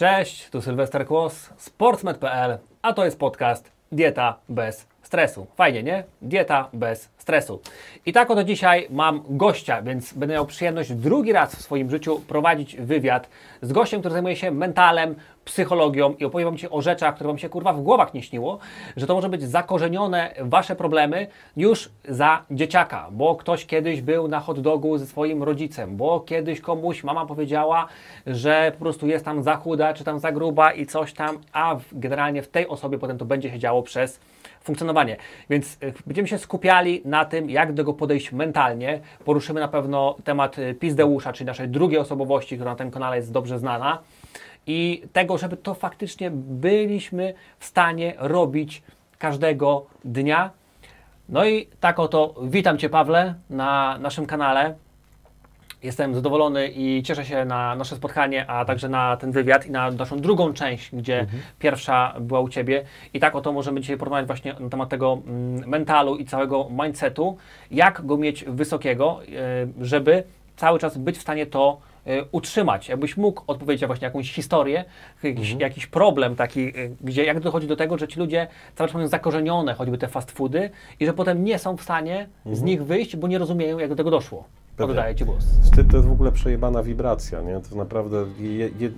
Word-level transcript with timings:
Cześć, 0.00 0.50
tu 0.50 0.62
Sylwester 0.62 1.06
Kłos, 1.06 1.50
sportsmed.pl, 1.56 2.58
a 2.82 2.92
to 2.92 3.04
jest 3.04 3.18
podcast 3.18 3.72
Dieta 3.92 4.38
bez 4.48 4.86
stresu. 5.10 5.46
Fajnie, 5.56 5.82
nie? 5.82 6.04
Dieta 6.22 6.68
bez 6.72 7.08
stresu. 7.18 7.60
I 8.06 8.12
tak 8.12 8.30
oto 8.30 8.44
dzisiaj 8.44 8.86
mam 8.90 9.22
gościa, 9.28 9.82
więc 9.82 10.12
będę 10.12 10.34
miał 10.34 10.46
przyjemność 10.46 10.92
drugi 10.92 11.32
raz 11.32 11.56
w 11.56 11.62
swoim 11.62 11.90
życiu 11.90 12.20
prowadzić 12.28 12.76
wywiad 12.76 13.28
z 13.62 13.72
gościem, 13.72 14.00
który 14.00 14.12
zajmuje 14.12 14.36
się 14.36 14.50
mentalem, 14.50 15.14
psychologią 15.44 16.14
i 16.14 16.24
opowiem 16.24 16.56
Ci 16.56 16.70
o 16.70 16.82
rzeczach, 16.82 17.14
które 17.14 17.28
Wam 17.28 17.38
się 17.38 17.48
kurwa 17.48 17.72
w 17.72 17.82
głowach 17.82 18.14
nie 18.14 18.22
śniło, 18.22 18.58
że 18.96 19.06
to 19.06 19.14
może 19.14 19.28
być 19.28 19.42
zakorzenione 19.42 20.34
Wasze 20.40 20.76
problemy 20.76 21.26
już 21.56 21.90
za 22.08 22.44
dzieciaka, 22.50 23.08
bo 23.10 23.36
ktoś 23.36 23.66
kiedyś 23.66 24.00
był 24.00 24.28
na 24.28 24.40
hot 24.40 24.60
dogu 24.60 24.98
ze 24.98 25.06
swoim 25.06 25.42
rodzicem, 25.42 25.96
bo 25.96 26.20
kiedyś 26.20 26.60
komuś 26.60 27.04
mama 27.04 27.26
powiedziała, 27.26 27.86
że 28.26 28.72
po 28.78 28.84
prostu 28.84 29.06
jest 29.06 29.24
tam 29.24 29.42
za 29.42 29.56
chuda, 29.56 29.94
czy 29.94 30.04
tam 30.04 30.18
za 30.18 30.32
gruba 30.32 30.72
i 30.72 30.86
coś 30.86 31.12
tam, 31.12 31.38
a 31.52 31.76
generalnie 31.92 32.42
w 32.42 32.48
tej 32.48 32.68
osobie 32.68 32.98
potem 32.98 33.18
to 33.18 33.24
będzie 33.24 33.50
się 33.50 33.58
działo 33.58 33.82
przez 33.82 34.20
funkcjonowanie. 34.60 35.16
Więc 35.50 35.74
y, 35.82 35.92
będziemy 36.06 36.28
się 36.28 36.38
skupiali 36.38 37.02
na 37.04 37.24
tym, 37.24 37.50
jak 37.50 37.72
do 37.72 37.82
tego 37.82 37.94
podejść 37.94 38.32
mentalnie. 38.32 39.00
Poruszymy 39.24 39.60
na 39.60 39.68
pewno 39.68 40.16
temat 40.24 40.58
y, 40.58 40.74
Pizdeusza, 40.74 41.32
czyli 41.32 41.46
naszej 41.46 41.68
drugiej 41.68 42.00
osobowości, 42.00 42.54
która 42.56 42.70
na 42.70 42.76
tym 42.76 42.90
kanale 42.90 43.16
jest 43.16 43.32
dobrze 43.32 43.58
znana 43.58 43.98
i 44.66 45.02
tego, 45.12 45.38
żeby 45.38 45.56
to 45.56 45.74
faktycznie 45.74 46.30
byliśmy 46.34 47.34
w 47.58 47.64
stanie 47.64 48.14
robić 48.18 48.82
każdego 49.18 49.86
dnia. 50.04 50.50
No 51.28 51.44
i 51.44 51.68
tak 51.80 51.98
oto 51.98 52.34
witam 52.42 52.78
Cię 52.78 52.88
Pawle 52.88 53.34
na 53.50 53.98
naszym 53.98 54.26
kanale. 54.26 54.74
Jestem 55.82 56.14
zadowolony 56.14 56.68
i 56.68 57.02
cieszę 57.02 57.24
się 57.24 57.44
na 57.44 57.74
nasze 57.74 57.96
spotkanie, 57.96 58.46
a 58.46 58.64
także 58.64 58.88
na 58.88 59.16
ten 59.16 59.32
wywiad 59.32 59.66
i 59.66 59.70
na 59.70 59.90
naszą 59.90 60.16
drugą 60.16 60.52
część, 60.52 60.94
gdzie 60.94 61.20
mhm. 61.20 61.42
pierwsza 61.58 62.14
była 62.20 62.40
u 62.40 62.48
Ciebie. 62.48 62.84
I 63.14 63.20
tak 63.20 63.36
oto 63.36 63.52
możemy 63.52 63.80
dzisiaj 63.80 63.96
porozmawiać 63.96 64.26
właśnie 64.26 64.54
na 64.60 64.68
temat 64.68 64.88
tego 64.88 65.22
mm, 65.26 65.68
mentalu 65.68 66.16
i 66.16 66.24
całego 66.24 66.68
mindsetu, 66.70 67.36
jak 67.70 68.06
go 68.06 68.16
mieć 68.16 68.44
wysokiego, 68.44 69.20
e, 69.80 69.84
żeby 69.84 70.24
cały 70.56 70.78
czas 70.78 70.98
być 70.98 71.18
w 71.18 71.20
stanie 71.20 71.46
to 71.46 71.80
e, 72.06 72.24
utrzymać. 72.32 72.88
Jakbyś 72.88 73.16
mógł 73.16 73.42
odpowiedzieć 73.46 73.86
właśnie 73.86 74.04
jakąś 74.04 74.32
historię, 74.32 74.84
jakiś, 75.22 75.52
mhm. 75.52 75.60
jakiś 75.60 75.86
problem 75.86 76.36
taki, 76.36 76.68
e, 76.68 76.72
gdzie 77.00 77.24
jak 77.24 77.40
dochodzi 77.40 77.66
do 77.66 77.76
tego, 77.76 77.98
że 77.98 78.08
ci 78.08 78.20
ludzie 78.20 78.46
cały 78.74 78.88
czas 78.88 78.94
mają 78.94 79.08
zakorzenione 79.08 79.74
choćby 79.74 79.98
te 79.98 80.08
fast 80.08 80.30
foody 80.30 80.70
i 81.00 81.06
że 81.06 81.12
potem 81.12 81.44
nie 81.44 81.58
są 81.58 81.76
w 81.76 81.82
stanie 81.82 82.28
mhm. 82.38 82.56
z 82.56 82.62
nich 82.62 82.84
wyjść, 82.84 83.16
bo 83.16 83.28
nie 83.28 83.38
rozumieją, 83.38 83.78
jak 83.78 83.88
do 83.88 83.96
tego 83.96 84.10
doszło. 84.10 84.44
Oddaję 84.84 85.14
Ci 85.14 85.24
głos. 85.24 85.44
Wstyd 85.62 85.90
to 85.90 85.96
jest 85.96 86.08
w 86.08 86.12
ogóle 86.12 86.32
przejebana 86.32 86.82
wibracja, 86.82 87.40
nie? 87.40 87.52
To 87.52 87.60
jest 87.60 87.76
naprawdę 87.76 88.26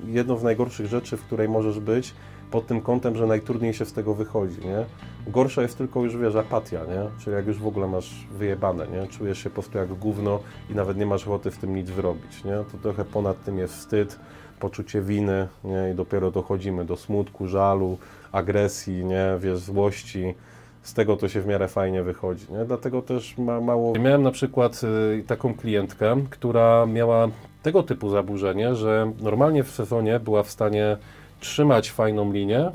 jedno 0.06 0.38
z 0.38 0.42
najgorszych 0.42 0.86
rzeczy, 0.86 1.16
w 1.16 1.24
której 1.24 1.48
możesz 1.48 1.80
być, 1.80 2.14
pod 2.50 2.66
tym 2.66 2.80
kątem, 2.80 3.16
że 3.16 3.26
najtrudniej 3.26 3.74
się 3.74 3.84
z 3.84 3.92
tego 3.92 4.14
wychodzi, 4.14 4.66
nie? 4.66 4.84
Gorsza 5.32 5.62
jest 5.62 5.78
tylko 5.78 6.04
już, 6.04 6.16
wiesz, 6.16 6.36
apatia, 6.36 6.80
nie? 6.80 7.24
Czyli 7.24 7.36
jak 7.36 7.46
już 7.46 7.58
w 7.58 7.66
ogóle 7.66 7.88
masz 7.88 8.26
wyjebane, 8.32 8.86
nie? 8.88 9.06
Czujesz 9.06 9.38
się 9.38 9.50
po 9.50 9.54
prostu 9.54 9.78
jak 9.78 9.88
gówno 9.94 10.40
i 10.70 10.74
nawet 10.74 10.96
nie 10.96 11.06
masz 11.06 11.28
ochoty 11.28 11.50
w 11.50 11.58
tym 11.58 11.74
nic 11.76 11.90
wyrobić, 11.90 12.44
nie? 12.44 12.56
To 12.72 12.78
trochę 12.82 13.04
ponad 13.04 13.44
tym 13.44 13.58
jest 13.58 13.74
wstyd, 13.74 14.18
poczucie 14.60 15.02
winy, 15.02 15.48
nie? 15.64 15.90
I 15.92 15.94
dopiero 15.94 16.30
dochodzimy 16.30 16.84
do 16.84 16.96
smutku, 16.96 17.48
żalu, 17.48 17.98
agresji, 18.32 19.04
nie? 19.04 19.26
Wiesz, 19.40 19.58
złości, 19.58 20.34
z 20.82 20.94
tego 20.94 21.16
to 21.16 21.28
się 21.28 21.40
w 21.40 21.46
miarę 21.46 21.68
fajnie 21.68 22.02
wychodzi. 22.02 22.46
Nie? 22.52 22.64
Dlatego 22.64 23.02
też 23.02 23.38
ma 23.38 23.60
mało. 23.60 23.92
Miałem 23.98 24.22
na 24.22 24.30
przykład 24.30 24.80
y, 25.20 25.24
taką 25.26 25.54
klientkę, 25.54 26.16
która 26.30 26.86
miała 26.86 27.28
tego 27.62 27.82
typu 27.82 28.10
zaburzenie, 28.10 28.74
że 28.74 29.12
normalnie 29.20 29.64
w 29.64 29.70
sezonie 29.70 30.20
była 30.20 30.42
w 30.42 30.50
stanie 30.50 30.96
trzymać 31.40 31.90
fajną 31.90 32.32
linię, 32.32 32.70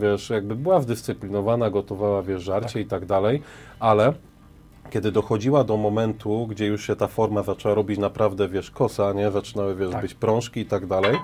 wiesz, 0.00 0.30
jakby 0.30 0.56
była 0.56 0.80
wdyscyplinowana, 0.80 1.70
gotowała, 1.70 2.22
wiesz, 2.22 2.42
żarcie 2.42 2.72
tak. 2.72 2.82
i 2.82 2.86
tak 2.86 3.06
dalej, 3.06 3.42
ale 3.80 4.12
kiedy 4.90 5.12
dochodziła 5.12 5.64
do 5.64 5.76
momentu, 5.76 6.46
gdzie 6.46 6.66
już 6.66 6.86
się 6.86 6.96
ta 6.96 7.06
forma 7.06 7.42
zaczęła 7.42 7.74
robić 7.74 7.98
naprawdę, 7.98 8.48
wiesz, 8.48 8.70
kosa, 8.70 9.12
nie, 9.12 9.30
zaczynały, 9.30 9.74
wiesz, 9.74 9.90
tak. 9.90 10.02
być 10.02 10.14
prążki 10.14 10.60
i 10.60 10.66
tak 10.66 10.86
dalej, 10.86 11.18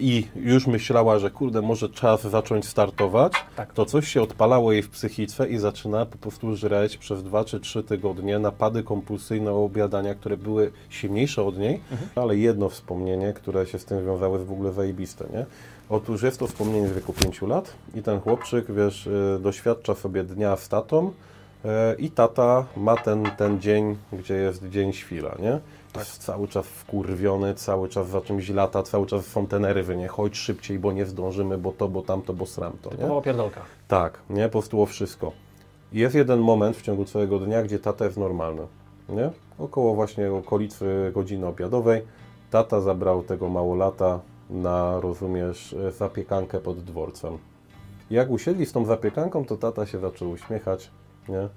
i 0.00 0.24
już 0.36 0.66
myślała, 0.66 1.18
że 1.18 1.30
kurde, 1.30 1.62
może 1.62 1.88
czas 1.88 2.22
zacząć 2.22 2.68
startować, 2.68 3.32
tak. 3.56 3.72
to 3.72 3.84
coś 3.84 4.08
się 4.08 4.22
odpalało 4.22 4.72
jej 4.72 4.82
w 4.82 4.90
psychice 4.90 5.48
i 5.48 5.58
zaczyna 5.58 6.06
po 6.06 6.18
prostu 6.18 6.56
żreć 6.56 6.96
przez 6.96 7.22
dwa 7.22 7.44
czy 7.44 7.60
trzy 7.60 7.82
tygodnie 7.82 8.38
napady 8.38 8.82
kompulsyjne 8.82 9.52
obiadania, 9.52 10.14
które 10.14 10.36
były 10.36 10.72
silniejsze 10.88 11.42
od 11.42 11.58
niej, 11.58 11.80
mhm. 11.90 12.10
ale 12.14 12.36
jedno 12.36 12.68
wspomnienie, 12.68 13.32
które 13.32 13.66
się 13.66 13.78
z 13.78 13.84
tym 13.84 14.06
wiązało 14.06 14.36
jest 14.36 14.48
w 14.48 14.52
ogóle 14.52 14.72
zajebiste, 14.72 15.24
nie? 15.32 15.46
Otóż 15.88 16.22
jest 16.22 16.38
to 16.38 16.46
wspomnienie 16.46 16.88
w 16.88 16.94
wieku 16.94 17.12
5 17.12 17.42
lat 17.42 17.74
i 17.94 18.02
ten 18.02 18.20
chłopczyk, 18.20 18.72
wiesz, 18.72 19.06
y, 19.06 19.38
doświadcza 19.42 19.94
sobie 19.94 20.24
dnia 20.24 20.56
z 20.56 20.68
tatą 20.68 21.12
i 21.98 22.10
tata 22.10 22.66
ma 22.76 22.96
ten, 22.96 23.30
ten 23.36 23.60
dzień, 23.60 23.96
gdzie 24.12 24.34
jest 24.34 24.68
dzień 24.68 24.92
świla, 24.92 25.34
nie? 25.38 25.60
Tak. 25.92 26.04
Jest 26.04 26.22
cały 26.22 26.48
czas 26.48 26.66
wkurwiony, 26.66 27.54
cały 27.54 27.88
czas 27.88 28.08
za 28.08 28.20
czymś 28.20 28.48
lata, 28.48 28.82
cały 28.82 29.06
czas 29.06 29.26
fontenery 29.26 29.82
wynie, 29.82 30.08
chodź 30.08 30.36
szybciej, 30.36 30.78
bo 30.78 30.92
nie 30.92 31.06
zdążymy, 31.06 31.58
bo 31.58 31.72
to, 31.72 31.88
bo 31.88 32.02
tamto, 32.02 32.32
bo 32.32 32.46
sramto, 32.46 32.90
nie? 32.90 32.96
Typowa 32.96 33.20
pierdolka. 33.20 33.60
Tak, 33.88 34.18
nie? 34.30 34.44
Po 34.44 34.50
prostu 34.50 34.82
o 34.82 34.86
wszystko. 34.86 35.32
Jest 35.92 36.14
jeden 36.14 36.40
moment 36.40 36.76
w 36.76 36.82
ciągu 36.82 37.04
całego 37.04 37.38
dnia, 37.38 37.62
gdzie 37.62 37.78
tata 37.78 38.04
jest 38.04 38.16
normalny, 38.16 38.62
nie? 39.08 39.30
Około 39.58 39.94
właśnie 39.94 40.32
okolicy 40.32 41.10
godziny 41.14 41.46
obiadowej 41.46 42.02
tata 42.50 42.80
zabrał 42.80 43.22
tego 43.22 43.48
małolata 43.48 44.20
na, 44.50 45.00
rozumiesz, 45.00 45.76
zapiekankę 45.98 46.60
pod 46.60 46.80
dworcem. 46.80 47.38
Jak 48.10 48.30
usiedli 48.30 48.66
z 48.66 48.72
tą 48.72 48.84
zapiekanką, 48.84 49.44
to 49.44 49.56
tata 49.56 49.86
się 49.86 49.98
zaczął 49.98 50.30
uśmiechać, 50.30 50.90
nie? 51.28 51.48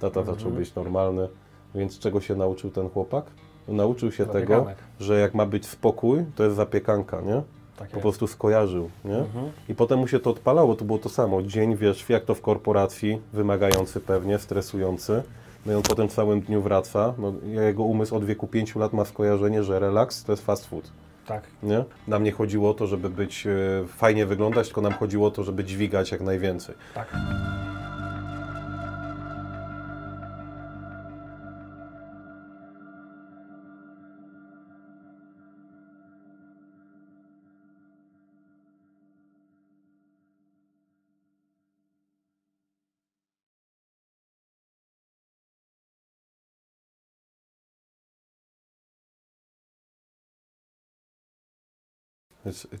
Tata 0.00 0.20
mhm. 0.20 0.36
zaczął 0.36 0.52
być 0.52 0.74
normalny, 0.74 1.28
więc 1.74 1.98
czego 1.98 2.20
się 2.20 2.36
nauczył 2.36 2.70
ten 2.70 2.88
chłopak? 2.90 3.24
Nauczył 3.68 4.12
się 4.12 4.26
tego, 4.26 4.66
że 5.00 5.20
jak 5.20 5.34
ma 5.34 5.46
być 5.46 5.66
spokój, 5.66 6.24
to 6.36 6.44
jest 6.44 6.56
zapiekanka, 6.56 7.20
nie? 7.20 7.42
Tak 7.76 7.90
po 7.90 8.00
prostu 8.00 8.26
skojarzył, 8.26 8.90
nie? 9.04 9.18
Mhm. 9.18 9.50
I 9.68 9.74
potem 9.74 9.98
mu 9.98 10.08
się 10.08 10.20
to 10.20 10.30
odpalało, 10.30 10.74
to 10.74 10.84
było 10.84 10.98
to 10.98 11.08
samo. 11.08 11.42
Dzień, 11.42 11.76
wiesz, 11.76 12.08
jak 12.08 12.24
to 12.24 12.34
w 12.34 12.40
korporacji, 12.40 13.20
wymagający 13.32 14.00
pewnie, 14.00 14.38
stresujący. 14.38 15.22
No 15.66 15.72
i 15.72 15.76
on 15.76 15.82
potem 15.82 16.08
w 16.08 16.12
całym 16.12 16.40
dniu 16.40 16.62
wraca. 16.62 17.14
No, 17.18 17.32
jego 17.42 17.82
umysł 17.82 18.16
od 18.16 18.24
wieku 18.24 18.46
5 18.46 18.76
lat 18.76 18.92
ma 18.92 19.04
skojarzenie, 19.04 19.62
że 19.62 19.78
relaks 19.78 20.24
to 20.24 20.32
jest 20.32 20.46
fast 20.46 20.66
food. 20.66 20.92
Tak. 21.26 21.42
Nie? 21.62 21.84
Nam 22.08 22.24
nie 22.24 22.32
chodziło 22.32 22.70
o 22.70 22.74
to, 22.74 22.86
żeby 22.86 23.10
być 23.10 23.46
e, 23.46 23.50
fajnie 23.88 24.26
wyglądać, 24.26 24.66
tylko 24.66 24.80
nam 24.80 24.92
chodziło 24.92 25.28
o 25.28 25.30
to, 25.30 25.44
żeby 25.44 25.64
dźwigać 25.64 26.10
jak 26.10 26.20
najwięcej. 26.20 26.74
Tak. 26.94 27.16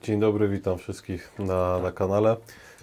Dzień 0.02 0.20
dobry, 0.20 0.48
witam 0.48 0.78
wszystkich 0.78 1.32
na, 1.38 1.78
na 1.78 1.92
kanale. 1.92 2.36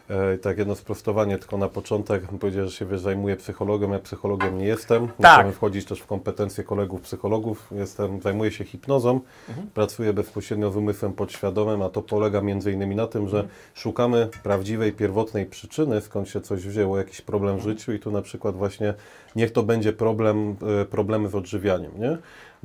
E, 0.09 0.38
tak, 0.38 0.57
jedno 0.57 0.75
sprostowanie 0.75 1.38
tylko 1.38 1.57
na 1.57 1.69
początek. 1.69 2.23
Powiedziałem, 2.40 2.69
że 2.69 2.75
się 2.75 2.85
wiesz, 2.85 3.01
zajmuję 3.01 3.35
psychologiem, 3.35 3.91
ja 3.91 4.00
psychologiem 4.00 4.57
nie 4.57 4.66
jestem. 4.66 5.07
Tak. 5.22 5.53
wchodzić 5.53 5.85
też 5.85 6.00
w 6.00 6.06
kompetencje 6.06 6.63
kolegów 6.63 7.01
psychologów. 7.01 7.68
Jestem, 7.72 8.22
zajmuję 8.22 8.51
się 8.51 8.63
hipnozą, 8.63 9.19
mhm. 9.50 9.68
pracuję 9.68 10.13
bezpośrednio 10.13 10.72
z 10.72 10.75
umysłem 10.75 11.13
podświadomym, 11.13 11.81
a 11.81 11.90
to 11.90 12.01
polega 12.01 12.41
między 12.41 12.72
innymi 12.72 12.95
na 12.95 13.07
tym, 13.07 13.28
że 13.29 13.38
mhm. 13.38 13.56
szukamy 13.74 14.30
prawdziwej, 14.44 14.94
pierwotnej 14.94 15.45
przyczyny, 15.45 16.01
skąd 16.01 16.30
się 16.30 16.42
coś 16.42 16.68
wzięło, 16.68 16.98
jakiś 16.98 17.21
problem 17.21 17.56
w 17.56 17.60
mhm. 17.60 17.77
życiu 17.77 17.94
i 17.94 18.00
tu 18.00 18.12
na 18.12 18.21
przykład 18.21 18.56
właśnie 18.56 18.94
niech 19.36 19.51
to 19.51 19.63
będzie 19.63 19.94
problem, 19.94 20.56
e, 20.81 20.86
problemy 20.86 21.30
z 21.30 21.36
odżywianiem, 21.36 21.92
nie? 22.00 22.18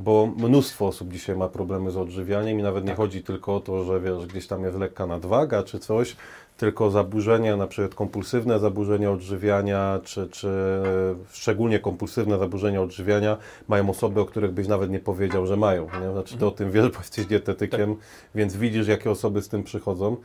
Bo 0.04 0.26
mnóstwo 0.36 0.86
osób 0.86 1.12
dzisiaj 1.12 1.36
ma 1.36 1.48
problemy 1.48 1.90
z 1.90 1.96
odżywianiem 1.96 2.60
i 2.60 2.62
nawet 2.62 2.84
nie 2.84 2.90
tak. 2.90 2.96
chodzi 2.96 3.22
tylko 3.22 3.56
o 3.56 3.60
to, 3.60 3.84
że 3.84 4.00
wiesz, 4.00 4.26
gdzieś 4.26 4.46
tam 4.46 4.64
jest 4.64 4.78
lekka 4.78 5.06
nadwaga 5.06 5.62
czy 5.62 5.78
coś, 5.78 6.16
tylko 6.56 6.90
zaburzenia, 6.90 7.56
na 7.56 7.66
przykład 7.66 7.94
kompulsywne 7.94 8.58
zaburzenia 8.58 9.10
odżywiania, 9.10 10.00
czy, 10.04 10.28
czy 10.28 10.48
szczególnie 11.30 11.78
kompulsywne 11.78 12.38
zaburzenia 12.38 12.82
odżywiania 12.82 13.36
mają 13.68 13.90
osoby, 13.90 14.20
o 14.20 14.24
których 14.24 14.52
byś 14.52 14.68
nawet 14.68 14.90
nie 14.90 15.00
powiedział, 15.00 15.46
że 15.46 15.56
mają. 15.56 15.86
Nie? 16.00 16.12
Znaczy 16.12 16.38
ty 16.38 16.46
o 16.46 16.50
tym 16.50 16.70
wiesz, 16.70 16.88
bo 16.88 16.98
jesteś 16.98 17.26
dietetykiem, 17.26 17.94
tak. 17.96 18.04
więc 18.34 18.56
widzisz, 18.56 18.88
jakie 18.88 19.10
osoby 19.10 19.42
z 19.42 19.48
tym 19.48 19.62
przychodzą. 19.62 20.16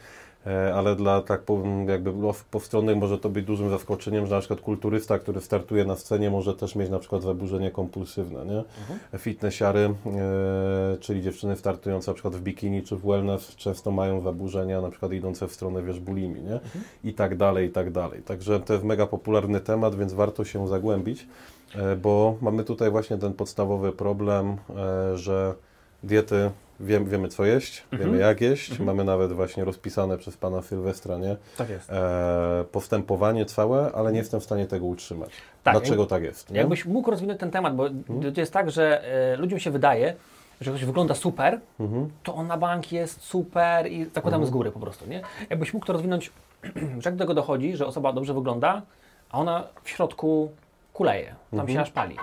E, 0.47 0.75
ale 0.75 0.95
dla 0.95 1.21
tak 1.21 1.41
powiem, 1.41 1.87
jakby 1.87 2.11
postronnych 2.51 2.97
może 2.97 3.17
to 3.17 3.29
być 3.29 3.45
dużym 3.45 3.69
zaskoczeniem, 3.69 4.25
że 4.25 4.35
na 4.35 4.39
przykład 4.39 4.61
kulturysta, 4.61 5.19
który 5.19 5.41
startuje 5.41 5.85
na 5.85 5.95
scenie 5.95 6.29
może 6.29 6.53
też 6.53 6.75
mieć 6.75 6.89
na 6.89 6.99
przykład 6.99 7.21
zaburzenie 7.21 7.71
kompulsywne, 7.71 8.45
nie? 8.45 8.57
Mhm. 8.57 8.99
Fitnessiary, 9.17 9.79
e, 10.05 10.97
czyli 10.99 11.21
dziewczyny 11.21 11.55
startujące 11.55 12.11
na 12.11 12.15
przykład 12.15 12.35
w 12.35 12.41
bikini 12.41 12.83
czy 12.83 12.95
w 12.95 13.05
wellness 13.05 13.55
często 13.55 13.91
mają 13.91 14.21
zaburzenia 14.21 14.81
na 14.81 14.89
przykład 14.89 15.11
idące 15.11 15.47
w 15.47 15.51
stronę, 15.53 15.83
wiesz, 15.83 15.99
bulimi, 15.99 16.41
nie? 16.41 16.53
Mhm. 16.53 16.83
I 17.03 17.13
tak 17.13 17.37
dalej, 17.37 17.67
i 17.67 17.71
tak 17.71 17.91
dalej. 17.91 18.21
Także 18.21 18.59
to 18.59 18.73
jest 18.73 18.85
mega 18.85 19.07
popularny 19.07 19.59
temat, 19.59 19.95
więc 19.95 20.13
warto 20.13 20.45
się 20.45 20.67
zagłębić, 20.67 21.27
e, 21.75 21.95
bo 21.95 22.37
mamy 22.41 22.63
tutaj 22.63 22.91
właśnie 22.91 23.17
ten 23.17 23.33
podstawowy 23.33 23.91
problem, 23.91 24.57
e, 24.77 25.17
że 25.17 25.55
diety 26.03 26.51
Wiem, 26.79 27.05
wiemy, 27.05 27.27
co 27.27 27.45
jeść, 27.45 27.83
mhm. 27.91 28.11
wiemy, 28.11 28.23
jak 28.23 28.41
jeść. 28.41 28.69
Mhm. 28.69 28.87
Mamy 28.87 29.03
nawet 29.03 29.33
właśnie 29.33 29.65
rozpisane 29.65 30.17
przez 30.17 30.37
pana 30.37 30.61
Sylwestra, 30.61 31.17
nie? 31.17 31.37
Tak 31.57 31.69
jest. 31.69 31.89
E, 31.89 32.65
postępowanie 32.71 33.45
całe, 33.45 33.91
ale 33.91 34.11
nie 34.11 34.17
jestem 34.17 34.39
w 34.39 34.43
stanie 34.43 34.65
tego 34.65 34.85
utrzymać. 34.85 35.29
Tak, 35.63 35.73
Dlaczego 35.73 36.01
jak, 36.01 36.09
tak 36.09 36.23
jest? 36.23 36.51
Nie? 36.51 36.57
Jakbyś 36.57 36.85
mógł 36.85 37.11
rozwinąć 37.11 37.39
ten 37.39 37.51
temat, 37.51 37.75
bo 37.75 37.87
mhm. 37.87 38.33
to 38.33 38.41
jest 38.41 38.53
tak, 38.53 38.71
że 38.71 39.03
e, 39.33 39.37
ludziom 39.37 39.59
się 39.59 39.71
wydaje, 39.71 40.15
że 40.61 40.71
ktoś 40.71 40.85
wygląda 40.85 41.15
super, 41.15 41.59
mhm. 41.79 42.09
to 42.23 42.35
on 42.35 42.47
na 42.47 42.57
bank 42.57 42.91
jest 42.91 43.21
super 43.21 43.91
i 43.91 44.05
zakładamy 44.05 44.43
mhm. 44.43 44.47
z 44.47 44.49
góry 44.49 44.71
po 44.71 44.79
prostu, 44.79 45.09
nie? 45.09 45.21
Jakbyś 45.49 45.73
mógł 45.73 45.85
to 45.85 45.93
rozwinąć, 45.93 46.31
że 47.01 47.09
jak 47.09 47.15
do 47.15 47.23
tego 47.23 47.33
dochodzi, 47.33 47.77
że 47.77 47.85
osoba 47.85 48.13
dobrze 48.13 48.33
wygląda, 48.33 48.81
a 49.29 49.39
ona 49.39 49.67
w 49.83 49.89
środku 49.89 50.51
kuleje, 50.93 51.35
tam 51.51 51.59
się 51.59 51.61
mhm. 51.61 51.79
aż 51.79 51.91
pali. 51.91 52.15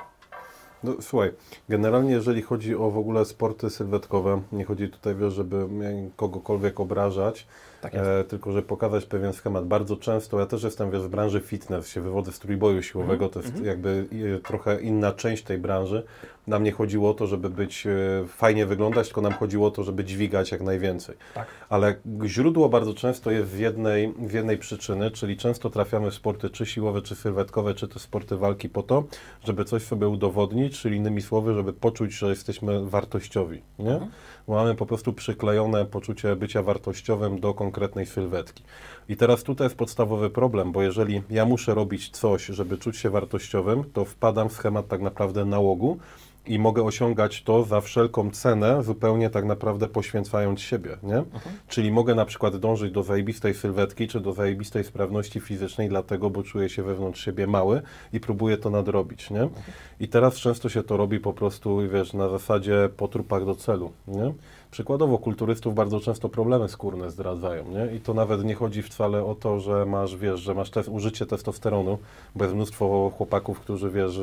No, 0.84 0.92
słuchaj, 1.00 1.32
generalnie 1.68 2.10
jeżeli 2.10 2.42
chodzi 2.42 2.76
o 2.76 2.90
w 2.90 2.98
ogóle 2.98 3.24
sporty 3.24 3.70
sylwetkowe, 3.70 4.42
nie 4.52 4.64
chodzi 4.64 4.88
tutaj, 4.88 5.14
wiesz, 5.14 5.34
żeby 5.34 5.68
kogokolwiek 6.16 6.80
obrażać, 6.80 7.46
tak 7.82 7.94
e, 7.94 8.24
tylko 8.24 8.52
żeby 8.52 8.66
pokazać 8.68 9.06
pewien 9.06 9.32
schemat. 9.32 9.66
Bardzo 9.66 9.96
często, 9.96 10.40
ja 10.40 10.46
też 10.46 10.62
jestem 10.62 10.90
wiesz, 10.90 11.02
w 11.02 11.08
branży 11.08 11.40
fitness, 11.40 11.88
się 11.88 12.00
wywodzę 12.00 12.32
z 12.32 12.38
trójboju 12.38 12.82
siłowego, 12.82 13.28
to 13.28 13.40
jest 13.40 13.54
mm 13.54 13.62
jakby 13.62 14.06
trochę 14.44 14.80
inna 14.80 15.12
część 15.12 15.42
tej 15.42 15.58
branży. 15.58 16.02
Nam 16.46 16.64
nie 16.64 16.72
chodziło 16.72 17.10
o 17.10 17.14
to, 17.14 17.26
żeby 17.26 17.50
być 17.50 17.86
e, 17.86 17.90
fajnie 18.28 18.66
wyglądać, 18.66 19.06
tylko 19.06 19.20
nam 19.20 19.32
chodziło 19.32 19.68
o 19.68 19.70
to, 19.70 19.84
żeby 19.84 20.04
dźwigać 20.04 20.52
jak 20.52 20.60
najwięcej. 20.60 21.16
Tak. 21.34 21.46
Ale 21.68 21.94
źródło 22.24 22.68
bardzo 22.68 22.94
często 22.94 23.30
jest 23.30 23.50
w 23.50 23.58
jednej, 23.58 24.12
w 24.18 24.32
jednej 24.32 24.58
przyczyny, 24.58 25.10
czyli 25.10 25.36
często 25.36 25.70
trafiamy 25.70 26.10
w 26.10 26.14
sporty 26.14 26.50
czy 26.50 26.66
siłowe, 26.66 27.02
czy 27.02 27.14
sylwetkowe, 27.14 27.74
czy 27.74 27.88
te 27.88 27.98
sporty 27.98 28.36
walki 28.36 28.68
po 28.68 28.82
to, 28.82 29.04
żeby 29.44 29.64
coś 29.64 29.82
sobie 29.82 30.08
udowodnić, 30.08 30.80
czyli 30.80 30.96
innymi 30.96 31.22
słowy, 31.22 31.54
żeby 31.54 31.72
poczuć, 31.72 32.12
że 32.12 32.28
jesteśmy 32.28 32.86
wartościowi. 32.86 33.62
Nie? 33.78 33.92
Mhm. 33.92 34.10
Mamy 34.48 34.74
po 34.74 34.86
prostu 34.86 35.12
przyklejone 35.12 35.86
poczucie 35.86 36.36
bycia 36.36 36.62
wartościowym 36.62 37.40
do 37.40 37.54
konkretnej 37.54 38.06
sylwetki. 38.06 38.62
I 39.08 39.16
teraz 39.16 39.42
tutaj 39.42 39.64
jest 39.64 39.76
podstawowy 39.76 40.30
problem, 40.30 40.72
bo 40.72 40.82
jeżeli 40.82 41.22
ja 41.30 41.44
muszę 41.44 41.74
robić 41.74 42.10
coś, 42.10 42.46
żeby 42.46 42.78
czuć 42.78 42.96
się 42.96 43.10
wartościowym, 43.10 43.84
to 43.92 44.04
wpadam 44.04 44.48
w 44.48 44.52
schemat 44.52 44.88
tak 44.88 45.00
naprawdę 45.00 45.44
nałogu, 45.44 45.98
i 46.46 46.58
mogę 46.58 46.82
osiągać 46.82 47.42
to 47.42 47.64
za 47.64 47.80
wszelką 47.80 48.30
cenę, 48.30 48.82
zupełnie 48.82 49.30
tak 49.30 49.44
naprawdę 49.44 49.88
poświęcając 49.88 50.60
siebie, 50.60 50.96
nie? 51.02 51.16
Mhm. 51.16 51.56
Czyli 51.68 51.92
mogę 51.92 52.14
na 52.14 52.24
przykład 52.24 52.56
dążyć 52.56 52.92
do 52.92 53.02
zajebistej 53.02 53.54
sylwetki, 53.54 54.08
czy 54.08 54.20
do 54.20 54.32
zajebistej 54.32 54.84
sprawności 54.84 55.40
fizycznej, 55.40 55.88
dlatego, 55.88 56.30
bo 56.30 56.42
czuję 56.42 56.68
się 56.68 56.82
wewnątrz 56.82 57.24
siebie 57.24 57.46
mały 57.46 57.82
i 58.12 58.20
próbuję 58.20 58.56
to 58.56 58.70
nadrobić, 58.70 59.30
nie? 59.30 59.42
Mhm. 59.42 59.62
I 60.00 60.08
teraz 60.08 60.34
często 60.34 60.68
się 60.68 60.82
to 60.82 60.96
robi 60.96 61.20
po 61.20 61.32
prostu, 61.32 61.78
wiesz, 61.88 62.12
na 62.12 62.28
zasadzie 62.28 62.88
po 62.96 63.08
trupach 63.08 63.44
do 63.44 63.54
celu, 63.54 63.92
nie? 64.08 64.34
Przykładowo 64.70 65.18
kulturystów 65.18 65.74
bardzo 65.74 66.00
często 66.00 66.28
problemy 66.28 66.68
skórne 66.68 67.10
zdradzają, 67.10 67.64
nie? 67.68 67.96
I 67.96 68.00
to 68.00 68.14
nawet 68.14 68.44
nie 68.44 68.54
chodzi 68.54 68.82
wcale 68.82 69.24
o 69.24 69.34
to, 69.34 69.60
że 69.60 69.86
masz, 69.86 70.16
wiesz, 70.16 70.40
że 70.40 70.54
masz 70.54 70.70
te, 70.70 70.80
użycie 70.80 71.26
testosteronu, 71.26 71.98
bo 72.34 72.44
jest 72.44 72.56
mnóstwo 72.56 73.12
chłopaków, 73.16 73.60
którzy, 73.60 73.90
wiesz, 73.90 74.20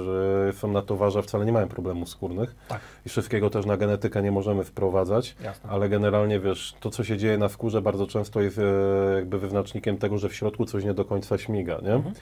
są 0.53 0.71
na 0.71 0.81
towarze, 0.81 1.23
wcale 1.23 1.45
nie 1.45 1.51
mają 1.51 1.67
problemów 2.15 2.49
skórnych. 2.49 2.55
Tak. 2.67 2.81
I 3.05 3.09
wszystkiego 3.09 3.49
też 3.49 3.65
na 3.65 3.77
genetykę 3.77 4.21
nie 4.23 4.31
możemy 4.31 4.63
wprowadzać, 4.63 5.35
Jasne. 5.43 5.69
ale 5.69 5.89
generalnie, 5.89 6.39
wiesz, 6.39 6.75
to, 6.79 6.89
co 6.89 7.03
się 7.03 7.17
dzieje 7.17 7.37
na 7.37 7.49
skórze 7.49 7.81
bardzo 7.81 8.07
często 8.07 8.41
jest 8.41 8.57
e, 8.59 8.63
jakby 9.15 9.39
wyznacznikiem 9.39 9.97
tego, 9.97 10.17
że 10.17 10.29
w 10.29 10.35
środku 10.35 10.65
coś 10.65 10.83
nie 10.83 10.93
do 10.93 11.05
końca 11.05 11.37
śmiga, 11.37 11.79
nie? 11.83 11.93
Mhm. 11.93 12.15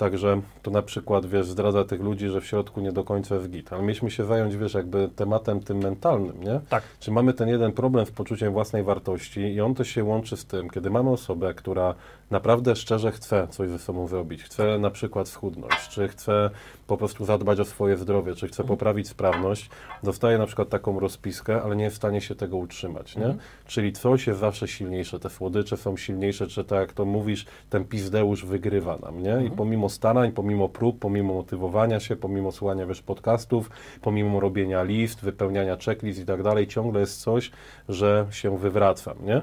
Także 0.00 0.40
to 0.62 0.70
na 0.70 0.82
przykład, 0.82 1.26
wiesz, 1.26 1.46
zdradza 1.46 1.84
tych 1.84 2.00
ludzi, 2.00 2.28
że 2.28 2.40
w 2.40 2.46
środku 2.46 2.80
nie 2.80 2.92
do 2.92 3.04
końca 3.04 3.34
jest 3.34 3.50
git. 3.50 3.72
Ale 3.72 3.82
mieliśmy 3.82 4.10
się 4.10 4.24
zająć, 4.24 4.56
wiesz, 4.56 4.74
jakby 4.74 5.08
tematem 5.08 5.60
tym 5.60 5.78
mentalnym, 5.78 6.44
nie? 6.44 6.60
Tak. 6.68 6.82
Czy 7.00 7.10
mamy 7.10 7.32
ten 7.32 7.48
jeden 7.48 7.72
problem 7.72 8.06
z 8.06 8.10
poczuciem 8.10 8.52
własnej 8.52 8.82
wartości 8.82 9.40
i 9.40 9.60
on 9.60 9.74
też 9.74 9.88
się 9.88 10.04
łączy 10.04 10.36
z 10.36 10.46
tym, 10.46 10.70
kiedy 10.70 10.90
mamy 10.90 11.10
osobę, 11.10 11.54
która 11.54 11.94
naprawdę 12.30 12.76
szczerze 12.76 13.12
chce 13.12 13.48
coś 13.50 13.68
ze 13.68 13.78
sobą 13.78 14.08
zrobić, 14.08 14.42
chce 14.42 14.78
na 14.78 14.90
przykład 14.90 15.28
schudnąć, 15.28 15.88
czy 15.88 16.08
chce 16.08 16.50
po 16.86 16.96
prostu 16.96 17.24
zadbać 17.24 17.60
o 17.60 17.64
swoje 17.64 17.96
zdrowie, 17.96 18.34
czy 18.34 18.48
chce 18.48 18.62
mhm. 18.62 18.78
poprawić 18.78 19.08
sprawność, 19.08 19.70
dostaje 20.02 20.38
na 20.38 20.46
przykład 20.46 20.68
taką 20.68 21.00
rozpiskę, 21.00 21.62
ale 21.62 21.76
nie 21.76 21.84
jest 21.84 21.96
w 21.96 21.98
stanie 21.98 22.20
się 22.20 22.34
tego 22.34 22.56
utrzymać, 22.56 23.16
nie? 23.16 23.24
Mhm. 23.24 23.40
Czyli 23.66 23.92
coś 23.92 24.26
jest 24.26 24.40
zawsze 24.40 24.68
silniejsze, 24.68 25.18
te 25.18 25.30
słodycze 25.30 25.76
są 25.76 25.96
silniejsze, 25.96 26.46
czy 26.46 26.64
tak 26.64 26.78
jak 26.78 26.92
to 26.92 27.04
mówisz, 27.04 27.46
ten 27.70 27.84
pizdeusz 27.84 28.44
wygrywa 28.44 28.96
nam, 28.96 29.22
nie? 29.22 29.30
I 29.30 29.32
mhm. 29.32 29.50
pomimo 29.50 29.89
starań, 29.90 30.32
pomimo 30.32 30.68
prób, 30.68 30.98
pomimo 30.98 31.34
motywowania 31.34 32.00
się, 32.00 32.16
pomimo 32.16 32.52
słuchania 32.52 32.86
wiesz, 32.86 33.02
podcastów, 33.02 33.70
pomimo 34.02 34.40
robienia 34.40 34.82
list, 34.82 35.20
wypełniania 35.20 35.76
checklist 35.76 36.20
i 36.20 36.24
tak 36.24 36.42
dalej, 36.42 36.66
ciągle 36.66 37.00
jest 37.00 37.20
coś, 37.20 37.50
że 37.88 38.26
się 38.30 38.58
wywracam, 38.58 39.16
nie? 39.24 39.42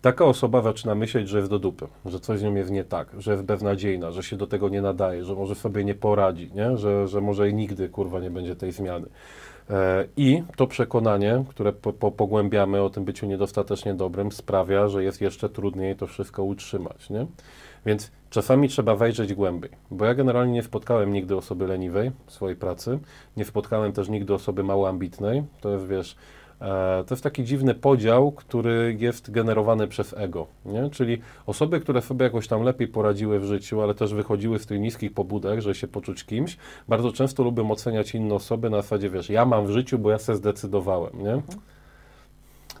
Taka 0.00 0.24
osoba 0.24 0.62
zaczyna 0.62 0.94
myśleć, 0.94 1.28
że 1.28 1.38
jest 1.38 1.50
do 1.50 1.58
dupy, 1.58 1.86
że 2.04 2.20
coś 2.20 2.38
z 2.38 2.42
nią 2.42 2.54
jest 2.54 2.70
nie 2.70 2.84
tak, 2.84 3.08
że 3.18 3.32
jest 3.32 3.44
beznadziejna, 3.44 4.10
że 4.10 4.22
się 4.22 4.36
do 4.36 4.46
tego 4.46 4.68
nie 4.68 4.82
nadaje, 4.82 5.24
że 5.24 5.34
może 5.34 5.54
sobie 5.54 5.84
nie 5.84 5.94
poradzi, 5.94 6.50
nie? 6.54 6.76
Że, 6.76 7.08
że 7.08 7.20
może 7.20 7.52
nigdy 7.52 7.88
kurwa 7.88 8.20
nie 8.20 8.30
będzie 8.30 8.56
tej 8.56 8.72
zmiany. 8.72 9.06
E, 9.70 10.04
I 10.16 10.42
to 10.56 10.66
przekonanie, 10.66 11.44
które 11.48 11.72
po, 11.72 11.92
po, 11.92 12.12
pogłębiamy 12.12 12.82
o 12.82 12.90
tym 12.90 13.04
byciu 13.04 13.26
niedostatecznie 13.26 13.94
dobrym, 13.94 14.32
sprawia, 14.32 14.88
że 14.88 15.04
jest 15.04 15.20
jeszcze 15.20 15.48
trudniej 15.48 15.96
to 15.96 16.06
wszystko 16.06 16.44
utrzymać. 16.44 17.10
Nie? 17.10 17.26
Więc 17.86 18.10
czasami 18.30 18.68
trzeba 18.68 18.96
wejrzeć 18.96 19.34
głębiej, 19.34 19.70
bo 19.90 20.04
ja 20.04 20.14
generalnie 20.14 20.52
nie 20.52 20.62
spotkałem 20.62 21.12
nigdy 21.12 21.36
osoby 21.36 21.66
leniwej 21.66 22.12
w 22.26 22.32
swojej 22.32 22.56
pracy, 22.56 22.98
nie 23.36 23.44
spotkałem 23.44 23.92
też 23.92 24.08
nigdy 24.08 24.34
osoby 24.34 24.64
mało 24.64 24.88
ambitnej. 24.88 25.44
To 25.60 25.70
jest, 25.70 25.86
wiesz, 25.86 26.16
to 27.06 27.06
jest 27.10 27.22
taki 27.22 27.44
dziwny 27.44 27.74
podział, 27.74 28.32
który 28.32 28.96
jest 28.98 29.30
generowany 29.30 29.88
przez 29.88 30.14
ego, 30.16 30.46
nie? 30.64 30.90
czyli 30.90 31.18
osoby, 31.46 31.80
które 31.80 32.02
sobie 32.02 32.24
jakoś 32.24 32.48
tam 32.48 32.62
lepiej 32.62 32.88
poradziły 32.88 33.40
w 33.40 33.44
życiu, 33.44 33.82
ale 33.82 33.94
też 33.94 34.14
wychodziły 34.14 34.58
z 34.58 34.66
tych 34.66 34.80
niskich 34.80 35.14
pobudek, 35.14 35.60
że 35.60 35.74
się 35.74 35.88
poczuć 35.88 36.24
kimś, 36.24 36.56
bardzo 36.88 37.12
często 37.12 37.42
lubią 37.42 37.70
oceniać 37.70 38.14
inne 38.14 38.34
osoby 38.34 38.70
na 38.70 38.76
zasadzie, 38.76 39.10
wiesz, 39.10 39.30
ja 39.30 39.44
mam 39.44 39.66
w 39.66 39.70
życiu, 39.70 39.98
bo 39.98 40.10
ja 40.10 40.18
se 40.18 40.36
zdecydowałem, 40.36 41.22
nie? 41.22 41.32
Mhm 41.32 41.58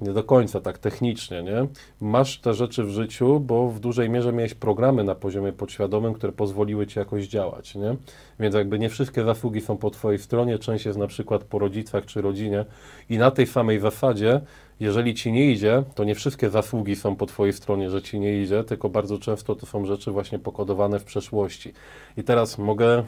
nie 0.00 0.12
do 0.12 0.24
końca 0.24 0.60
tak 0.60 0.78
technicznie, 0.78 1.42
nie? 1.42 1.66
Masz 2.00 2.40
te 2.40 2.54
rzeczy 2.54 2.84
w 2.84 2.90
życiu, 2.90 3.40
bo 3.40 3.68
w 3.68 3.80
dużej 3.80 4.10
mierze 4.10 4.32
miałeś 4.32 4.54
programy 4.54 5.04
na 5.04 5.14
poziomie 5.14 5.52
podświadomym, 5.52 6.14
które 6.14 6.32
pozwoliły 6.32 6.86
ci 6.86 6.98
jakoś 6.98 7.28
działać, 7.28 7.74
nie? 7.74 7.96
Więc 8.40 8.54
jakby 8.54 8.78
nie 8.78 8.88
wszystkie 8.88 9.24
zasługi 9.24 9.60
są 9.60 9.76
po 9.76 9.90
twojej 9.90 10.18
stronie, 10.18 10.58
część 10.58 10.86
jest 10.86 10.98
na 10.98 11.06
przykład 11.06 11.44
po 11.44 11.58
rodzicach 11.58 12.06
czy 12.06 12.22
rodzinie 12.22 12.64
i 13.10 13.18
na 13.18 13.30
tej 13.30 13.46
samej 13.46 13.80
zasadzie 13.80 14.40
jeżeli 14.80 15.14
ci 15.14 15.32
nie 15.32 15.52
idzie, 15.52 15.82
to 15.94 16.04
nie 16.04 16.14
wszystkie 16.14 16.50
zasługi 16.50 16.96
są 16.96 17.16
po 17.16 17.26
twojej 17.26 17.52
stronie, 17.52 17.90
że 17.90 18.02
ci 18.02 18.20
nie 18.20 18.42
idzie, 18.42 18.64
tylko 18.64 18.88
bardzo 18.88 19.18
często 19.18 19.54
to 19.54 19.66
są 19.66 19.84
rzeczy 19.84 20.10
właśnie 20.10 20.38
pokodowane 20.38 20.98
w 20.98 21.04
przeszłości. 21.04 21.72
I 22.16 22.24
teraz 22.24 22.58
mogę 22.58 22.98
y, 22.98 23.04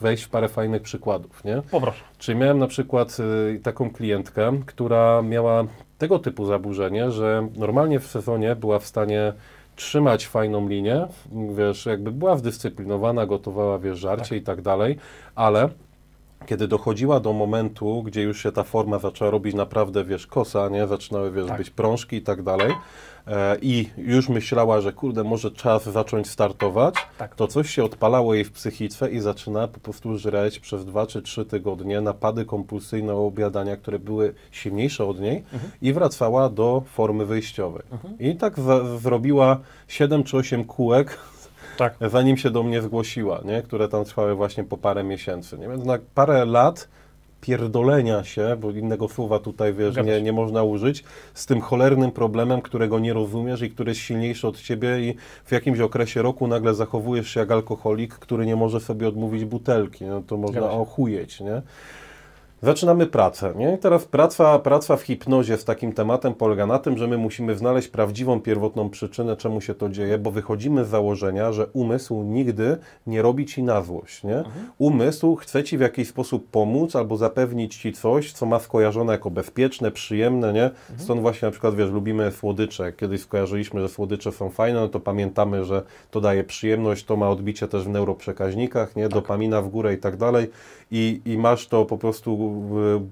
wejść 0.00 0.24
w 0.24 0.28
parę 0.28 0.48
fajnych 0.48 0.82
przykładów, 0.82 1.44
nie? 1.44 1.62
Poproszę. 1.70 2.04
Czyli 2.18 2.38
miałem 2.38 2.58
na 2.58 2.66
przykład 2.66 3.16
y, 3.56 3.60
taką 3.60 3.90
klientkę, 3.90 4.60
która 4.66 5.22
miała 5.22 5.64
tego 5.98 6.18
typu 6.18 6.46
zaburzenie, 6.46 7.10
że 7.10 7.48
normalnie 7.56 8.00
w 8.00 8.06
sezonie 8.06 8.56
była 8.56 8.78
w 8.78 8.86
stanie 8.86 9.32
trzymać 9.76 10.26
fajną 10.26 10.68
linię, 10.68 11.06
wiesz, 11.56 11.86
jakby 11.86 12.12
była 12.12 12.36
zdyscyplinowana, 12.36 13.26
gotowała, 13.26 13.78
wiesz, 13.78 13.98
żarcie 13.98 14.28
tak. 14.28 14.38
i 14.38 14.42
tak 14.42 14.62
dalej, 14.62 14.98
ale 15.34 15.68
kiedy 16.46 16.68
dochodziła 16.68 17.20
do 17.20 17.32
momentu, 17.32 18.02
gdzie 18.02 18.22
już 18.22 18.42
się 18.42 18.52
ta 18.52 18.62
forma 18.62 18.98
zaczęła 18.98 19.30
robić 19.30 19.54
naprawdę, 19.54 20.04
wiesz, 20.04 20.26
kosa, 20.26 20.68
nie? 20.68 20.86
Zaczynały, 20.86 21.30
wiesz, 21.30 21.46
tak. 21.46 21.58
być 21.58 21.70
prążki 21.70 22.16
i 22.16 22.22
tak 22.22 22.42
dalej 22.42 22.74
i 23.62 23.90
już 23.96 24.28
myślała, 24.28 24.80
że 24.80 24.92
kurde, 24.92 25.24
może 25.24 25.50
czas 25.50 25.84
zacząć 25.84 26.28
startować, 26.30 26.94
tak. 27.18 27.34
to 27.34 27.46
coś 27.46 27.70
się 27.70 27.84
odpalało 27.84 28.34
jej 28.34 28.44
w 28.44 28.52
psychice 28.52 29.10
i 29.10 29.20
zaczyna 29.20 29.68
po 29.68 29.80
prostu 29.80 30.18
żreć 30.18 30.58
przez 30.58 30.84
dwa 30.84 31.06
czy 31.06 31.22
trzy 31.22 31.44
tygodnie 31.44 32.00
napady 32.00 32.44
kompulsyjne 32.44 33.14
obiadania, 33.14 33.76
które 33.76 33.98
były 33.98 34.34
silniejsze 34.50 35.04
od 35.04 35.20
niej 35.20 35.44
mhm. 35.52 35.72
i 35.82 35.92
wracała 35.92 36.48
do 36.48 36.82
formy 36.86 37.26
wyjściowej. 37.26 37.82
Mhm. 37.92 38.18
I 38.18 38.36
tak 38.36 38.54
zrobiła 38.98 39.58
7 39.88 40.24
czy 40.24 40.36
8 40.36 40.64
kółek 40.64 41.18
tak. 41.78 41.94
zanim 42.00 42.36
się 42.36 42.50
do 42.50 42.62
mnie 42.62 42.82
zgłosiła, 42.82 43.40
nie? 43.44 43.62
które 43.62 43.88
tam 43.88 44.04
trwały 44.04 44.34
właśnie 44.34 44.64
po 44.64 44.76
parę 44.76 45.04
miesięcy. 45.04 45.58
Nie? 45.58 45.68
Więc 45.68 45.84
na 45.84 45.98
parę 46.14 46.44
lat 46.44 46.88
pierdolenia 47.40 48.24
się, 48.24 48.56
bo 48.60 48.70
innego 48.70 49.08
słowa 49.08 49.38
tutaj, 49.38 49.74
wiesz, 49.74 49.96
nie, 49.96 50.22
nie 50.22 50.32
można 50.32 50.62
użyć, 50.62 51.04
z 51.34 51.46
tym 51.46 51.60
cholernym 51.60 52.10
problemem, 52.10 52.62
którego 52.62 52.98
nie 52.98 53.12
rozumiesz 53.12 53.62
i 53.62 53.70
który 53.70 53.90
jest 53.90 54.00
silniejszy 54.00 54.48
od 54.48 54.60
ciebie 54.60 55.00
i 55.00 55.14
w 55.44 55.52
jakimś 55.52 55.80
okresie 55.80 56.22
roku 56.22 56.46
nagle 56.48 56.74
zachowujesz 56.74 57.30
się 57.30 57.40
jak 57.40 57.50
alkoholik, 57.50 58.14
który 58.14 58.46
nie 58.46 58.56
może 58.56 58.80
sobie 58.80 59.08
odmówić 59.08 59.44
butelki, 59.44 60.04
no 60.04 60.22
to 60.22 60.36
można 60.36 60.70
ochujeć, 60.70 61.40
nie? 61.40 61.62
Zaczynamy 62.62 63.06
pracę, 63.06 63.54
nie? 63.56 63.74
I 63.74 63.78
teraz 63.78 64.04
praca, 64.04 64.58
praca 64.58 64.96
w 64.96 65.02
hipnozie 65.02 65.56
z 65.56 65.64
takim 65.64 65.92
tematem 65.92 66.34
polega 66.34 66.66
na 66.66 66.78
tym, 66.78 66.98
że 66.98 67.06
my 67.06 67.18
musimy 67.18 67.54
znaleźć 67.54 67.88
prawdziwą, 67.88 68.40
pierwotną 68.40 68.90
przyczynę, 68.90 69.36
czemu 69.36 69.60
się 69.60 69.74
to 69.74 69.88
dzieje, 69.88 70.18
bo 70.18 70.30
wychodzimy 70.30 70.84
z 70.84 70.88
założenia, 70.88 71.52
że 71.52 71.66
umysł 71.66 72.22
nigdy 72.22 72.76
nie 73.06 73.22
robi 73.22 73.46
ci 73.46 73.62
na 73.62 73.82
złość, 73.82 74.24
nie? 74.24 74.42
Umysł 74.78 75.36
chce 75.36 75.64
ci 75.64 75.78
w 75.78 75.80
jakiś 75.80 76.08
sposób 76.08 76.50
pomóc 76.50 76.96
albo 76.96 77.16
zapewnić 77.16 77.76
ci 77.76 77.92
coś, 77.92 78.32
co 78.32 78.46
ma 78.46 78.58
skojarzone 78.58 79.12
jako 79.12 79.30
bezpieczne, 79.30 79.90
przyjemne, 79.90 80.52
nie? 80.52 80.70
Stąd 80.96 81.20
właśnie 81.20 81.46
na 81.46 81.52
przykład, 81.52 81.74
wiesz, 81.74 81.90
lubimy 81.90 82.32
słodycze. 82.32 82.92
Kiedyś 82.92 83.20
skojarzyliśmy, 83.20 83.80
że 83.80 83.88
słodycze 83.88 84.32
są 84.32 84.50
fajne, 84.50 84.80
no 84.80 84.88
to 84.88 85.00
pamiętamy, 85.00 85.64
że 85.64 85.82
to 86.10 86.20
daje 86.20 86.44
przyjemność, 86.44 87.04
to 87.04 87.16
ma 87.16 87.30
odbicie 87.30 87.68
też 87.68 87.84
w 87.84 87.88
neuroprzekaźnikach, 87.88 88.96
nie? 88.96 89.08
Dopamina 89.08 89.62
w 89.62 89.68
górę 89.68 89.94
i 89.94 89.98
tak 89.98 90.16
dalej. 90.16 90.50
I, 90.90 91.20
I 91.24 91.38
masz 91.38 91.66
to 91.66 91.84
po 91.84 91.98
prostu, 91.98 92.36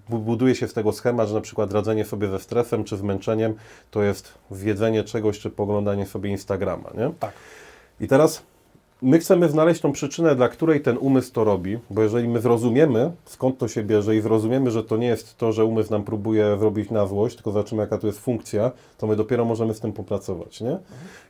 bu- 0.08 0.18
buduje 0.18 0.54
się 0.54 0.68
z 0.68 0.72
tego 0.72 0.92
schemat, 0.92 1.28
że 1.28 1.34
na 1.34 1.40
przykład 1.40 1.72
radzenie 1.72 2.04
sobie 2.04 2.28
ze 2.28 2.38
stresem 2.38 2.84
czy 2.84 2.96
zmęczeniem 2.96 3.54
to 3.90 4.02
jest 4.02 4.34
zjedzenie 4.50 5.04
czegoś 5.04 5.38
czy 5.38 5.50
poglądanie 5.50 6.06
sobie 6.06 6.30
Instagrama, 6.30 6.90
nie? 6.94 7.10
Tak. 7.20 7.32
I 8.00 8.08
teraz 8.08 8.42
my 9.02 9.18
chcemy 9.18 9.48
znaleźć 9.48 9.80
tą 9.80 9.92
przyczynę, 9.92 10.36
dla 10.36 10.48
której 10.48 10.80
ten 10.80 10.98
umysł 11.00 11.32
to 11.32 11.44
robi, 11.44 11.78
bo 11.90 12.02
jeżeli 12.02 12.28
my 12.28 12.40
zrozumiemy, 12.40 13.12
skąd 13.24 13.58
to 13.58 13.68
się 13.68 13.82
bierze 13.82 14.16
i 14.16 14.20
zrozumiemy, 14.20 14.70
że 14.70 14.84
to 14.84 14.96
nie 14.96 15.06
jest 15.06 15.36
to, 15.38 15.52
że 15.52 15.64
umysł 15.64 15.90
nam 15.90 16.04
próbuje 16.04 16.56
zrobić 16.58 16.90
na 16.90 17.06
złość, 17.06 17.36
tylko 17.36 17.50
zobaczymy, 17.50 17.80
jaka 17.82 17.98
to 17.98 18.06
jest 18.06 18.20
funkcja, 18.20 18.72
to 18.98 19.06
my 19.06 19.16
dopiero 19.16 19.44
możemy 19.44 19.74
z 19.74 19.80
tym 19.80 19.92
popracować, 19.92 20.60
nie? 20.60 20.78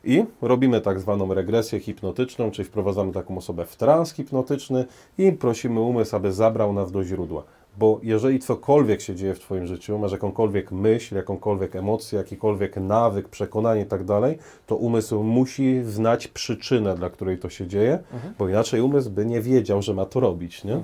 I 0.03 0.25
robimy 0.41 0.81
tak 0.81 0.99
zwaną 0.99 1.33
regresję 1.33 1.79
hipnotyczną, 1.79 2.51
czyli 2.51 2.67
wprowadzamy 2.67 3.13
taką 3.13 3.37
osobę 3.37 3.65
w 3.65 3.75
trans 3.75 4.13
hipnotyczny 4.13 4.85
i 5.17 5.31
prosimy 5.31 5.79
umysł, 5.79 6.15
aby 6.15 6.33
zabrał 6.33 6.73
nas 6.73 6.91
do 6.91 7.03
źródła. 7.03 7.43
Bo 7.77 7.99
jeżeli 8.03 8.39
cokolwiek 8.39 9.01
się 9.01 9.15
dzieje 9.15 9.33
w 9.35 9.39
Twoim 9.39 9.67
życiu, 9.67 9.97
masz 9.99 10.11
jakąkolwiek 10.11 10.71
myśl, 10.71 11.15
jakąkolwiek 11.15 11.75
emocję, 11.75 12.17
jakikolwiek 12.17 12.77
nawyk, 12.77 13.29
przekonanie 13.29 13.81
i 13.81 13.85
tak 13.85 14.03
dalej, 14.03 14.37
to 14.67 14.75
umysł 14.75 15.23
musi 15.23 15.83
znać 15.83 16.27
przyczynę, 16.27 16.95
dla 16.95 17.09
której 17.09 17.37
to 17.37 17.49
się 17.49 17.67
dzieje, 17.67 17.99
bo 18.39 18.49
inaczej 18.49 18.81
umysł 18.81 19.09
by 19.09 19.25
nie 19.25 19.41
wiedział, 19.41 19.81
że 19.81 19.93
ma 19.93 20.05
to 20.05 20.19
robić, 20.19 20.63
nie? 20.63 20.79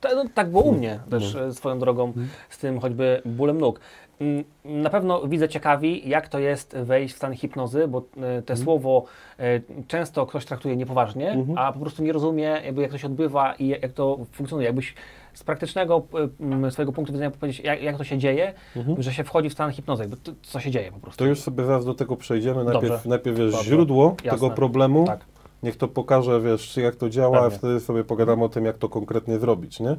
To, 0.00 0.08
no, 0.14 0.24
tak 0.34 0.50
było 0.50 0.62
u 0.62 0.72
mnie 0.72 1.00
też 1.10 1.34
e, 1.34 1.52
swoją 1.52 1.78
drogą 1.78 2.12
z 2.50 2.58
tym 2.58 2.80
choćby 2.80 3.22
bólem 3.24 3.58
nóg. 3.60 3.80
Mm, 4.20 4.44
Na 4.64 4.90
pewno 4.90 5.26
widzę 5.28 5.48
ciekawi, 5.48 6.08
jak 6.08 6.28
to 6.28 6.38
jest 6.38 6.76
wejść 6.76 7.14
w 7.14 7.16
stan 7.16 7.34
hipnozy, 7.34 7.88
bo 7.88 8.02
e, 8.16 8.42
te 8.42 8.56
słowo 8.56 9.04
e, 9.38 9.60
często 9.88 10.26
ktoś 10.26 10.44
traktuje 10.44 10.76
niepoważnie, 10.76 11.44
a 11.56 11.72
po 11.72 11.80
prostu 11.80 12.02
nie 12.02 12.12
rozumie, 12.12 12.60
jakby 12.64 12.82
jak 12.82 12.90
to 12.90 12.98
się 12.98 13.06
odbywa 13.06 13.54
i 13.54 13.68
jak 13.68 13.92
to 13.92 14.18
funkcjonuje. 14.32 14.66
Jakbyś 14.66 14.94
z 15.38 15.44
praktycznego 15.44 16.02
e, 16.14 16.44
m, 16.44 16.70
swojego 16.70 16.92
punktu 16.92 17.12
widzenia 17.12 17.30
powiedzieć, 17.30 17.64
jak, 17.64 17.82
jak 17.82 17.96
to 17.98 18.04
się 18.04 18.18
dzieje, 18.18 18.52
że 18.98 19.12
się 19.12 19.24
wchodzi 19.24 19.50
w 19.50 19.52
stan 19.52 19.72
hipnozy, 19.72 20.02
jakby 20.02 20.16
to, 20.16 20.32
co 20.42 20.60
się 20.60 20.70
dzieje 20.70 20.92
po 20.92 20.98
prostu. 21.00 21.18
To 21.18 21.26
już 21.26 21.40
sobie 21.40 21.64
zaraz 21.64 21.84
do 21.84 21.94
tego 21.94 22.16
przejdziemy. 22.16 22.64
Najpierw, 22.64 22.92
Dobrze. 22.92 23.08
najpierw 23.08 23.38
jest 23.38 23.52
Dobrze. 23.56 23.68
źródło 23.70 24.14
Jasne. 24.24 24.30
tego 24.30 24.50
problemu. 24.50 25.06
Tak. 25.06 25.20
Niech 25.62 25.76
to 25.76 25.88
pokaże, 25.88 26.40
wiesz, 26.40 26.76
jak 26.76 26.96
to 26.96 27.08
działa, 27.10 27.38
a 27.38 27.42
Pewnie. 27.42 27.58
wtedy 27.58 27.80
sobie 27.80 28.04
pogadamy 28.04 28.44
o 28.44 28.48
tym, 28.48 28.64
jak 28.64 28.78
to 28.78 28.88
konkretnie 28.88 29.38
zrobić, 29.38 29.80
nie? 29.80 29.96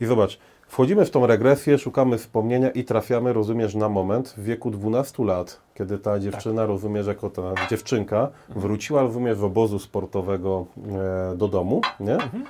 I 0.00 0.06
zobacz, 0.06 0.38
wchodzimy 0.66 1.04
w 1.04 1.10
tą 1.10 1.26
regresję, 1.26 1.78
szukamy 1.78 2.18
wspomnienia 2.18 2.70
i 2.70 2.84
trafiamy, 2.84 3.32
rozumiesz, 3.32 3.74
na 3.74 3.88
moment 3.88 4.34
w 4.36 4.42
wieku 4.44 4.70
12 4.70 5.24
lat, 5.24 5.60
kiedy 5.74 5.98
ta 5.98 6.18
dziewczyna, 6.18 6.62
Tak. 6.62 6.68
rozumiesz, 6.68 7.06
jako 7.06 7.30
ta 7.30 7.42
dziewczynka, 7.70 8.28
wróciła, 8.48 9.02
rozumiesz, 9.02 9.38
z 9.38 9.42
obozu 9.42 9.78
sportowego 9.78 10.66
e, 11.32 11.36
do 11.36 11.48
domu, 11.48 11.80
nie? 12.00 12.14
Mhm. 12.14 12.44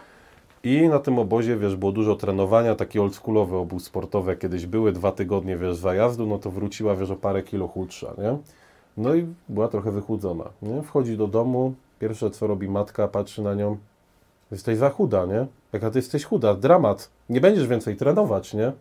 I 0.67 0.89
na 0.89 0.99
tym 0.99 1.19
obozie, 1.19 1.57
wiesz, 1.57 1.77
było 1.77 1.93
dużo 1.93 2.17
trenowania, 2.17 2.75
taki 2.75 2.99
oldschoolowy 3.01 3.57
obóz 3.57 3.85
sportowy, 3.85 4.37
kiedyś 4.37 4.67
były, 4.67 4.93
dwa 4.93 5.13
tygodnie, 5.13 5.57
wiesz, 5.57 5.77
zajazdu, 5.77 6.27
no 6.27 6.39
to 6.39 6.51
wróciła, 6.51 6.97
wiesz, 6.97 7.11
o 7.11 7.17
parę 7.17 7.43
kilo 7.43 7.69
chudsza, 7.69 8.15
nie? 8.19 8.39
No 8.97 9.15
i 9.15 9.27
była 9.49 9.69
trochę 9.69 9.91
wychudzona, 9.91 10.45
nie? 10.63 10.83
Wchodzi 10.83 11.17
do 11.17 11.27
domu, 11.27 11.75
pierwsze 11.99 12.31
co 12.31 12.47
robi 12.47 12.69
matka, 12.69 13.09
patrzy 13.09 13.43
na 13.43 13.55
nią, 13.55 13.77
jesteś 14.51 14.79
za 14.79 14.91
chuda, 14.91 15.27
nie? 15.27 15.47
Jaka 15.73 15.91
ty 15.91 15.99
jesteś 15.99 16.25
chuda, 16.25 16.55
dramat, 16.55 17.11
nie 17.29 17.41
będziesz 17.41 17.67
więcej 17.67 17.97
trenować, 17.97 18.55
nie? 18.55 18.73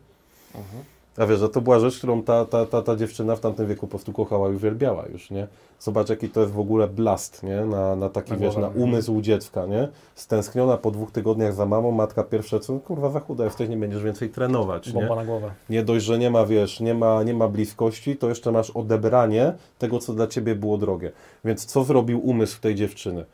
A 1.17 1.25
wiesz, 1.25 1.39
że 1.39 1.50
to 1.50 1.62
była 1.62 1.79
rzecz, 1.79 1.98
którą 1.98 2.24
ta, 2.24 2.45
ta, 2.45 2.65
ta, 2.65 2.81
ta 2.81 2.95
dziewczyna 2.95 3.36
w 3.36 3.39
tamtym 3.39 3.67
wieku 3.67 3.81
po 3.81 3.88
prostu 3.88 4.13
kochała 4.13 4.50
i 4.50 4.55
uwielbiała 4.55 5.05
już, 5.13 5.31
nie? 5.31 5.48
Zobacz, 5.79 6.10
jaki 6.10 6.29
to 6.29 6.39
jest 6.39 6.53
w 6.53 6.60
ogóle 6.60 6.88
blast, 6.88 7.43
nie? 7.43 7.65
Na, 7.65 7.95
na 7.95 8.10
taki, 8.10 8.31
Na 8.31 8.38
wiesz, 8.38 8.57
na 8.57 8.67
umysł 8.67 9.22
dziecka, 9.22 9.65
nie? 9.65 9.88
Stęskniona 10.15 10.77
po 10.77 10.91
dwóch 10.91 11.12
tygodniach 11.12 11.53
za 11.53 11.65
mamą, 11.65 11.91
matka 11.91 12.24
pierwsze 12.24 12.60
co, 12.60 12.79
kurwa, 12.79 13.10
za 13.10 13.19
chuda 13.19 13.43
jesteś, 13.43 13.69
nie 13.69 13.77
będziesz 13.77 14.03
więcej 14.03 14.29
trenować, 14.29 14.88
nie? 14.88 14.93
Bomba 14.93 15.15
na 15.15 15.25
głowę. 15.25 15.51
Nie 15.69 15.84
dość, 15.84 16.05
że 16.05 16.19
nie 16.19 16.31
ma, 16.31 16.45
wiesz, 16.45 16.79
nie 16.79 16.93
ma, 16.93 17.24
nie 17.24 17.34
ma 17.34 17.48
bliskości, 17.48 18.17
to 18.17 18.29
jeszcze 18.29 18.51
masz 18.51 18.69
odebranie 18.69 19.53
tego, 19.79 20.00
co 20.00 20.13
dla 20.13 20.27
ciebie 20.27 20.55
było 20.55 20.77
drogie. 20.77 21.12
Więc 21.45 21.65
co 21.65 21.84
zrobił 21.84 22.27
umysł 22.29 22.62
tej 22.62 22.75
dziewczyny? 22.75 23.25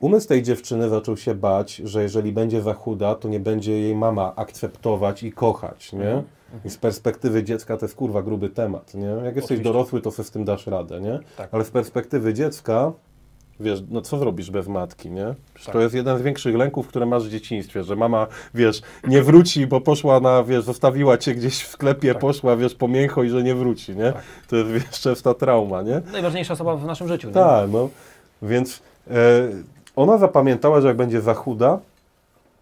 Umysł 0.00 0.28
tej 0.28 0.42
dziewczyny 0.42 0.88
zaczął 0.88 1.16
się 1.16 1.34
bać, 1.34 1.76
że 1.76 2.02
jeżeli 2.02 2.32
będzie 2.32 2.62
za 2.62 2.74
chuda, 2.74 3.14
to 3.14 3.28
nie 3.28 3.40
będzie 3.40 3.72
jej 3.72 3.96
mama 3.96 4.32
akceptować 4.36 5.22
i 5.22 5.32
kochać, 5.32 5.92
nie? 5.92 6.22
I 6.64 6.70
z 6.70 6.76
perspektywy 6.76 7.44
dziecka 7.44 7.76
to 7.76 7.84
jest 7.86 7.94
kurwa 7.96 8.22
gruby 8.22 8.48
temat, 8.48 8.94
nie? 8.94 9.06
Jak 9.06 9.24
jesteś 9.24 9.44
Oczywiście. 9.44 9.64
dorosły, 9.64 10.00
to 10.00 10.10
sobie 10.10 10.26
z 10.26 10.30
tym 10.30 10.44
dasz 10.44 10.66
radę, 10.66 11.00
nie? 11.00 11.18
Tak. 11.36 11.48
Ale 11.52 11.64
z 11.64 11.70
perspektywy 11.70 12.34
dziecka, 12.34 12.92
wiesz, 13.60 13.82
no 13.90 14.00
co 14.00 14.18
zrobisz 14.18 14.50
bez 14.50 14.68
matki, 14.68 15.10
nie? 15.10 15.34
Tak. 15.64 15.72
To 15.72 15.80
jest 15.80 15.94
jeden 15.94 16.18
z 16.18 16.22
większych 16.22 16.56
lęków, 16.56 16.88
które 16.88 17.06
masz 17.06 17.28
w 17.28 17.30
dzieciństwie, 17.30 17.84
że 17.84 17.96
mama, 17.96 18.26
wiesz, 18.54 18.82
nie 19.08 19.22
wróci, 19.22 19.66
bo 19.66 19.80
poszła 19.80 20.20
na, 20.20 20.44
wiesz, 20.44 20.64
zostawiła 20.64 21.18
cię 21.18 21.34
gdzieś 21.34 21.62
w 21.64 21.68
sklepie, 21.68 22.12
Tak. 22.12 22.20
poszła, 22.20 22.56
wiesz, 22.56 22.74
po 22.74 22.88
mięcho 22.88 23.22
i 23.22 23.28
że 23.28 23.42
nie 23.42 23.54
wróci, 23.54 23.96
nie? 23.96 24.12
Tak. 24.12 24.22
To 24.48 24.56
jest, 24.56 24.70
wiesz, 24.70 25.00
częsta 25.00 25.34
trauma, 25.34 25.82
nie? 25.82 26.00
Najważniejsza 26.12 26.54
osoba 26.54 26.76
w 26.76 26.84
naszym 26.86 27.08
życiu. 27.08 27.28
nie? 27.28 27.34
Tak, 27.34 27.70
no. 27.70 27.88
Więc 28.42 28.82
e, 29.10 29.14
ona 29.96 30.18
zapamiętała, 30.18 30.80
że 30.80 30.88
jak 30.88 30.96
będzie 30.96 31.20
za 31.20 31.34
chuda, 31.34 31.78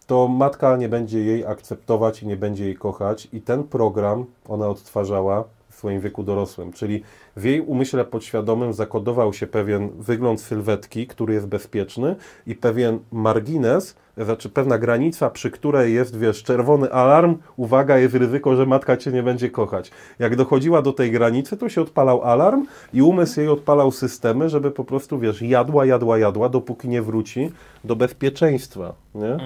to 0.07 0.29
matka 0.29 0.77
nie 0.77 0.89
będzie 0.89 1.25
jej 1.25 1.47
akceptować 1.47 2.23
i 2.23 2.27
nie 2.27 2.37
będzie 2.37 2.65
jej 2.65 2.77
kochać. 2.77 3.29
I 3.33 3.41
ten 3.41 3.65
program 3.65 4.25
ona 4.49 4.69
odtwarzała 4.69 5.45
w 5.71 5.79
swoim 5.79 6.01
wieku 6.01 6.23
dorosłym. 6.23 6.73
Czyli 6.73 7.03
w 7.37 7.45
jej 7.45 7.61
umyśle 7.61 8.05
podświadomym 8.05 8.73
zakodował 8.73 9.33
się 9.33 9.47
pewien 9.47 9.91
wygląd 9.99 10.41
sylwetki, 10.41 11.07
który 11.07 11.35
jest 11.35 11.47
bezpieczny 11.47 12.17
i 12.47 12.55
pewien 12.55 12.99
margines, 13.13 13.97
znaczy 14.17 14.49
pewna 14.49 14.79
granica, 14.79 15.31
przy 15.31 15.51
której 15.51 15.95
jest, 15.95 16.19
wiesz, 16.19 16.43
czerwony 16.43 16.93
alarm, 16.93 17.37
uwaga, 17.57 17.99
jest 17.99 18.15
ryzyko, 18.15 18.57
że 18.57 18.67
matka 18.67 18.97
cię 18.97 19.13
nie 19.13 19.23
będzie 19.23 19.51
kochać. 19.51 19.91
Jak 20.19 20.37
dochodziła 20.37 20.83
do 20.83 20.93
tej 20.93 21.11
granicy, 21.11 21.57
to 21.57 21.69
się 21.69 21.81
odpalał 21.81 22.23
alarm 22.23 22.67
i 22.95 23.03
umysł 23.03 23.41
jej 23.41 23.49
odpalał 23.49 23.93
systemy, 23.93 24.49
żeby 24.49 24.71
po 24.71 24.85
prostu, 24.85 25.19
wiesz, 25.19 25.43
jadła, 25.43 25.87
jadła, 25.87 26.19
jadła, 26.19 26.49
dopóki 26.49 26.89
nie 26.89 27.03
wróci 27.03 27.53
do 27.85 27.97
bezpieczeństwa, 27.97 28.95
nie? 29.15 29.37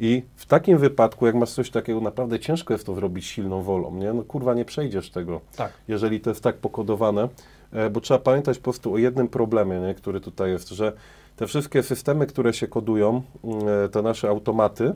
I 0.00 0.22
w 0.36 0.46
takim 0.46 0.78
wypadku, 0.78 1.26
jak 1.26 1.34
masz 1.34 1.50
coś 1.50 1.70
takiego, 1.70 2.00
naprawdę 2.00 2.38
ciężko 2.38 2.74
jest 2.74 2.86
to 2.86 2.94
zrobić 2.94 3.26
silną 3.26 3.62
wolą, 3.62 3.94
nie? 3.94 4.12
No 4.12 4.22
kurwa, 4.22 4.54
nie 4.54 4.64
przejdziesz 4.64 5.10
tego, 5.10 5.40
Tak. 5.56 5.72
jeżeli 5.88 6.20
to 6.20 6.30
jest 6.30 6.42
tak 6.42 6.56
pokodowane, 6.56 7.28
e, 7.72 7.90
bo 7.90 8.00
trzeba 8.00 8.20
pamiętać 8.20 8.58
po 8.58 8.64
prostu 8.64 8.94
o 8.94 8.98
jednym 8.98 9.28
problemie, 9.28 9.80
nie? 9.80 9.94
który 9.94 10.20
tutaj 10.20 10.50
jest, 10.50 10.68
że 10.68 10.92
te 11.36 11.46
wszystkie 11.46 11.82
systemy, 11.82 12.26
które 12.26 12.52
się 12.52 12.68
kodują, 12.68 13.22
mm, 13.44 13.58
e, 13.84 13.88
te 13.88 14.02
nasze 14.02 14.28
automaty, 14.28 14.94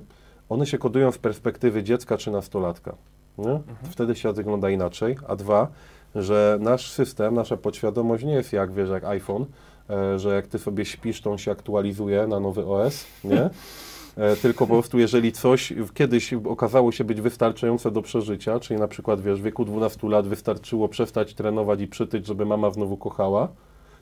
one 0.48 0.66
się 0.66 0.78
kodują 0.78 1.12
z 1.12 1.18
perspektywy 1.18 1.82
dziecka 1.82 2.16
czy 2.16 2.30
nastolatka, 2.30 2.94
nie? 3.38 3.60
Wtedy 3.90 4.14
świat 4.14 4.36
wygląda 4.36 4.70
inaczej, 4.70 5.16
a 5.28 5.36
dwa, 5.36 5.68
że 6.14 6.58
nasz 6.60 6.90
system, 6.90 7.34
nasza 7.34 7.56
podświadomość 7.56 8.24
nie 8.24 8.32
jest 8.32 8.52
jak, 8.52 8.72
wiesz, 8.72 8.90
jak 8.90 9.04
iPhone, 9.04 9.46
e, 9.90 10.18
że 10.18 10.34
jak 10.34 10.46
ty 10.46 10.58
sobie 10.58 10.84
śpisz, 10.84 11.20
to 11.20 11.30
on 11.30 11.38
się 11.38 11.50
aktualizuje 11.50 12.26
na 12.26 12.40
nowy 12.40 12.66
OS, 12.66 13.06
nie? 13.24 13.50
E, 14.16 14.36
tylko 14.36 14.66
po 14.66 14.74
prostu 14.74 14.98
jeżeli 14.98 15.32
coś 15.32 15.72
kiedyś 15.94 16.32
okazało 16.32 16.92
się 16.92 17.04
być 17.04 17.20
wystarczające 17.20 17.90
do 17.90 18.02
przeżycia, 18.02 18.60
czyli 18.60 18.80
na 18.80 18.88
przykład 18.88 19.20
wiesz, 19.20 19.40
w 19.40 19.44
wieku 19.44 19.64
12 19.64 20.08
lat 20.08 20.26
wystarczyło 20.26 20.88
przestać 20.88 21.34
trenować 21.34 21.80
i 21.80 21.88
przytyć, 21.88 22.26
żeby 22.26 22.46
mama 22.46 22.70
znowu 22.70 22.96
kochała, 22.96 23.48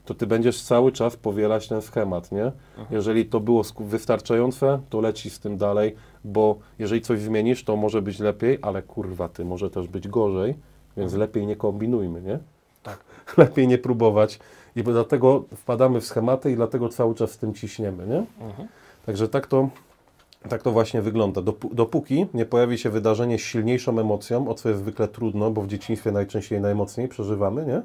to 0.04 0.14
ty 0.14 0.26
będziesz 0.26 0.62
cały 0.62 0.92
czas 0.92 1.16
powielać 1.16 1.68
ten 1.68 1.82
schemat, 1.82 2.32
nie? 2.32 2.52
Jeżeli 2.90 3.26
to 3.26 3.40
było 3.40 3.62
wystarczające, 3.80 4.80
to 4.90 5.00
leci 5.00 5.30
z 5.30 5.40
tym 5.40 5.56
dalej, 5.56 5.94
bo 6.24 6.58
jeżeli 6.78 7.00
coś 7.00 7.20
zmienisz, 7.20 7.64
to 7.64 7.76
może 7.76 8.02
być 8.02 8.18
lepiej, 8.18 8.58
ale 8.62 8.82
kurwa 8.82 9.28
ty, 9.28 9.44
może 9.44 9.70
też 9.70 9.88
być 9.88 10.08
gorzej, 10.08 10.54
więc 10.96 11.14
lepiej 11.14 11.46
nie 11.46 11.56
kombinujmy, 11.56 12.22
nie? 12.22 12.38
Tak. 12.82 13.04
lepiej 13.36 13.68
nie 13.68 13.78
próbować 13.78 14.38
i 14.76 14.82
dlatego 14.82 15.44
wpadamy 15.56 16.00
w 16.00 16.06
schematy 16.06 16.52
i 16.52 16.56
dlatego 16.56 16.88
cały 16.88 17.14
czas 17.14 17.30
z 17.30 17.38
tym 17.38 17.54
ciśniemy, 17.54 18.06
nie? 18.06 18.24
Także 19.06 19.28
tak 19.28 19.46
to 19.46 19.68
Tak 20.48 20.62
to 20.62 20.72
właśnie 20.72 21.02
wygląda. 21.02 21.40
Dopó- 21.42 21.74
dopóki 21.74 22.26
nie 22.34 22.46
pojawi 22.46 22.78
się 22.78 22.90
wydarzenie 22.90 23.38
z 23.38 23.40
silniejszą 23.40 23.98
emocją, 23.98 24.48
o 24.48 24.54
co 24.54 24.68
jest 24.68 24.80
zwykle 24.80 25.08
trudno, 25.08 25.50
bo 25.50 25.62
w 25.62 25.66
dzieciństwie 25.66 26.12
najczęściej 26.12 26.60
najmocniej 26.60 27.08
przeżywamy, 27.08 27.66
nie? 27.66 27.82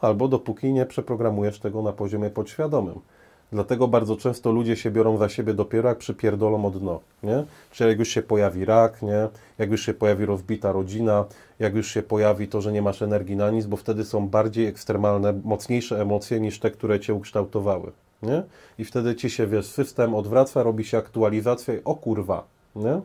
Albo 0.00 0.28
dopóki 0.28 0.72
nie 0.72 0.86
przeprogramujesz 0.86 1.58
tego 1.58 1.82
na 1.82 1.92
poziomie 1.92 2.30
podświadomym. 2.30 3.00
Dlatego 3.52 3.88
bardzo 3.88 4.16
często 4.16 4.52
ludzie 4.52 4.76
się 4.76 4.90
biorą 4.90 5.16
za 5.16 5.28
siebie 5.28 5.54
dopiero 5.54 5.88
jak 5.88 5.98
przypierdolą 5.98 6.64
o 6.66 6.70
dno, 6.70 7.00
nie? 7.22 7.44
Czyli 7.70 7.90
jak 7.90 7.98
już 7.98 8.08
się 8.08 8.22
pojawi 8.22 8.64
rak, 8.64 9.02
nie? 9.02 9.28
Jak 9.58 9.70
już 9.70 9.82
się 9.82 9.94
pojawi 9.94 10.26
rozbita 10.26 10.72
rodzina, 10.72 11.24
jak 11.58 11.74
już 11.74 11.90
się 11.90 12.02
pojawi 12.02 12.48
to, 12.48 12.60
że 12.60 12.72
nie 12.72 12.82
masz 12.82 13.02
energii 13.02 13.36
na 13.36 13.50
nic, 13.50 13.66
bo 13.66 13.76
wtedy 13.76 14.04
są 14.04 14.28
bardziej 14.28 14.66
ekstremalne, 14.66 15.40
mocniejsze 15.44 16.02
emocje 16.02 16.40
niż 16.40 16.58
te, 16.60 16.70
które 16.70 17.00
Cię 17.00 17.14
ukształtowały, 17.14 17.92
nie? 18.22 18.42
I 18.78 18.84
wtedy 18.84 19.14
Ci 19.14 19.30
się, 19.30 19.46
wiesz, 19.46 19.66
system 19.66 20.14
odwraca, 20.14 20.62
robi 20.62 20.84
się 20.84 20.98
aktualizacja 20.98 21.74
i 21.74 21.80
o 21.84 21.94
kurwa, 21.94 22.44
nie? 22.76 23.00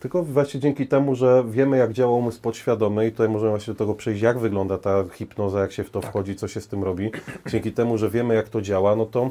Tylko 0.00 0.22
właśnie 0.22 0.60
dzięki 0.60 0.86
temu, 0.86 1.14
że 1.14 1.44
wiemy, 1.50 1.76
jak 1.76 1.92
działa 1.92 2.12
umysł 2.16 2.40
podświadomy 2.40 3.06
i 3.06 3.10
tutaj 3.10 3.28
możemy 3.28 3.50
właśnie 3.50 3.74
do 3.74 3.78
tego 3.78 3.94
przejść, 3.94 4.22
jak 4.22 4.38
wygląda 4.38 4.78
ta 4.78 5.04
hipnoza, 5.12 5.60
jak 5.60 5.72
się 5.72 5.84
w 5.84 5.90
to 5.90 6.00
wchodzi, 6.00 6.36
co 6.36 6.48
się 6.48 6.60
z 6.60 6.68
tym 6.68 6.84
robi. 6.84 7.10
Dzięki 7.46 7.72
temu, 7.72 7.98
że 7.98 8.10
wiemy, 8.10 8.34
jak 8.34 8.48
to 8.48 8.62
działa, 8.62 8.96
no 8.96 9.06
to 9.06 9.30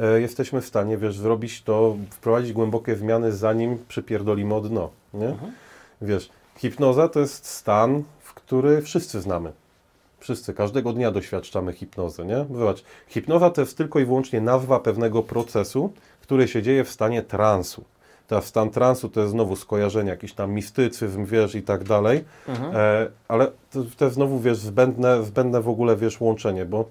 e, 0.00 0.20
jesteśmy 0.20 0.60
w 0.60 0.66
stanie, 0.66 0.98
wiesz, 0.98 1.18
zrobić 1.18 1.62
to, 1.62 1.96
wprowadzić 2.10 2.52
głębokie 2.52 2.96
zmiany, 2.96 3.32
zanim 3.32 3.78
przypierdolimy 3.88 4.54
od 4.54 4.68
dno, 4.68 4.90
nie? 5.14 5.34
Wiesz, 6.02 6.30
hipnoza 6.56 7.08
to 7.08 7.20
jest 7.20 7.46
stan, 7.46 8.02
w 8.20 8.34
który 8.34 8.82
wszyscy 8.82 9.20
znamy. 9.20 9.52
Wszyscy, 10.20 10.54
każdego 10.54 10.92
dnia 10.92 11.10
doświadczamy 11.10 11.72
hipnozy, 11.72 12.24
nie? 12.24 12.46
Zobacz, 12.58 12.84
hipnoza 13.08 13.50
to 13.50 13.60
jest 13.60 13.76
tylko 13.76 13.98
i 13.98 14.04
wyłącznie 14.04 14.40
nazwa 14.40 14.80
pewnego 14.80 15.22
procesu, 15.22 15.92
który 16.22 16.48
się 16.48 16.62
dzieje 16.62 16.84
w 16.84 16.90
stanie 16.90 17.22
transu. 17.22 17.84
Teraz 18.28 18.44
stan 18.44 18.70
transu 18.70 19.08
to 19.08 19.20
jest 19.20 19.32
znowu 19.32 19.56
skojarzenie, 19.56 20.10
jakiś 20.10 20.32
tam 20.32 20.52
mistycyzm, 20.52 21.24
wiesz, 21.24 21.54
i 21.54 21.62
tak 21.62 21.84
dalej, 21.84 22.24
e, 22.48 23.10
ale 23.28 23.46
to, 23.70 23.80
to 23.96 24.04
jest 24.04 24.14
znowu, 24.14 24.40
wiesz, 24.40 24.58
zbędne, 24.58 25.24
zbędne 25.24 25.60
w 25.60 25.68
ogóle, 25.68 25.96
wiesz, 25.96 26.20
łączenie, 26.20 26.64
bo 26.64 26.84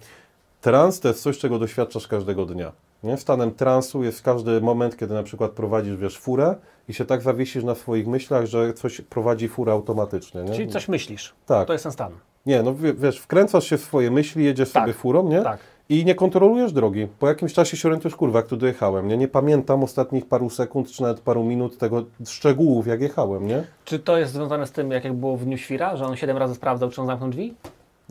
trans 0.62 1.00
to 1.00 1.08
jest 1.08 1.22
coś, 1.22 1.38
czego 1.38 1.60
doświadczasz 1.60 2.08
każdego 2.08 2.46
dnia. 2.46 2.72
Nie? 3.04 3.18
Stanem 3.18 3.52
transu 3.52 4.04
jest 4.04 4.22
każdy 4.22 4.62
moment, 4.62 4.98
kiedy 4.98 5.14
na 5.14 5.24
przykład 5.24 5.52
prowadzisz, 5.52 5.98
wiesz, 5.98 6.20
furę 6.20 6.56
i 6.88 6.94
się 6.94 7.06
tak 7.06 7.22
zawiesisz 7.22 7.64
na 7.64 7.76
swoich 7.76 8.08
myślach, 8.08 8.46
że 8.46 8.74
coś 8.74 9.02
prowadzi 9.02 9.48
furę 9.48 9.72
automatycznie, 9.72 10.44
nie? 10.44 10.54
Czyli 10.54 10.68
coś 10.68 10.88
myślisz. 10.88 11.34
Tak. 11.46 11.68
To 11.68 11.74
jest 11.74 11.84
ten 11.84 11.92
stan. 11.92 12.12
Nie, 12.46 12.64
no 12.64 12.76
wie- 12.76 12.94
wiesz, 12.94 13.20
wkręcasz 13.20 13.64
się 13.66 13.78
w 13.78 13.82
swoje 13.82 14.12
myśli, 14.12 14.46
jedziesz 14.46 14.72
Tak, 14.72 14.84
sobie 14.84 14.94
furą, 14.94 15.30
nie? 15.30 15.42
tak. 15.42 15.60
I 15.90 16.06
nie 16.06 16.16
kontrolujesz 16.16 16.74
drogi. 16.74 17.08
Po 17.20 17.28
jakimś 17.28 17.54
czasie 17.54 17.78
się 17.78 17.88
orientujesz, 17.88 18.16
kurwa, 18.16 18.40
jak 18.40 18.48
tu 18.48 18.58
dojechałem, 18.58 19.08
nie? 19.08 19.18
Nie 19.18 19.28
pamiętam 19.28 19.84
ostatnich 19.84 20.26
paru 20.26 20.50
sekund, 20.50 20.92
czy 20.92 21.02
nawet 21.02 21.20
paru 21.20 21.44
minut 21.44 21.78
tego 21.78 22.04
szczegółów, 22.26 22.88
jak 22.88 23.02
jechałem, 23.02 23.48
nie? 23.48 23.64
Czy 23.86 24.00
to 24.00 24.18
jest 24.18 24.34
związane 24.34 24.68
z 24.68 24.72
tym, 24.72 24.92
jak 24.92 25.04
jak 25.04 25.14
było 25.14 25.38
w 25.38 25.46
Dniu 25.46 25.58
Świra, 25.58 25.96
że 25.98 26.06
on 26.06 26.16
siedem 26.16 26.38
razy 26.38 26.56
sprawdzał, 26.56 26.90
czy 26.90 27.02
on 27.02 27.08
zamknął 27.08 27.30
drzwi? 27.30 27.54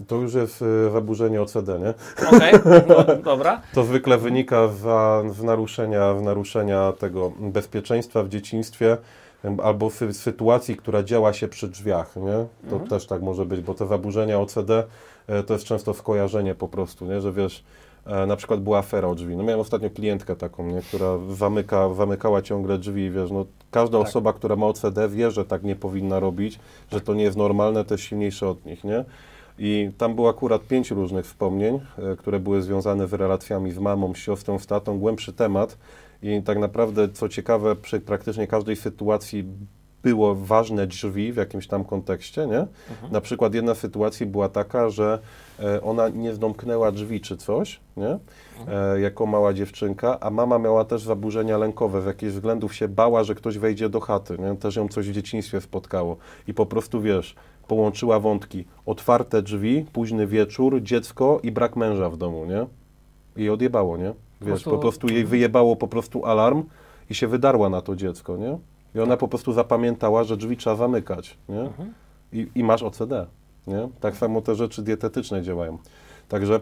To 0.06 0.16
już 0.16 0.34
jest 0.34 0.62
y, 0.62 0.90
zaburzenie 0.90 1.42
OCD, 1.42 1.78
nie? 1.78 1.94
Okej, 2.36 2.52
no, 2.88 3.04
dobra. 3.24 3.60
To 3.74 3.84
zwykle 3.84 4.18
wynika 4.18 4.68
w, 4.68 4.82
w, 5.32 5.44
naruszenia, 5.44 6.14
w 6.14 6.22
naruszenia 6.22 6.92
tego 6.92 7.32
bezpieczeństwa 7.40 8.22
w 8.22 8.28
dzieciństwie 8.28 8.96
albo 9.62 9.90
w 9.90 9.94
sytuacji, 10.12 10.76
która 10.76 11.02
działa 11.02 11.32
się 11.32 11.48
przy 11.48 11.68
drzwiach, 11.68 12.16
nie? 12.16 12.70
To 12.70 12.78
też 12.80 13.06
tak 13.06 13.22
może 13.22 13.46
być, 13.46 13.60
bo 13.60 13.74
te 13.74 13.86
zaburzenia 13.86 14.40
OCD 14.40 14.84
e, 15.26 15.42
to 15.42 15.54
jest 15.54 15.64
często 15.64 15.94
skojarzenie 15.94 16.54
po 16.54 16.68
prostu, 16.68 17.06
nie? 17.06 17.20
Że 17.20 17.32
wiesz, 17.32 17.64
e, 18.06 18.26
na 18.26 18.36
przykład 18.36 18.60
była 18.60 18.78
afera 18.78 19.08
o 19.08 19.14
drzwi. 19.14 19.36
No 19.36 19.42
miałem 19.42 19.60
ostatnio 19.60 19.90
klientkę 19.90 20.36
taką, 20.36 20.66
nie? 20.66 20.82
która 20.82 21.18
zamyka, 21.30 21.94
zamykała 21.94 22.42
ciągle 22.42 22.78
drzwi 22.78 23.02
i 23.02 23.10
wiesz, 23.10 23.30
no 23.30 23.46
każda 23.70 23.98
Tak. 23.98 24.08
osoba, 24.08 24.32
która 24.32 24.56
ma 24.56 24.66
OCD 24.66 25.08
wie, 25.08 25.30
że 25.30 25.44
tak 25.44 25.62
nie 25.62 25.76
powinna 25.76 26.20
robić, 26.20 26.58
że 26.92 27.00
to 27.00 27.14
nie 27.14 27.24
jest 27.24 27.36
normalne, 27.36 27.84
to 27.84 27.94
jest 27.94 28.04
silniejsze 28.04 28.48
od 28.48 28.66
nich, 28.66 28.84
nie? 28.84 29.04
I 29.58 29.90
tam 29.98 30.14
było 30.14 30.28
akurat 30.30 30.62
pięć 30.66 30.90
różnych 30.90 31.24
wspomnień, 31.26 31.80
e, 31.98 32.16
które 32.16 32.40
były 32.40 32.62
związane 32.62 33.08
z 33.08 33.12
relacjami 33.12 33.72
z 33.72 33.78
mamą, 33.78 34.14
z 34.14 34.16
siostrą, 34.18 34.58
z 34.58 34.66
tatą, 34.66 34.98
głębszy 34.98 35.32
temat. 35.32 35.78
I 36.22 36.42
tak 36.42 36.58
naprawdę, 36.58 37.08
co 37.08 37.28
ciekawe, 37.28 37.76
przy 37.76 38.00
praktycznie 38.00 38.46
każdej 38.46 38.76
sytuacji 38.76 39.44
było 40.02 40.34
ważne 40.34 40.86
drzwi 40.86 41.32
w 41.32 41.36
jakimś 41.36 41.66
tam 41.66 41.84
kontekście, 41.84 42.46
nie? 42.46 42.66
Na 43.10 43.20
przykład 43.20 43.54
jedna 43.54 43.74
z 43.74 43.78
sytuacji 43.78 44.26
była 44.26 44.48
taka, 44.48 44.90
że 44.90 45.18
e, 45.60 45.82
ona 45.82 46.08
nie 46.08 46.34
zdomknęła 46.34 46.92
drzwi 46.92 47.20
czy 47.20 47.36
coś, 47.36 47.80
nie? 47.96 48.18
E, 48.68 49.00
jako 49.00 49.26
mała 49.26 49.54
dziewczynka, 49.54 50.20
a 50.20 50.30
mama 50.30 50.58
miała 50.58 50.84
też 50.84 51.02
zaburzenia 51.02 51.58
lękowe, 51.58 52.02
z 52.02 52.06
jakichś 52.06 52.32
względów 52.32 52.74
się 52.74 52.88
bała, 52.88 53.24
że 53.24 53.34
ktoś 53.34 53.58
wejdzie 53.58 53.88
do 53.88 54.00
chaty, 54.00 54.36
nie? 54.38 54.56
Też 54.56 54.76
ją 54.76 54.88
coś 54.88 55.08
w 55.08 55.12
dzieciństwie 55.12 55.60
spotkało. 55.60 56.16
I 56.48 56.54
po 56.54 56.66
prostu, 56.66 57.00
wiesz, 57.00 57.34
połączyła 57.68 58.20
wątki. 58.20 58.64
Otwarte 58.86 59.42
drzwi, 59.42 59.86
późny 59.92 60.26
wieczór, 60.26 60.82
dziecko 60.82 61.40
i 61.42 61.52
brak 61.52 61.76
męża 61.76 62.10
w 62.10 62.16
domu, 62.16 62.46
nie? 62.46 62.66
I 63.44 63.50
odjebało, 63.50 63.96
nie? 63.96 64.12
Wiesz, 64.40 64.50
prostu- 64.50 64.70
po 64.70 64.78
prostu 64.78 65.08
jej 65.08 65.24
wyjebało 65.24 65.76
po 65.76 65.88
prostu 65.88 66.24
alarm 66.24 66.64
i 67.10 67.14
się 67.14 67.28
wydarła 67.28 67.68
na 67.68 67.80
to 67.80 67.96
dziecko, 67.96 68.36
nie? 68.36 68.58
I 68.94 69.00
ona 69.00 69.16
po 69.16 69.28
prostu 69.28 69.52
zapamiętała, 69.52 70.24
że 70.24 70.36
drzwi 70.36 70.56
trzeba 70.56 70.76
zamykać, 70.76 71.38
nie? 71.48 71.70
I, 72.32 72.48
I 72.54 72.64
masz 72.64 72.82
OCD, 72.82 73.26
nie? 73.66 73.88
Tak 74.00 74.16
samo 74.16 74.40
te 74.40 74.54
rzeczy 74.54 74.82
dietetyczne 74.82 75.42
działają. 75.42 75.78
Także 76.28 76.60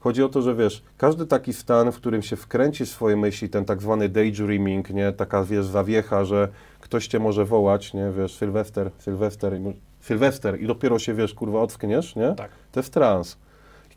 chodzi 0.00 0.22
o 0.22 0.28
to, 0.28 0.42
że 0.42 0.54
wiesz, 0.54 0.82
każdy 0.98 1.26
taki 1.26 1.52
stan, 1.52 1.92
w 1.92 1.96
którym 1.96 2.22
się 2.22 2.36
wkręci 2.36 2.86
swoje 2.86 3.16
myśli, 3.16 3.48
ten 3.48 3.64
tak 3.64 3.82
zwany 3.82 4.08
daydreaming, 4.08 4.90
nie? 4.90 5.12
Taka, 5.12 5.44
wiesz, 5.44 5.66
zawiecha, 5.66 6.24
że 6.24 6.48
ktoś 6.80 7.06
cię 7.06 7.18
może 7.18 7.44
wołać, 7.44 7.94
nie? 7.94 8.10
Wiesz, 8.10 8.34
Sylwester, 8.36 8.90
Sylwester, 8.98 9.52
Sylwester 10.00 10.60
i 10.60 10.66
dopiero 10.66 10.98
się, 10.98 11.14
wiesz, 11.14 11.34
kurwa, 11.34 11.60
ockniesz, 11.60 12.16
nie? 12.16 12.34
Tak. 12.34 12.50
To 12.72 12.80
jest 12.80 12.92
trans. 12.92 13.38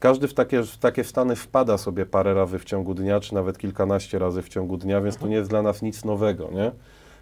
Każdy 0.04 0.28
w 0.28 0.34
takie, 0.34 0.64
w 0.64 0.78
takie 0.78 1.04
stany 1.04 1.36
wpada 1.36 1.78
sobie 1.78 2.06
parę 2.06 2.34
razy 2.34 2.60
w 2.60 2.66
ciągu 2.66 2.94
dnia, 2.94 3.20
czy 3.20 3.34
nawet 3.34 3.58
kilkanaście 3.58 4.20
razy 4.20 4.42
w 4.42 4.50
ciągu 4.50 4.78
dnia, 4.78 5.02
więc 5.02 5.18
to 5.18 5.28
nie 5.28 5.36
jest 5.36 5.50
dla 5.50 5.62
nas 5.62 5.82
nic 5.82 6.06
nowego, 6.06 6.50
nie? 6.52 6.72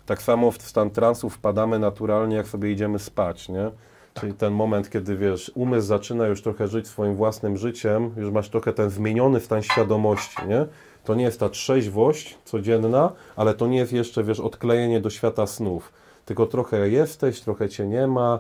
Tak 0.06 0.22
samo 0.22 0.52
w 0.52 0.62
stan 0.62 0.90
transu 0.90 1.30
wpadamy 1.30 1.80
naturalnie, 1.80 2.36
jak 2.36 2.48
sobie 2.48 2.72
idziemy 2.72 3.00
spać, 3.00 3.50
nie? 3.50 3.72
Czyli 4.14 4.34
ten 4.34 4.54
moment, 4.54 4.90
kiedy 4.90 5.18
wiesz, 5.18 5.52
umysł 5.56 5.88
zaczyna 5.88 6.28
już 6.28 6.42
trochę 6.42 6.68
żyć 6.68 6.88
swoim 6.88 7.16
własnym 7.16 7.58
życiem, 7.58 8.12
już 8.18 8.32
masz 8.32 8.50
trochę 8.50 8.74
ten 8.74 8.90
zmieniony 8.90 9.40
stan 9.40 9.62
świadomości, 9.62 10.48
nie? 10.48 10.66
To 11.04 11.16
nie 11.16 11.24
jest 11.24 11.40
ta 11.40 11.50
trzeźwość 11.50 12.38
codzienna, 12.46 13.12
ale 13.36 13.54
to 13.54 13.68
nie 13.68 13.78
jest 13.78 13.94
jeszcze, 13.94 14.24
wiesz, 14.24 14.40
odklejenie 14.40 15.02
do 15.02 15.10
świata 15.10 15.48
snów. 15.48 15.92
Tylko 16.26 16.46
trochę 16.46 16.90
jesteś, 16.90 17.42
trochę 17.42 17.70
cię 17.70 17.88
nie 17.88 18.08
ma, 18.08 18.40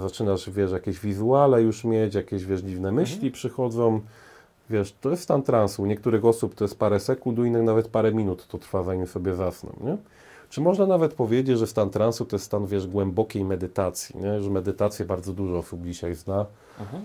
zaczynasz, 0.00 0.50
wiesz, 0.50 0.72
jakieś 0.72 1.00
wizuale 1.00 1.62
już 1.62 1.84
mieć, 1.84 2.14
jakieś, 2.14 2.44
wiesz, 2.44 2.60
dziwne 2.60 2.92
myśli 2.92 3.30
przychodzą. 3.30 4.00
Wiesz, 4.70 4.94
to 5.00 5.10
jest 5.10 5.22
stan 5.22 5.42
transu. 5.42 5.82
U 5.82 5.86
niektórych 5.86 6.24
osób 6.24 6.54
to 6.54 6.64
jest 6.64 6.78
parę 6.78 7.00
sekund, 7.00 7.38
u 7.38 7.44
innych 7.44 7.62
nawet 7.62 7.88
parę 7.88 8.14
minut 8.14 8.46
to 8.46 8.58
trwa, 8.58 8.82
zanim 8.82 9.06
sobie 9.06 9.34
zasną, 9.34 9.72
nie? 9.84 9.96
Czy 10.48 10.60
można 10.60 10.86
nawet 10.86 11.14
powiedzieć, 11.14 11.58
że 11.58 11.66
stan 11.66 11.90
transu 11.90 12.24
to 12.24 12.36
jest 12.36 12.46
stan, 12.46 12.66
wiesz, 12.66 12.86
głębokiej 12.86 13.44
medytacji, 13.44 14.20
nie? 14.20 14.40
Że 14.40 14.50
medytację 14.50 15.04
bardzo 15.04 15.32
dużo 15.32 15.58
osób 15.58 15.84
dzisiaj 15.84 16.14
zna. 16.14 16.46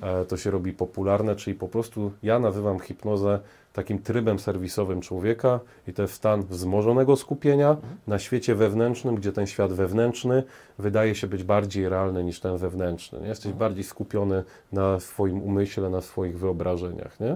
E, 0.02 0.26
to 0.26 0.38
się 0.38 0.52
robi 0.52 0.74
popularne, 0.74 1.36
czyli 1.36 1.56
po 1.56 1.68
prostu 1.68 2.12
ja 2.24 2.40
nazywam 2.40 2.80
hipnozę 2.80 3.40
takim 3.78 4.00
trybem 4.00 4.40
serwisowym 4.40 5.02
człowieka 5.02 5.60
i 5.88 5.94
to 5.94 6.02
jest 6.02 6.14
stan 6.14 6.44
wzmożonego 6.44 7.16
skupienia 7.16 7.78
na 8.08 8.20
świecie 8.20 8.56
wewnętrznym, 8.56 9.16
gdzie 9.16 9.32
ten 9.32 9.48
świat 9.48 9.74
wewnętrzny 9.74 10.44
wydaje 10.80 11.16
się 11.16 11.28
być 11.28 11.44
bardziej 11.44 11.90
realny 11.90 12.24
niż 12.24 12.40
ten 12.40 12.58
wewnętrzny. 12.58 13.20
Nie? 13.20 13.28
Jesteś 13.28 13.54
bardziej 13.54 13.84
skupiony 13.84 14.44
na 14.72 15.00
swoim 15.00 15.42
umyśle, 15.42 15.90
na 15.90 16.02
swoich 16.02 16.40
wyobrażeniach. 16.40 17.20
Nie? 17.20 17.36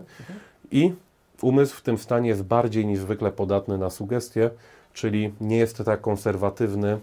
I 0.72 0.94
umysł 1.42 1.76
w 1.76 1.82
tym 1.82 1.98
stanie 1.98 2.30
jest 2.30 2.44
bardziej 2.44 2.86
niż 2.86 3.00
zwykle 3.00 3.32
podatny 3.32 3.78
na 3.78 3.90
sugestie, 3.90 4.50
czyli 4.94 5.34
nie 5.42 5.58
jest 5.58 5.78
tak 5.86 6.02
konserwatywny 6.02 6.92
e, 6.92 6.98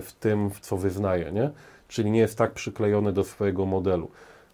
w 0.00 0.12
tym, 0.20 0.50
w 0.50 0.60
co 0.60 0.76
wyznaje, 0.76 1.32
nie? 1.32 1.50
czyli 1.88 2.10
nie 2.10 2.20
jest 2.20 2.38
tak 2.38 2.52
przyklejony 2.52 3.12
do 3.12 3.24
swojego 3.24 3.66
modelu. 3.66 4.10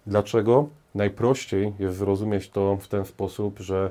Dlaczego? 0.06 0.68
Najprościej 0.94 1.72
jest 1.78 1.96
zrozumieć 1.96 2.50
to 2.50 2.78
w 2.80 2.88
ten 2.88 3.04
sposób, 3.04 3.58
że 3.58 3.90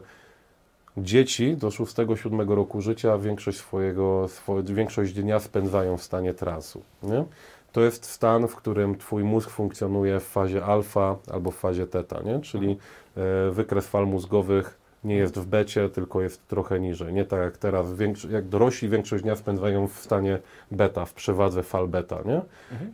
dzieci 0.97 1.58
do 1.58 1.67
6-7 1.67 2.49
roku 2.55 2.81
życia 2.81 3.17
większość 3.17 3.58
swojego, 3.58 4.27
swo, 4.27 4.63
większość 4.63 5.13
dnia 5.13 5.39
spędzają 5.39 5.97
w 5.97 6.03
stanie 6.03 6.34
transu. 6.34 6.84
Nie? 7.03 7.25
To 7.71 7.81
jest 7.81 8.05
stan, 8.05 8.47
w 8.47 8.55
którym 8.55 8.97
Twój 8.97 9.23
mózg 9.23 9.49
funkcjonuje 9.49 10.19
w 10.19 10.23
fazie 10.23 10.65
alfa 10.65 11.15
albo 11.31 11.51
w 11.51 11.55
fazie 11.55 11.88
teta, 11.88 12.21
nie? 12.21 12.39
czyli 12.39 12.77
e, 13.17 13.51
wykres 13.51 13.88
fal 13.88 14.08
mózgowych 14.08 14.86
nie 15.05 15.15
jest 15.15 15.39
w 15.39 15.45
becie, 15.45 15.89
tylko 15.89 16.21
jest 16.21 16.47
trochę 16.47 16.79
niżej. 16.79 17.13
Nie 17.13 17.25
tak 17.25 17.39
jak 17.39 17.58
teraz, 17.58 17.88
jak 18.29 18.47
dorośli 18.47 18.89
większość 18.89 19.23
dnia 19.23 19.36
spędzają 19.36 19.88
w 19.88 19.99
stanie 19.99 20.39
beta, 20.71 21.05
w 21.05 21.13
przewadze 21.13 21.63
fal 21.63 21.88
beta, 21.88 22.19
nie? 22.25 22.41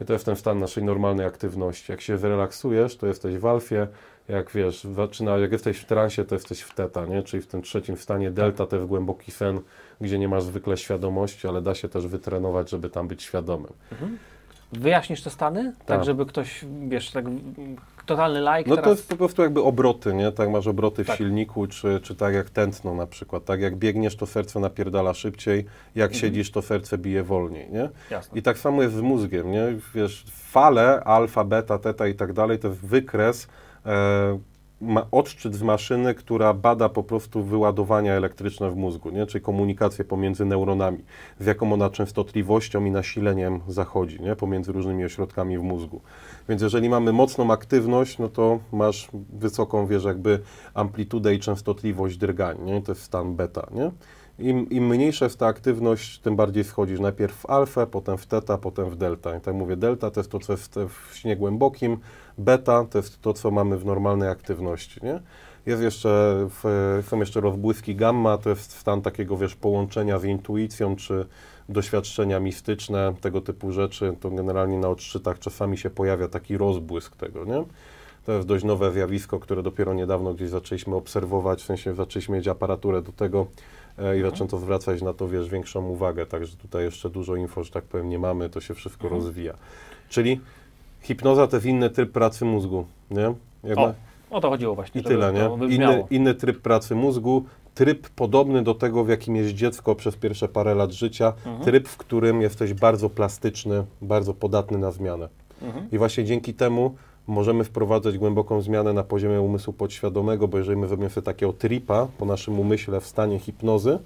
I 0.02 0.06
to 0.06 0.14
jest 0.14 0.26
ten 0.26 0.36
stan 0.36 0.60
naszej 0.60 0.84
normalnej 0.84 1.26
aktywności. 1.26 1.92
Jak 1.92 2.02
się 2.02 2.18
zrelaksujesz, 2.18 2.98
to 2.98 3.08
jesteś 3.08 3.38
w 3.38 3.46
alfie, 3.46 3.88
jak 4.32 4.52
wiesz, 4.52 4.84
zaczyna, 4.84 5.38
jak 5.38 5.52
jesteś 5.52 5.78
w 5.78 5.86
transie, 5.86 6.26
to 6.26 6.36
jesteś 6.36 6.62
w 6.62 6.74
teta, 6.76 7.06
nie? 7.06 7.24
czyli 7.24 7.44
w 7.44 7.48
tym 7.48 7.62
trzecim 7.62 7.98
stanie 7.98 8.32
delta, 8.32 8.66
to 8.66 8.76
jest 8.76 8.88
głęboki 8.88 9.32
sen, 9.32 9.60
gdzie 10.02 10.20
nie 10.20 10.28
masz 10.28 10.44
zwykle 10.44 10.78
świadomości, 10.78 11.48
ale 11.48 11.62
da 11.62 11.76
się 11.76 11.90
też 11.90 12.08
wytrenować, 12.08 12.70
żeby 12.70 12.90
tam 12.90 13.08
być 13.08 13.24
świadomym. 13.24 13.74
Wyjaśnisz 14.74 15.24
te 15.24 15.30
stany? 15.30 15.64
Tak, 15.78 15.88
Tak. 15.88 16.04
żeby 16.04 16.26
ktoś, 16.26 16.66
wiesz, 16.88 17.12
tak 17.12 17.26
totalny 18.06 18.40
like 18.40 18.70
No 18.70 18.76
teraz... 18.76 18.84
to 18.84 18.90
jest 18.90 19.10
po 19.10 19.16
prostu 19.16 19.42
jakby 19.42 19.64
obroty, 19.64 20.14
nie? 20.14 20.32
Tak 20.32 20.50
masz 20.50 20.68
obroty 20.68 21.04
w 21.04 21.08
Tak. 21.08 21.18
silniku, 21.18 21.68
czy, 21.68 22.00
czy 22.04 22.16
tak 22.16 22.34
jak 22.34 22.50
tętno 22.50 22.96
na 22.96 23.08
przykład. 23.08 23.46
Tak 23.46 23.62
jak 23.62 23.76
biegniesz, 23.76 24.16
to 24.16 24.26
serce 24.26 24.60
napierdala 24.60 25.14
szybciej, 25.14 25.66
jak 25.96 26.16
siedzimy, 26.16 26.46
to 26.54 26.62
serce 26.62 26.98
bije 26.98 27.24
wolniej, 27.24 27.70
nie? 27.72 27.90
Jasne. 28.10 28.40
I 28.40 28.42
tak 28.42 28.58
samo 28.58 28.82
jest 28.82 28.96
z 28.96 29.02
mózgiem, 29.02 29.52
nie? 29.52 29.68
Wiesz, 29.96 30.26
fale, 30.32 31.04
alfa, 31.04 31.44
beta, 31.44 31.78
teta 31.80 32.08
i 32.08 32.16
tak 32.16 32.34
dalej, 32.34 32.60
to 32.60 32.68
jest 32.68 32.80
wykres, 32.86 33.48
ma, 34.82 35.08
odczyt 35.12 35.56
z 35.56 35.62
maszyny, 35.62 36.14
która 36.14 36.54
bada 36.54 36.90
po 36.90 37.04
prostu 37.04 37.44
wyładowania 37.44 38.14
elektryczne 38.14 38.72
w 38.72 38.76
mózgu, 38.76 39.10
nie? 39.10 39.26
Czyli 39.26 39.44
komunikację 39.44 40.06
pomiędzy 40.06 40.46
neuronami, 40.46 41.04
z 41.40 41.46
jaką 41.46 41.74
ona 41.74 41.90
częstotliwością 41.90 42.86
i 42.86 42.92
nasileniem 42.92 43.60
zachodzi, 43.68 44.22
nie? 44.22 44.36
Pomiędzy 44.36 44.72
różnymi 44.72 45.06
ośrodkami 45.06 45.58
w 45.58 45.62
mózgu. 45.62 46.02
Więc 46.50 46.62
jeżeli 46.62 46.90
mamy 46.90 47.14
mocną 47.14 47.52
aktywność, 47.52 48.20
no 48.20 48.30
to 48.30 48.60
masz 48.72 49.10
wysoką, 49.34 49.88
wiesz, 49.88 50.04
jakby 50.04 50.40
amplitudę 50.74 51.36
i 51.36 51.40
częstotliwość 51.40 52.18
drgań, 52.18 52.58
nie? 52.66 52.82
To 52.82 52.92
jest 52.92 53.04
stan 53.04 53.36
beta, 53.36 53.68
nie? 53.72 53.92
Im, 54.42 54.70
Im 54.70 54.88
mniejsza 54.88 55.26
jest 55.26 55.40
ta 55.40 55.48
aktywność, 55.48 56.20
tym 56.20 56.36
bardziej 56.36 56.64
schodzisz. 56.64 57.00
Najpierw 57.00 57.36
w 57.36 57.46
alfę, 57.46 57.88
potem 57.88 58.18
w 58.18 58.26
teta, 58.26 58.58
potem 58.58 58.90
w 58.90 58.96
delta. 58.96 59.38
I 59.38 59.42
tak 59.42 59.56
mówię, 59.56 59.76
delta 59.76 60.12
to 60.12 60.20
jest 60.20 60.32
to, 60.32 60.40
co 60.40 60.54
jest 60.54 60.76
w 60.76 61.16
śnie 61.16 61.36
głębokim, 61.36 61.98
beta 62.38 62.86
to 62.86 62.98
jest 62.98 63.22
to, 63.22 63.34
co 63.34 63.52
mamy 63.52 63.78
w 63.78 63.86
normalnej 63.86 64.30
aktywności, 64.30 65.00
nie? 65.04 65.20
Jest 65.66 65.82
jeszcze, 65.82 66.48
w, 66.50 67.04
są 67.08 67.20
jeszcze 67.20 67.42
rozbłyski 67.42 67.96
gamma, 67.96 68.38
to 68.38 68.50
jest 68.50 68.72
stan 68.72 69.02
takiego, 69.02 69.38
wiesz, 69.38 69.56
połączenia 69.56 70.20
z 70.20 70.24
intuicją, 70.24 70.96
czy 70.96 71.26
doświadczenia 71.70 72.40
mistyczne, 72.40 73.14
tego 73.22 73.42
typu 73.42 73.72
rzeczy. 73.72 74.16
To 74.20 74.30
generalnie 74.30 74.78
na 74.78 74.90
odczytach 74.90 75.40
czasami 75.40 75.78
się 75.78 75.90
pojawia 75.90 76.28
taki 76.28 76.58
rozbłysk 76.58 77.16
tego, 77.16 77.46
nie? 77.46 77.64
To 78.26 78.32
jest 78.32 78.48
dość 78.48 78.64
nowe 78.64 78.92
zjawisko, 78.92 79.40
które 79.40 79.64
dopiero 79.64 79.94
niedawno 79.94 80.34
gdzieś 80.34 80.50
zaczęliśmy 80.50 80.96
obserwować, 80.96 81.62
w 81.62 81.66
sensie 81.66 81.96
zaczęliśmy 81.96 82.38
mieć 82.38 82.48
aparaturę 82.48 83.02
do 83.02 83.12
tego 83.12 83.48
i 84.20 84.22
zaczęto 84.22 84.58
zwracać 84.58 85.02
na 85.02 85.14
to, 85.14 85.28
wiesz, 85.28 85.50
większą 85.50 85.88
uwagę, 85.88 86.26
także 86.26 86.58
tutaj 86.58 86.84
jeszcze 86.84 87.10
dużo 87.10 87.36
info, 87.36 87.64
że 87.64 87.72
tak 87.72 87.84
powiem, 87.84 88.10
nie 88.10 88.20
mamy, 88.20 88.50
to 88.50 88.62
się 88.62 88.74
wszystko 88.74 89.04
Mhm. 89.04 89.22
rozwija. 89.22 89.54
Czyli 90.10 90.40
hipnoza 91.02 91.48
to 91.48 91.56
jest 91.56 91.66
inny 91.66 91.90
tryb 91.90 92.12
pracy 92.12 92.46
mózgu, 92.46 92.86
nie? 93.12 93.28
O, 93.78 93.94
o 94.30 94.42
to 94.42 94.50
chodziło 94.50 94.76
właśnie, 94.76 95.02
I 95.02 95.04
tyle, 95.04 95.34
nie? 95.34 95.76
Inny, 95.76 96.04
inny 96.10 96.36
tryb 96.36 96.62
pracy 96.62 96.96
mózgu, 96.96 97.46
tryb 97.76 98.10
podobny 98.10 98.64
do 98.64 98.74
tego, 98.76 99.04
w 99.04 99.10
jakim 99.10 99.36
jest 99.36 99.50
dziecko 99.54 99.96
przez 99.96 100.16
pierwsze 100.16 100.48
parę 100.48 100.76
lat 100.76 100.92
życia, 100.92 101.34
Mhm. 101.46 101.64
tryb, 101.66 101.88
w 101.88 101.98
którym 101.98 102.42
jesteś 102.42 102.74
bardzo 102.74 103.10
plastyczny, 103.10 103.86
bardzo 104.02 104.34
podatny 104.34 104.78
na 104.78 104.92
zmianę. 104.92 105.30
Mhm. 105.62 105.88
I 105.92 105.98
właśnie 105.98 106.26
dzięki 106.26 106.54
temu 106.54 106.96
możemy 107.28 107.64
wprowadzać 107.64 108.18
głęboką 108.18 108.62
zmianę 108.62 108.94
na 108.94 109.04
poziomie 109.04 109.42
umysłu 109.42 109.74
podświadomego, 109.74 110.48
bo 110.48 110.58
jeżeli 110.58 110.78
my 110.78 110.88
zrobimy 110.88 111.10
sobie 111.10 111.26
takiego 111.26 111.54
tripa 111.54 112.08
po 112.18 112.26
naszym 112.26 112.60
umyśle 112.60 113.02
w 113.02 113.06
stanie 113.06 113.40
hipnozy, 113.40 114.00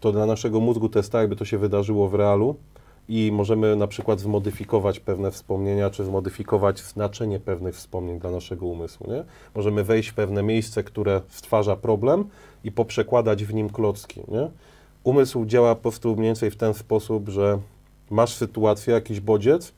to 0.00 0.12
dla 0.12 0.26
naszego 0.26 0.60
mózgu 0.60 0.88
to 0.88 0.98
jest 0.98 1.12
tak, 1.12 1.20
jakby 1.20 1.36
to 1.36 1.44
się 1.44 1.58
wydarzyło 1.58 2.08
w 2.08 2.14
realu 2.14 2.56
i 3.08 3.32
możemy 3.32 3.76
na 3.76 3.86
przykład 3.86 4.20
zmodyfikować 4.20 5.00
pewne 5.00 5.30
wspomnienia, 5.30 5.90
czy 5.90 6.04
zmodyfikować 6.04 6.80
znaczenie 6.80 7.40
pewnych 7.40 7.74
wspomnień 7.74 8.18
dla 8.18 8.30
naszego 8.30 8.66
umysłu. 8.66 9.10
Nie? 9.10 9.24
Możemy 9.54 9.84
wejść 9.84 10.08
w 10.08 10.14
pewne 10.14 10.42
miejsce, 10.42 10.84
które 10.84 11.20
stwarza 11.28 11.76
problem 11.76 12.24
i 12.64 12.72
poprzekładać 12.72 13.44
w 13.44 13.54
nim 13.54 13.70
klocki. 13.70 14.20
Nie? 14.28 14.50
Umysł 15.04 15.46
działa 15.46 15.74
po 15.74 15.80
prostu 15.80 16.16
mniej 16.16 16.26
więcej 16.26 16.50
w 16.50 16.56
ten 16.56 16.74
sposób, 16.74 17.28
że 17.28 17.58
masz 18.10 18.34
sytuację, 18.34 18.94
jakiś 18.94 19.20
bodziec, 19.20 19.72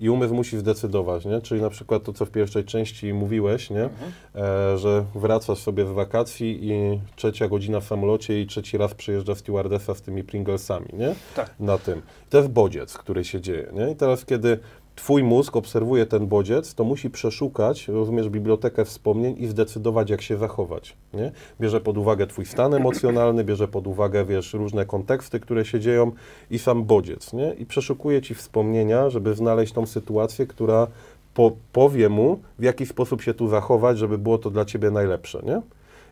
i 0.00 0.10
umysł 0.10 0.34
musi 0.34 0.58
zdecydować, 0.58 1.24
nie? 1.24 1.40
Czyli 1.40 1.62
na 1.62 1.70
przykład 1.70 2.02
to, 2.02 2.12
co 2.12 2.26
w 2.26 2.30
pierwszej 2.30 2.64
części 2.64 3.14
mówiłeś, 3.14 3.70
nie? 3.70 3.88
E, 4.34 4.78
że 4.78 5.04
wracasz 5.14 5.58
sobie 5.58 5.86
z 5.86 5.90
wakacji 5.90 6.58
i 6.62 7.00
trzecia 7.16 7.48
godzina 7.48 7.80
w 7.80 7.84
samolocie 7.84 8.40
i 8.40 8.46
trzeci 8.46 8.78
raz 8.78 8.94
przyjeżdża 8.94 9.34
stewardessa 9.34 9.94
z 9.94 10.02
tymi 10.02 10.24
Pringlesami, 10.24 10.88
nie? 10.92 11.14
Tak. 11.36 11.54
Na 11.60 11.78
tym. 11.78 12.02
To 12.30 12.38
jest 12.38 12.50
bodziec, 12.50 12.98
który 12.98 13.24
się 13.24 13.40
dzieje, 13.40 13.70
nie? 13.72 13.90
I 13.90 13.96
teraz, 13.96 14.24
kiedy 14.24 14.58
twój 14.96 15.22
mózg 15.22 15.56
obserwuje 15.56 16.06
ten 16.06 16.26
bodziec, 16.26 16.74
to 16.74 16.84
musi 16.84 17.10
przeszukać, 17.10 17.88
rozumiesz, 17.88 18.28
bibliotekę 18.28 18.84
wspomnień 18.84 19.36
i 19.38 19.46
zdecydować, 19.46 20.10
jak 20.10 20.22
się 20.22 20.36
zachować, 20.36 20.96
nie? 21.14 21.32
Bierze 21.60 21.80
pod 21.80 21.98
uwagę 21.98 22.26
twój 22.26 22.46
stan 22.46 22.74
emocjonalny, 22.74 23.44
bierze 23.44 23.68
pod 23.68 23.86
uwagę, 23.86 24.24
wiesz, 24.24 24.54
różne 24.54 24.86
konteksty, 24.86 25.40
które 25.40 25.64
się 25.64 25.80
dzieją 25.80 26.12
i 26.50 26.58
sam 26.58 26.84
bodziec, 26.84 27.32
nie? 27.32 27.54
I 27.54 27.66
przeszukuje 27.66 28.22
ci 28.22 28.34
wspomnienia, 28.34 29.10
żeby 29.10 29.34
znaleźć 29.34 29.72
tą 29.72 29.86
sytuację, 29.86 30.46
która 30.46 30.86
po, 31.34 31.52
powie 31.72 32.08
mu, 32.08 32.40
w 32.58 32.62
jaki 32.62 32.86
sposób 32.86 33.22
się 33.22 33.34
tu 33.34 33.48
zachować, 33.48 33.98
żeby 33.98 34.18
było 34.18 34.38
to 34.38 34.50
dla 34.50 34.64
ciebie 34.64 34.90
najlepsze, 34.90 35.42
nie? 35.46 35.62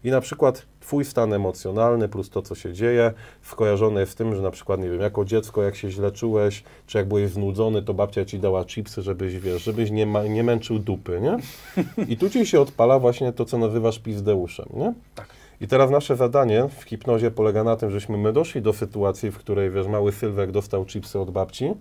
I 0.05 0.11
na 0.11 0.21
przykład 0.21 0.67
twój 0.81 1.05
stan 1.05 1.33
emocjonalny 1.33 2.09
plus 2.09 2.31
to, 2.31 2.43
co 2.43 2.55
się 2.55 2.73
dzieje, 2.73 3.13
skojarzone 3.43 4.01
jest 4.01 4.13
z 4.13 4.15
tym, 4.15 4.35
że 4.37 4.43
na 4.43 4.51
przykład, 4.51 4.81
nie 4.81 4.91
wiem, 4.91 5.01
jako 5.01 5.25
dziecko, 5.25 5.63
jak 5.63 5.77
się 5.77 5.91
źle 5.91 6.13
czułeś, 6.13 6.65
czy 6.87 6.99
jak 6.99 7.09
byłeś 7.09 7.31
znudzony, 7.31 7.83
to 7.83 7.95
babcia 7.95 8.25
ci 8.25 8.39
dała 8.39 8.65
chipsy, 8.65 9.03
żebyś, 9.03 9.39
wiesz, 9.39 9.63
żebyś 9.63 9.91
nie, 9.91 10.07
ma, 10.07 10.23
nie 10.23 10.43
męczył 10.43 10.79
dupy, 10.79 11.21
nie? 11.21 11.37
I 12.13 12.17
tu 12.17 12.31
ci 12.31 12.47
się 12.47 12.61
odpala 12.61 12.99
właśnie 12.99 13.33
to, 13.33 13.45
co 13.45 13.59
nazywasz 13.59 13.99
pizdeuszem, 13.99 14.67
nie? 14.75 14.95
Tak. 15.15 15.27
I 15.61 15.69
teraz 15.69 15.91
nasze 15.91 16.17
zadanie 16.17 16.69
w 16.79 16.83
hipnozie 16.83 17.31
polega 17.31 17.65
na 17.65 17.77
tym, 17.77 17.91
żeśmy 17.91 18.17
my 18.17 18.33
doszli 18.33 18.63
do 18.63 18.73
sytuacji, 18.73 19.31
w 19.31 19.39
której, 19.39 19.71
wiesz, 19.71 19.87
mały 19.87 20.13
Sylwek 20.13 20.51
dostał 20.51 20.85
chipsy 20.85 21.19
od 21.19 21.31
babci 21.31 21.75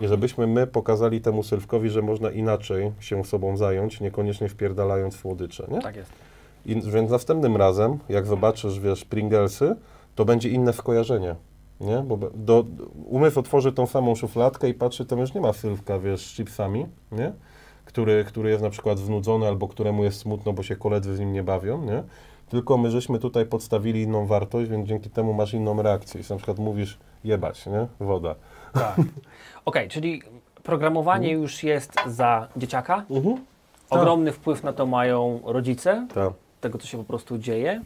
i 0.00 0.08
żebyśmy 0.08 0.46
my 0.46 0.66
pokazali 0.66 1.20
temu 1.20 1.42
Sylwkowi, 1.42 1.90
że 1.90 2.02
można 2.02 2.30
inaczej 2.30 2.92
się 3.00 3.24
sobą 3.24 3.56
zająć, 3.56 4.00
niekoniecznie 4.00 4.48
wpierdalając 4.48 5.16
słodycze, 5.16 5.66
nie? 5.70 5.80
Tak 5.80 5.96
jest. 5.96 6.29
I, 6.66 6.82
więc 6.82 7.10
następnym 7.10 7.56
razem, 7.56 7.98
jak 8.08 8.26
zobaczysz, 8.26 8.80
wiesz, 8.80 9.04
Pringlesy, 9.04 9.76
to 10.14 10.24
będzie 10.24 10.48
inne 10.48 10.72
skojarzenie, 10.72 11.34
nie? 11.80 11.96
Bo 11.98 12.18
do, 12.34 12.64
umysł 13.06 13.40
otworzy 13.40 13.72
tą 13.72 13.86
samą 13.86 14.14
szufladkę 14.14 14.68
i 14.68 14.74
patrzy, 14.74 15.06
tam 15.06 15.18
już 15.18 15.34
nie 15.34 15.40
ma 15.40 15.52
Sylwka, 15.52 15.98
wiesz, 15.98 16.26
z 16.26 16.36
chipsami, 16.36 16.86
nie? 17.12 17.32
Który, 17.84 18.24
który 18.24 18.50
jest 18.50 18.62
na 18.62 18.70
przykład 18.70 18.98
znudzony 18.98 19.48
albo 19.48 19.68
któremu 19.68 20.04
jest 20.04 20.20
smutno, 20.20 20.52
bo 20.52 20.62
się 20.62 20.76
koledzy 20.76 21.16
z 21.16 21.20
nim 21.20 21.32
nie 21.32 21.42
bawią, 21.42 21.82
nie? 21.82 22.02
Tylko 22.48 22.78
my 22.78 22.90
żeśmy 22.90 23.18
tutaj 23.18 23.46
podstawili 23.46 24.02
inną 24.02 24.26
wartość, 24.26 24.70
więc 24.70 24.88
dzięki 24.88 25.10
temu 25.10 25.32
masz 25.32 25.54
inną 25.54 25.82
reakcję. 25.82 26.20
I 26.20 26.24
na 26.30 26.36
przykład 26.36 26.58
mówisz, 26.58 26.98
jebać, 27.24 27.66
nie? 27.66 27.86
Woda. 28.00 28.34
Tak. 28.72 28.96
Okej, 29.64 29.88
czyli 29.88 30.22
programowanie 30.62 31.32
już 31.32 31.62
jest 31.62 31.92
za 32.06 32.48
dzieciaka. 32.56 33.04
Mhm. 33.10 33.44
Ogromny 33.90 34.32
wpływ 34.32 34.62
na 34.62 34.72
to 34.72 34.86
mają 34.86 35.40
rodzice, 35.44 36.06
Tak. 36.14 36.32
Tego 36.60 36.78
co 36.78 36.86
się 36.86 36.98
po 36.98 37.04
prostu 37.04 37.38
dzieje. 37.38 37.82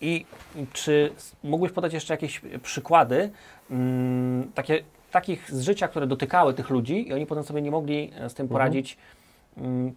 I 0.00 0.26
czy 0.72 1.10
mógłbyś 1.42 1.72
podać 1.72 1.92
jeszcze 1.92 2.14
jakieś 2.14 2.40
przykłady 2.62 3.30
mm, 3.70 4.52
takie, 4.54 4.82
takich 5.10 5.50
z 5.50 5.60
życia, 5.60 5.88
które 5.88 6.06
dotykały 6.06 6.54
tych 6.54 6.70
ludzi 6.70 7.08
i 7.08 7.12
oni 7.12 7.26
potem 7.26 7.44
sobie 7.44 7.62
nie 7.62 7.70
mogli 7.70 8.10
e, 8.14 8.28
z 8.30 8.34
tym 8.34 8.48
poradzić 8.48 8.98
mm, 9.56 9.94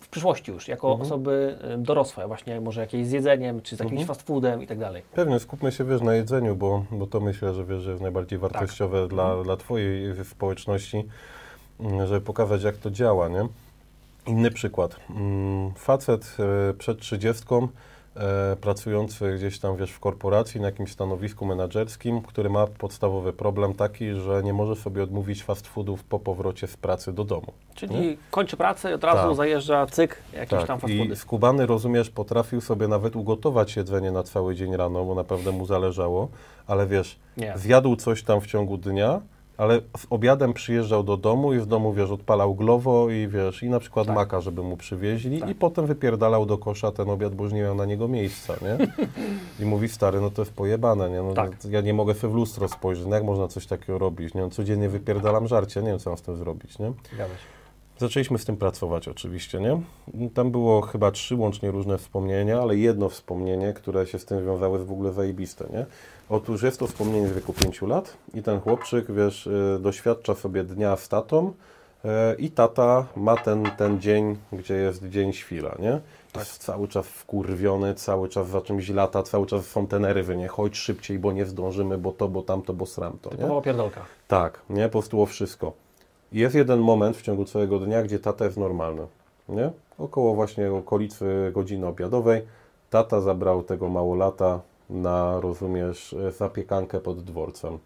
w 0.00 0.08
przyszłości 0.08 0.50
już, 0.52 0.68
jako 0.68 0.92
osoby 0.92 1.58
e, 1.62 1.78
dorosłe, 1.78 2.26
właśnie 2.26 2.60
może 2.60 2.80
jakieś 2.80 3.06
z 3.06 3.12
jedzeniem, 3.12 3.62
czy 3.62 3.76
z 3.76 3.80
jakimś 3.80 4.00
Mhm. 4.00 4.08
fast 4.08 4.22
foodem 4.26 4.62
i 4.62 4.66
tak 4.66 4.78
dalej. 4.78 5.02
Pewnie 5.14 5.38
skupmy 5.38 5.72
się, 5.72 5.84
wiesz, 5.84 6.00
na 6.02 6.14
jedzeniu, 6.14 6.56
bo, 6.56 6.84
bo 6.90 7.06
to 7.06 7.20
myślę, 7.20 7.54
że 7.54 7.64
wiesz, 7.64 7.82
że 7.82 7.90
jest 7.90 8.02
najbardziej 8.02 8.38
wartościowe 8.38 9.08
dla, 9.08 9.42
dla 9.42 9.56
Twojej 9.56 10.24
społeczności, 10.24 11.04
mm, 11.80 12.06
żeby 12.06 12.20
pokazać, 12.20 12.62
jak 12.62 12.76
to 12.76 12.90
działa, 12.90 13.28
nie? 13.28 13.48
Inny 14.26 14.50
przykład. 14.50 14.96
Mm, 15.10 15.72
Facet 15.74 16.36
e, 16.70 16.74
przed 16.74 17.00
trzydziestką, 17.00 17.68
e, 18.16 18.56
pracujący 18.60 19.34
gdzieś 19.36 19.58
tam, 19.58 19.76
wiesz, 19.76 19.90
w 19.90 20.00
korporacji, 20.00 20.60
na 20.60 20.66
jakimś 20.66 20.92
stanowisku 20.92 21.46
menedżerskim, 21.46 22.22
który 22.22 22.50
ma 22.50 22.66
podstawowy 22.66 23.32
problem 23.32 23.74
taki, 23.74 24.14
że 24.14 24.42
nie 24.42 24.52
może 24.52 24.76
sobie 24.76 25.02
odmówić 25.02 25.42
fast 25.44 25.66
foodów 25.66 26.04
po 26.04 26.18
powrocie 26.18 26.66
z 26.66 26.76
pracy 26.76 27.12
do 27.12 27.24
domu. 27.24 27.52
Czyli 27.74 28.18
kończy 28.30 28.56
pracę 28.56 28.90
i 28.90 28.94
od 28.94 29.04
razu 29.04 29.28
Tak. 29.28 29.36
zajeżdża 29.36 29.86
cyk, 29.86 30.18
jakieś 30.32 30.58
tam 30.58 30.66
Tak, 30.66 30.80
fast 30.80 30.94
i 30.94 30.98
foody. 30.98 31.16
skubany, 31.16 31.66
rozumiesz, 31.66 32.10
potrafił 32.10 32.60
sobie 32.60 32.88
nawet 32.88 33.16
ugotować 33.16 33.76
jedzenie 33.76 34.10
na 34.12 34.22
cały 34.22 34.54
dzień 34.54 34.76
rano, 34.76 35.04
bo 35.04 35.14
naprawdę 35.14 35.52
mu 35.52 35.66
zależało, 35.66 36.28
ale 36.66 36.86
wiesz, 36.86 37.18
Nie. 37.36 37.52
zjadł 37.56 37.96
coś 37.96 38.22
tam 38.22 38.40
w 38.40 38.46
ciągu 38.46 38.78
dnia, 38.78 39.20
ale 39.62 39.80
z 39.96 40.06
obiadem 40.10 40.52
przyjeżdżał 40.52 41.02
do 41.02 41.16
domu 41.16 41.52
i 41.54 41.58
w 41.58 41.66
domu, 41.66 41.92
wiesz, 41.92 42.10
odpalał 42.10 42.54
glowo 42.54 43.10
i 43.10 43.28
wiesz, 43.28 43.62
i 43.62 43.68
na 43.68 43.80
przykład 43.80 44.06
Tak. 44.06 44.16
maka, 44.16 44.40
żeby 44.40 44.62
mu 44.62 44.76
przywieźli 44.76 45.40
Tak. 45.40 45.50
i 45.50 45.54
potem 45.54 45.86
wypierdalał 45.86 46.46
do 46.46 46.58
kosza 46.58 46.92
ten 46.92 47.10
obiad, 47.10 47.34
bo 47.34 47.44
już 47.44 47.52
nie 47.52 47.60
miał 47.62 47.74
na 47.74 47.84
niego 47.84 48.08
miejsca, 48.08 48.54
nie? 48.62 48.86
I 49.64 49.68
mówi, 49.68 49.88
stary, 49.88 50.20
no 50.20 50.30
to 50.30 50.42
jest 50.42 50.52
pojebane, 50.54 51.10
nie? 51.10 51.22
No, 51.22 51.34
Tak. 51.34 51.56
to 51.56 51.68
Ja 51.68 51.80
nie 51.80 51.94
mogę 51.94 52.14
sobie 52.14 52.32
w 52.32 52.36
lustro 52.36 52.68
spojrzeć, 52.68 53.06
no 53.06 53.14
jak 53.14 53.24
można 53.24 53.48
coś 53.48 53.66
takiego 53.66 53.98
robić, 53.98 54.34
nie? 54.34 54.40
No, 54.40 54.50
codziennie 54.50 54.88
wypierdalam 54.88 55.46
żarcie, 55.48 55.82
nie 55.82 55.88
wiem, 55.88 55.98
co 55.98 56.10
mam 56.10 56.16
z 56.16 56.22
tym 56.22 56.36
zrobić, 56.36 56.78
nie? 56.78 56.92
Zgadza 57.14 57.34
się. 57.34 57.44
Zaczęliśmy 57.98 58.38
z 58.38 58.44
tym 58.44 58.56
pracować 58.56 59.08
oczywiście, 59.08 59.60
nie? 59.60 59.80
Tam 60.34 60.50
było 60.50 60.80
chyba 60.80 61.10
trzy 61.10 61.36
łącznie 61.36 61.70
różne 61.70 61.98
wspomnienia, 61.98 62.60
ale 62.60 62.76
jedno 62.76 63.08
wspomnienie, 63.08 63.72
które 63.72 64.06
się 64.06 64.18
z 64.18 64.24
tym 64.24 64.46
wiązało 64.46 64.76
jest 64.76 64.88
w 64.88 64.92
ogóle 64.92 65.12
zajebiste, 65.12 65.66
nie? 65.72 65.86
Otóż 66.28 66.62
jest 66.62 66.78
to 66.78 66.86
wspomnienie 66.86 67.28
z 67.28 67.32
wieku 67.32 67.52
5 67.52 67.82
lat 67.82 68.16
i 68.34 68.42
ten 68.42 68.60
chłopczyk, 68.60 69.12
wiesz, 69.12 69.46
y, 69.46 69.78
doświadcza 69.80 70.34
sobie 70.34 70.64
dnia 70.64 70.96
z 70.96 71.08
tatą 71.08 71.52
y, 72.04 72.08
i 72.38 72.50
tata 72.50 73.06
ma 73.16 73.36
ten, 73.36 73.70
ten 73.78 74.00
dzień, 74.00 74.36
gdzie 74.52 74.74
jest 74.74 75.08
dzień 75.08 75.32
świra, 75.32 75.76
nie? 75.78 76.00
Jest 76.36 76.58
cały 76.58 76.88
czas 76.88 77.06
wkurwiony, 77.06 77.94
cały 77.94 78.28
czas 78.28 78.48
za 78.48 78.60
czymś 78.60 78.88
lata, 78.88 79.22
cały 79.22 79.46
czas 79.46 79.66
fontenery 79.66 80.22
wynie, 80.22 80.48
chodź 80.48 80.76
szybciej, 80.76 81.18
bo 81.18 81.32
nie 81.32 81.46
zdążymy, 81.46 81.98
bo 81.98 82.12
to, 82.12 82.28
bo 82.28 82.42
tamto, 82.42 82.72
bo 82.72 82.86
sramto, 82.86 83.30
nie? 83.30 83.36
Typowa 83.36 83.60
pierdolka. 83.60 84.00
Tak, 84.28 84.60
nie? 84.70 84.84
Po 84.84 84.90
prostu 84.90 85.22
o 85.22 85.26
wszystko. 85.26 85.72
Jest 86.32 86.54
jeden 86.54 86.80
moment 86.80 87.16
w 87.16 87.22
ciągu 87.22 87.44
całego 87.44 87.78
dnia, 87.78 88.02
gdzie 88.02 88.18
tata 88.18 88.44
jest 88.44 88.56
normalny, 88.56 89.06
nie? 89.48 89.70
Około 89.98 90.34
właśnie 90.34 90.72
okolicy 90.72 91.50
godziny 91.54 91.86
obiadowej 91.86 92.42
tata 92.92 93.20
zabrał 93.20 93.62
tego 93.62 93.88
małolata 93.88 94.60
na, 94.92 95.40
rozumiesz, 95.40 96.12
e, 96.28 96.32
zapiekankę 96.32 97.00
pod 97.00 97.24
dworcem. 97.24 97.78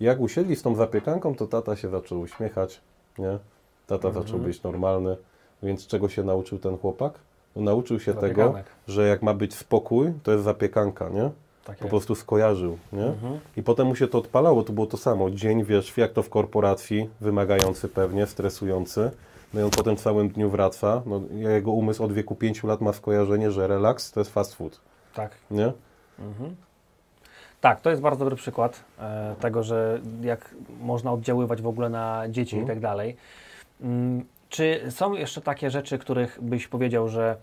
Jak 0.00 0.20
usiedli 0.20 0.56
z 0.56 0.62
tą 0.62 0.74
zapiekanką, 0.74 1.34
to 1.34 1.46
tata 1.46 1.76
się 1.76 1.88
zaczął 1.88 2.20
uśmiechać, 2.20 2.80
nie? 3.18 3.38
Tata 3.86 4.08
Mhm. 4.08 4.24
zaczął 4.26 4.40
być 4.40 4.62
normalny, 4.62 5.16
więc 5.62 5.86
czego 5.86 6.08
się 6.08 6.22
nauczył 6.24 6.58
ten 6.58 6.78
chłopak? 6.78 7.14
No, 7.56 7.62
nauczył 7.62 8.00
się 8.00 8.14
tego, 8.14 8.42
Zapiekanek. 8.42 8.66
że 8.88 9.08
jak 9.08 9.22
ma 9.22 9.34
być 9.34 9.54
spokój, 9.54 10.12
to 10.22 10.32
jest 10.32 10.44
zapiekanka, 10.44 11.08
nie? 11.08 11.30
Tak 11.64 11.78
Po 11.78 11.88
prostu 11.88 12.14
skojarzył, 12.14 12.78
nie? 12.92 13.04
Mhm. 13.06 13.38
I 13.56 13.62
potem 13.62 13.86
mu 13.86 13.94
się 13.96 14.08
to 14.08 14.18
odpalało, 14.18 14.62
to 14.62 14.72
było 14.72 14.86
to 14.86 14.96
samo. 14.96 15.30
Dzień, 15.30 15.64
wiesz, 15.64 15.96
jak 15.96 16.12
to 16.12 16.22
w 16.22 16.28
korporacji, 16.28 17.10
wymagający 17.20 17.88
pewnie, 17.88 18.26
stresujący. 18.26 19.10
No 19.54 19.60
i 19.60 19.62
on 19.64 19.70
po 19.70 19.82
tym 19.82 19.96
całym 19.96 20.28
dniu 20.28 20.50
wraca. 20.50 21.02
No, 21.06 21.20
jego 21.34 21.70
umysł 21.70 22.04
od 22.04 22.12
wieku 22.12 22.34
5 22.34 22.64
lat 22.64 22.80
ma 22.80 22.92
skojarzenie, 22.92 23.50
że 23.50 23.66
relaks 23.66 24.12
to 24.12 24.20
jest 24.20 24.32
fast 24.32 24.54
food, 24.54 24.80
Tak. 25.14 25.30
nie? 25.50 25.72
Mhm. 26.18 26.56
Tak, 27.60 27.80
to 27.80 27.90
jest 27.90 28.02
bardzo 28.02 28.24
dobry 28.24 28.36
przykład 28.36 28.84
e, 28.98 29.34
tego, 29.40 29.62
że 29.62 30.00
jak 30.22 30.54
można 30.80 31.12
oddziaływać 31.12 31.62
w 31.62 31.66
ogóle 31.66 31.88
na 31.88 32.24
dzieci 32.28 32.56
Mhm. 32.56 32.66
i 32.66 32.74
tak 32.74 32.82
dalej. 32.82 33.16
Mm, 33.80 34.24
Czy 34.48 34.80
są 34.90 35.12
jeszcze 35.14 35.40
takie 35.40 35.70
rzeczy, 35.70 35.98
których 35.98 36.38
byś 36.42 36.68
powiedział, 36.68 37.08
że 37.08 37.36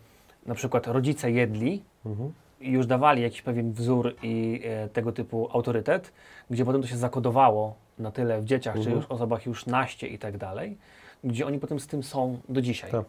na 0.45 0.55
przykład 0.55 0.88
rodzice 0.88 1.32
jedli 1.32 1.82
Mhm. 2.05 2.34
i 2.62 2.71
już 2.71 2.86
dawali 2.88 3.21
jakiś 3.21 3.41
pewien 3.41 3.73
wzór 3.73 4.15
i 4.23 4.62
e, 4.63 4.89
tego 4.89 5.12
typu 5.12 5.49
autorytet, 5.53 6.12
gdzie 6.49 6.65
potem 6.65 6.82
to 6.82 6.88
się 6.88 6.97
zakodowało 6.97 7.75
na 7.99 8.12
tyle 8.12 8.41
w 8.41 8.45
dzieciach, 8.45 8.73
czy 8.73 8.79
Mhm. 8.79 8.95
już 8.97 9.05
osobach 9.05 9.45
już 9.45 9.65
naście 9.65 10.08
i 10.08 10.17
tak 10.19 10.38
dalej, 10.38 10.77
gdzie 11.23 11.45
oni 11.47 11.60
potem 11.60 11.79
z 11.79 11.88
tym 11.88 12.03
są 12.03 12.39
do 12.49 12.62
dzisiaj. 12.62 12.91
Tak. 12.91 13.05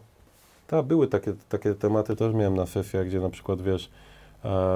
Tak, 0.67 0.85
były 0.85 1.07
takie, 1.07 1.33
takie 1.49 1.73
tematy, 1.73 2.15
też 2.15 2.33
miałem 2.33 2.55
na 2.55 2.65
sesjach, 2.65 3.07
gdzie 3.07 3.19
na 3.19 3.29
przykład, 3.29 3.61
wiesz, 3.61 3.89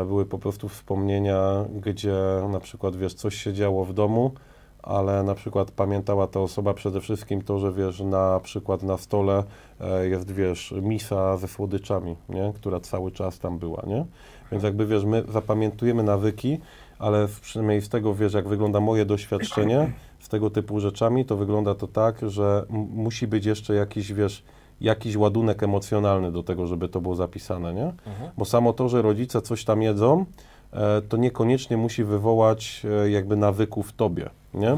były 0.08 0.26
po 0.26 0.40
prostu 0.40 0.70
wspomnienia, 0.70 1.66
gdzie 1.82 2.16
na 2.50 2.60
przykład, 2.60 2.96
wiesz, 2.96 3.14
coś 3.14 3.36
się 3.36 3.54
działo 3.54 3.86
w 3.86 3.94
domu, 3.94 4.32
ale 4.86 5.24
na 5.24 5.36
przykład 5.36 5.72
pamiętała 5.72 6.28
ta 6.28 6.40
osoba 6.40 6.74
przede 6.74 7.02
wszystkim 7.02 7.42
to, 7.42 7.60
że 7.60 7.74
wiesz, 7.74 8.00
na 8.00 8.40
przykład 8.40 8.84
na 8.84 8.98
stole 8.98 9.44
e, 9.82 10.08
jest, 10.08 10.32
wiesz, 10.32 10.74
misa 10.82 11.38
ze 11.38 11.48
słodyczami, 11.48 12.16
nie? 12.30 12.54
która 12.56 12.80
cały 12.80 13.12
czas 13.12 13.40
tam 13.40 13.60
była, 13.60 13.84
nie? 13.88 14.06
Więc 14.52 14.64
jakby, 14.64 14.86
wiesz, 14.86 15.06
my 15.06 15.24
zapamiętujemy 15.30 16.04
nawyki, 16.04 16.58
ale 17.00 17.28
przynajmniej 17.42 17.82
z 17.82 17.90
tego, 17.90 18.16
wiesz, 18.16 18.34
jak 18.34 18.48
wygląda 18.48 18.80
moje 18.80 19.06
doświadczenie 19.06 19.92
z 20.20 20.30
tego 20.30 20.50
typu 20.50 20.80
rzeczami, 20.80 21.26
to 21.26 21.38
wygląda 21.38 21.76
to 21.76 21.88
tak, 21.88 22.30
że 22.30 22.66
musi 22.70 23.28
być 23.28 23.46
jeszcze 23.46 23.76
jakiś, 23.76 24.14
wiesz, 24.14 24.44
jakiś 24.82 25.16
ładunek 25.16 25.64
emocjonalny 25.64 26.32
do 26.32 26.44
tego, 26.44 26.68
żeby 26.68 26.90
to 26.90 27.02
było 27.02 27.16
zapisane, 27.16 27.74
nie? 27.74 27.86
Mhm. 27.86 28.32
Bo 28.38 28.46
samo 28.46 28.74
to, 28.74 28.90
że 28.90 29.02
rodzice 29.02 29.42
coś 29.42 29.66
tam 29.66 29.82
jedzą, 29.82 30.26
e, 30.74 31.02
to 31.02 31.18
niekoniecznie 31.18 31.78
musi 31.78 32.04
wywołać 32.04 32.82
e, 33.04 33.10
jakby 33.10 33.36
nawyku 33.36 33.84
w 33.84 33.94
tobie, 33.94 34.30
nie? 34.54 34.78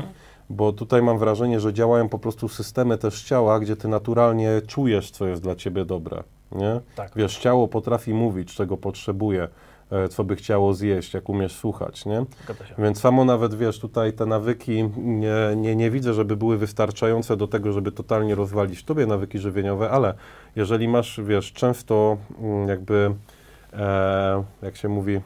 Bo 0.49 0.73
tutaj 0.73 1.01
mam 1.01 1.19
wrażenie, 1.19 1.60
że 1.60 1.73
działają 1.73 2.10
po 2.10 2.19
prostu 2.19 2.49
systemy 2.49 2.97
też 2.97 3.23
ciała, 3.23 3.60
gdzie 3.60 3.75
ty 3.75 3.88
naturalnie 3.88 4.62
czujesz, 4.67 5.12
co 5.12 5.27
jest 5.27 5.41
dla 5.41 5.55
ciebie 5.55 5.86
dobre, 5.86 6.23
nie? 6.51 6.81
Tak. 6.95 7.12
Wiesz, 7.15 7.38
ciało 7.38 7.67
potrafi 7.67 8.13
mówić, 8.13 8.55
czego 8.55 8.77
potrzebuje, 8.77 9.47
co 10.10 10.23
by 10.23 10.36
chciało 10.36 10.73
zjeść, 10.73 11.13
jak 11.13 11.30
umiesz 11.30 11.56
słuchać, 11.56 12.06
nie? 12.06 12.26
Więc 12.78 13.00
samo 13.00 13.26
nawet, 13.26 13.56
wiesz, 13.56 13.80
tutaj 13.80 14.13
te 14.13 14.26
nawyki 14.26 14.84
nie, 14.97 15.36
nie, 15.56 15.76
nie 15.76 15.91
widzę, 15.91 16.13
żeby 16.13 16.38
były 16.38 16.58
wystarczające 16.58 17.38
do 17.38 17.47
tego, 17.47 17.71
żeby 17.71 17.91
totalnie 17.91 18.36
rozwalić 18.36 18.84
tobie 18.84 19.06
nawyki 19.06 19.39
żywieniowe, 19.39 19.89
ale 19.89 20.13
jeżeli 20.56 20.88
masz, 20.88 21.19
wiesz, 21.23 21.54
często 21.54 22.17
mm, 22.39 22.67
jakby, 22.67 22.95
e, 22.95 23.13
jak 24.61 24.75
się 24.75 24.89
mówi, 24.89 25.15
e, 25.15 25.21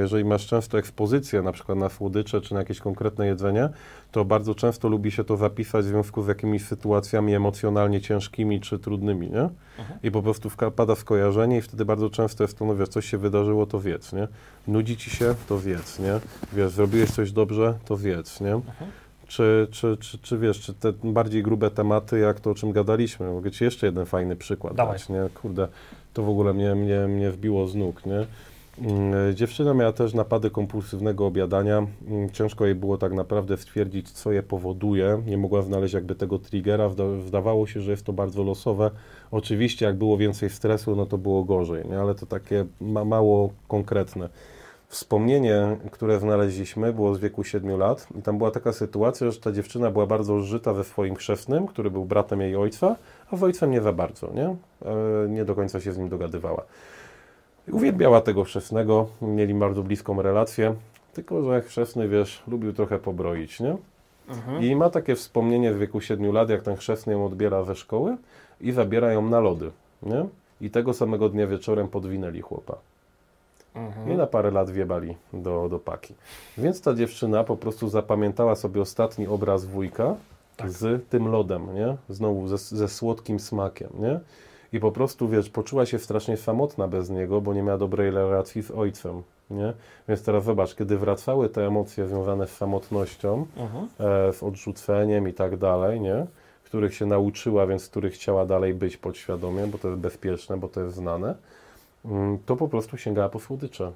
jeżeli 0.00 0.24
masz 0.24 0.46
często 0.46 0.78
ekspozycję 0.78 1.42
na 1.42 1.52
przykład 1.52 1.78
na 1.78 1.88
słodycze 1.88 2.40
czy 2.40 2.54
na 2.54 2.60
jakieś 2.60 2.80
konkretne 2.80 3.26
jedzenie, 3.26 3.68
to 4.12 4.24
bardzo 4.24 4.54
często 4.54 4.88
lubi 4.88 5.10
się 5.10 5.24
to 5.24 5.36
zapisać 5.36 5.84
w 5.84 5.88
związku 5.88 6.22
z 6.22 6.28
jakimiś 6.28 6.64
sytuacjami 6.64 7.34
emocjonalnie 7.34 8.00
ciężkimi 8.00 8.60
czy 8.60 8.78
trudnymi, 8.78 9.30
nie? 9.30 9.48
I 10.02 10.10
po 10.10 10.22
prostu 10.22 10.50
pada 10.76 10.94
skojarzenie 10.94 11.58
i 11.58 11.60
wtedy 11.60 11.84
bardzo 11.84 12.10
często 12.10 12.44
jest 12.44 12.58
to, 12.58 12.64
no 12.64 12.76
wiesz, 12.76 12.88
coś 12.88 13.06
się 13.06 13.18
wydarzyło, 13.18 13.66
to 13.66 13.80
wiedz, 13.80 14.12
nie? 14.12 14.28
Nudzi 14.68 14.96
ci 14.96 15.10
się, 15.10 15.34
to 15.48 15.58
wiedz, 15.58 15.98
nie? 15.98 16.12
Wiesz, 16.52 16.70
zrobiłeś 16.70 17.10
coś 17.10 17.32
dobrze, 17.32 17.74
to 17.84 17.96
wiedz, 17.96 18.40
nie? 18.40 18.60
Czy, 19.26 19.68
czy, 19.70 19.96
czy, 20.00 20.18
czy 20.18 20.38
wiesz, 20.38 20.60
czy 20.60 20.74
te 20.74 20.92
bardziej 20.92 21.42
grube 21.42 21.70
tematy, 21.70 22.18
jak 22.18 22.40
to, 22.40 22.50
o 22.50 22.54
czym 22.54 22.72
gadaliśmy? 22.72 23.32
Mogę 23.32 23.50
ci 23.50 23.64
jeszcze 23.64 23.86
jeden 23.86 24.06
fajny 24.06 24.36
przykład 24.36 24.74
Dawaj. 24.74 24.92
dać, 24.92 25.08
nie? 25.08 25.28
Kurde, 25.34 25.68
to 26.16 26.22
w 26.22 26.28
ogóle 26.28 26.54
mnie, 26.54 26.74
mnie, 26.74 27.08
mnie 27.08 27.30
wbiło 27.30 27.68
z 27.68 27.74
nóg, 27.74 28.06
nie? 28.06 28.26
Mm, 28.78 29.34
Dziewczyna 29.36 29.74
miała 29.74 29.92
też 29.92 30.14
napady 30.14 30.50
kompulsywnego 30.50 31.26
obiadania. 31.26 31.86
Mm, 32.08 32.30
Ciężko 32.30 32.66
jej 32.66 32.74
było 32.74 32.98
tak 32.98 33.12
naprawdę 33.12 33.56
stwierdzić, 33.56 34.10
co 34.10 34.32
je 34.32 34.42
powoduje. 34.42 35.22
Nie 35.26 35.38
mogła 35.38 35.62
znaleźć 35.62 35.94
jakby 35.94 36.14
tego 36.14 36.38
triggera. 36.38 36.88
Wdawało 37.26 37.66
się, 37.66 37.80
że 37.80 37.90
jest 37.90 38.06
to 38.06 38.12
bardzo 38.12 38.42
losowe. 38.42 38.90
Oczywiście, 39.30 39.86
jak 39.86 39.96
było 39.96 40.16
więcej 40.16 40.50
stresu, 40.50 40.96
no 40.96 41.06
to 41.06 41.18
było 41.18 41.44
gorzej, 41.44 41.88
nie? 41.88 41.98
ale 41.98 42.14
to 42.14 42.26
takie 42.26 42.66
ma 42.80 43.04
mało 43.04 43.50
konkretne. 43.68 44.28
Wspomnienie, 44.88 45.76
które 45.92 46.20
znaleźliśmy, 46.20 46.92
było 46.92 47.14
z 47.14 47.18
wieku 47.20 47.44
7 47.44 47.78
lat 47.78 48.06
i 48.18 48.22
tam 48.22 48.38
była 48.38 48.50
taka 48.50 48.72
sytuacja, 48.72 49.30
że 49.30 49.40
ta 49.40 49.52
dziewczyna 49.52 49.90
była 49.90 50.06
bardzo 50.06 50.40
żyta 50.40 50.72
we 50.72 50.84
swoim 50.84 51.14
chrzestnym, 51.14 51.66
który 51.66 51.90
był 51.90 52.04
bratem 52.04 52.40
jej 52.40 52.56
ojca, 52.56 52.96
a 53.30 53.36
z 53.36 53.42
ojcem 53.42 53.70
nie 53.70 53.82
za 53.82 53.92
bardzo, 53.92 54.32
nie? 54.34 54.56
Nie 55.28 55.44
do 55.44 55.54
końca 55.54 55.80
się 55.80 55.92
z 55.92 55.98
nim 55.98 56.08
dogadywała. 56.08 56.62
Uwielbiała 57.72 58.20
tego 58.20 58.44
chrzestnego, 58.44 59.06
mieli 59.22 59.54
bardzo 59.54 59.82
bliską 59.82 60.22
relację, 60.22 60.74
tylko 61.14 61.42
że 61.42 61.62
chrzestny, 61.62 62.08
wiesz, 62.08 62.42
lubił 62.48 62.72
trochę 62.72 62.98
pobroić, 62.98 63.60
nie? 63.60 63.76
Mhm. 64.28 64.62
I 64.64 64.76
ma 64.76 64.90
takie 64.90 65.14
wspomnienie 65.14 65.72
w 65.72 65.78
wieku 65.78 66.00
7 66.00 66.32
lat, 66.32 66.50
jak 66.50 66.62
ten 66.62 66.76
chrzestny 66.76 67.12
ją 67.12 67.26
odbiera 67.26 67.64
ze 67.64 67.74
szkoły 67.74 68.16
i 68.60 68.72
zabiera 68.72 69.12
ją 69.12 69.22
na 69.22 69.40
lody, 69.40 69.70
nie? 70.02 70.26
I 70.60 70.70
tego 70.70 70.94
samego 70.94 71.28
dnia 71.28 71.46
wieczorem 71.46 71.88
podwinęli 71.88 72.40
chłopa. 72.40 72.76
Mhm. 73.74 74.12
I 74.12 74.16
na 74.16 74.26
parę 74.26 74.50
lat 74.50 74.70
wiebali 74.70 75.16
do, 75.32 75.68
do 75.68 75.78
paki. 75.78 76.14
Więc 76.58 76.80
ta 76.80 76.94
dziewczyna 76.94 77.44
po 77.44 77.56
prostu 77.56 77.88
zapamiętała 77.88 78.56
sobie 78.56 78.80
ostatni 78.80 79.26
obraz 79.26 79.64
wujka 79.64 80.14
Tak. 80.56 80.70
z 80.70 81.08
tym 81.08 81.28
lodem, 81.28 81.74
nie? 81.74 81.96
Znowu 82.08 82.48
ze, 82.48 82.58
ze 82.58 82.88
słodkim 82.88 83.40
smakiem, 83.40 83.88
nie? 83.98 84.20
I 84.72 84.80
po 84.80 84.92
prostu, 84.92 85.28
wiesz, 85.28 85.50
poczuła 85.50 85.86
się 85.86 85.98
strasznie 85.98 86.36
samotna 86.36 86.88
bez 86.88 87.10
niego, 87.10 87.40
bo 87.40 87.54
nie 87.54 87.62
miała 87.62 87.78
dobrej 87.78 88.10
relacji 88.10 88.62
z 88.62 88.70
ojcem, 88.70 89.22
nie? 89.50 89.72
Więc 90.08 90.22
teraz 90.22 90.44
zobacz, 90.44 90.74
kiedy 90.74 90.98
wracały 90.98 91.48
te 91.48 91.66
emocje 91.66 92.06
związane 92.06 92.46
z 92.46 92.56
samotnością, 92.56 93.46
Mhm. 93.56 93.88
e, 94.28 94.32
z 94.32 94.42
odrzuceniem 94.42 95.28
i 95.28 95.32
tak 95.32 95.56
dalej, 95.56 96.00
nie? 96.00 96.26
Których 96.64 96.94
się 96.94 97.06
nauczyła, 97.06 97.66
więc 97.66 97.88
których 97.88 98.14
chciała 98.14 98.46
dalej 98.46 98.74
być 98.74 98.96
podświadomie, 98.96 99.66
bo 99.66 99.78
to 99.78 99.88
jest 99.88 100.00
bezpieczne, 100.00 100.56
bo 100.56 100.68
to 100.68 100.80
jest 100.80 100.94
znane, 100.96 101.34
mm, 102.04 102.38
to 102.46 102.56
po 102.56 102.68
prostu 102.68 102.96
sięgała 102.96 103.28
po 103.28 103.40
słodycze. 103.40 103.92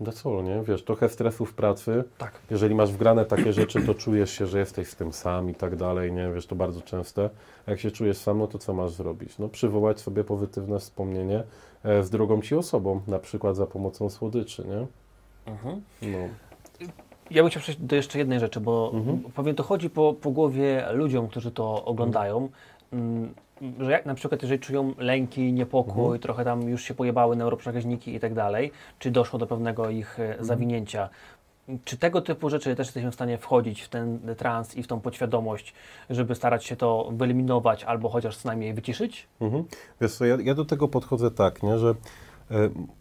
That's 0.00 0.28
all, 0.38 0.44
nie? 0.44 0.62
Wiesz, 0.62 0.84
trochę 0.84 1.08
stresu 1.08 1.46
w 1.46 1.54
pracy, 1.54 2.04
Tak. 2.18 2.32
jeżeli 2.50 2.74
masz 2.74 2.92
wgrane 2.92 3.24
takie 3.24 3.52
rzeczy, 3.52 3.82
to 3.86 3.94
czujesz 3.94 4.30
się, 4.30 4.46
że 4.46 4.58
jesteś 4.58 4.88
z 4.88 4.96
tym 4.96 5.12
sam 5.12 5.50
i 5.50 5.54
tak 5.54 5.76
dalej, 5.76 6.12
nie? 6.12 6.30
Wiesz, 6.34 6.46
to 6.46 6.56
bardzo 6.56 6.80
częste. 6.82 7.30
A 7.66 7.70
jak 7.70 7.80
się 7.80 7.90
czujesz 7.90 8.16
sam, 8.18 8.38
no 8.38 8.46
to 8.46 8.58
co 8.58 8.74
masz 8.74 8.90
zrobić? 8.92 9.38
No 9.38 9.48
przywołać 9.48 10.00
sobie 10.00 10.24
pozytywne 10.24 10.78
wspomnienie 10.78 11.42
e, 11.84 12.02
z 12.02 12.10
drugą 12.10 12.42
ci 12.42 12.54
osobą, 12.54 13.00
na 13.06 13.18
przykład 13.18 13.56
za 13.56 13.66
pomocą 13.66 14.10
słodyczy, 14.10 14.64
nie? 14.68 14.86
Mhm. 15.52 15.82
No. 16.02 16.18
Ja 17.30 17.42
bym 17.42 17.50
chciał 17.50 17.62
przejść 17.62 17.80
do 17.80 17.96
jeszcze 17.96 18.18
jednej 18.18 18.40
rzeczy, 18.40 18.60
bo 18.60 18.90
Mhm. 18.94 19.20
powiem, 19.34 19.54
to 19.56 19.62
chodzi 19.62 19.90
po, 19.90 20.14
po 20.20 20.30
głowie 20.30 20.86
ludziom, 20.92 21.28
którzy 21.28 21.50
to 21.50 21.84
oglądają, 21.84 22.48
mm, 22.92 23.34
że 23.80 23.92
jak 23.92 24.06
na 24.06 24.14
przykład 24.14 24.42
jeżeli 24.42 24.60
czują 24.60 24.94
lęki, 24.98 25.52
niepokój, 25.52 26.02
Mhm. 26.02 26.18
trochę 26.20 26.44
tam 26.44 26.68
już 26.68 26.82
się 26.82 26.94
pojebały 26.94 27.36
neuroprzekaźniki 27.36 28.14
i 28.14 28.20
tak 28.20 28.34
dalej, 28.34 28.72
czy 28.98 29.10
doszło 29.10 29.38
do 29.38 29.46
pewnego 29.46 29.90
ich 29.90 30.20
e, 30.20 30.36
zawinięcia, 30.40 31.08
Czy 31.84 31.96
tego 31.96 32.20
typu 32.20 32.50
rzeczy 32.50 32.76
też 32.76 32.86
jesteśmy 32.86 33.10
w 33.10 33.14
stanie 33.14 33.38
wchodzić 33.38 33.82
w 33.82 33.88
ten 33.88 34.18
trans 34.36 34.76
i 34.76 34.82
w 34.82 34.86
tą 34.86 35.00
podświadomość, 35.00 35.74
żeby 36.10 36.34
starać 36.34 36.64
się 36.64 36.76
to 36.76 37.10
wyeliminować 37.12 37.84
albo 37.84 38.08
chociaż 38.08 38.36
co 38.36 38.48
najmniej 38.48 38.74
wyciszyć? 38.74 39.26
Mhm. 39.40 39.64
Wiesz 40.00 40.12
co, 40.14 40.24
ja, 40.24 40.36
ja 40.42 40.54
do 40.54 40.64
tego 40.64 40.88
podchodzę 40.88 41.30
tak, 41.30 41.62
nie, 41.62 41.78
że 41.78 41.88
e, 41.88 41.94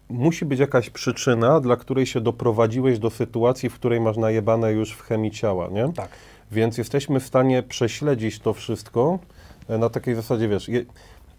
musi 0.09 0.45
być 0.45 0.59
jakaś 0.59 0.89
przyczyna, 0.89 1.59
dla 1.59 1.75
której 1.75 2.05
się 2.05 2.21
doprowadziłeś 2.21 2.99
do 2.99 3.09
sytuacji, 3.09 3.69
w 3.69 3.75
której 3.75 4.01
masz 4.01 4.17
najebane 4.17 4.71
już 4.71 4.91
w 4.91 5.01
chemii 5.01 5.31
ciała, 5.31 5.67
nie? 5.67 5.93
Tak. 5.93 6.09
Więc 6.51 6.77
jesteśmy 6.77 7.19
w 7.19 7.25
stanie 7.27 7.63
prześledzić 7.63 8.39
to 8.39 8.53
wszystko 8.53 9.19
na 9.69 9.89
takiej 9.89 10.15
zasadzie, 10.15 10.47
wiesz, 10.47 10.69
je, 10.69 10.86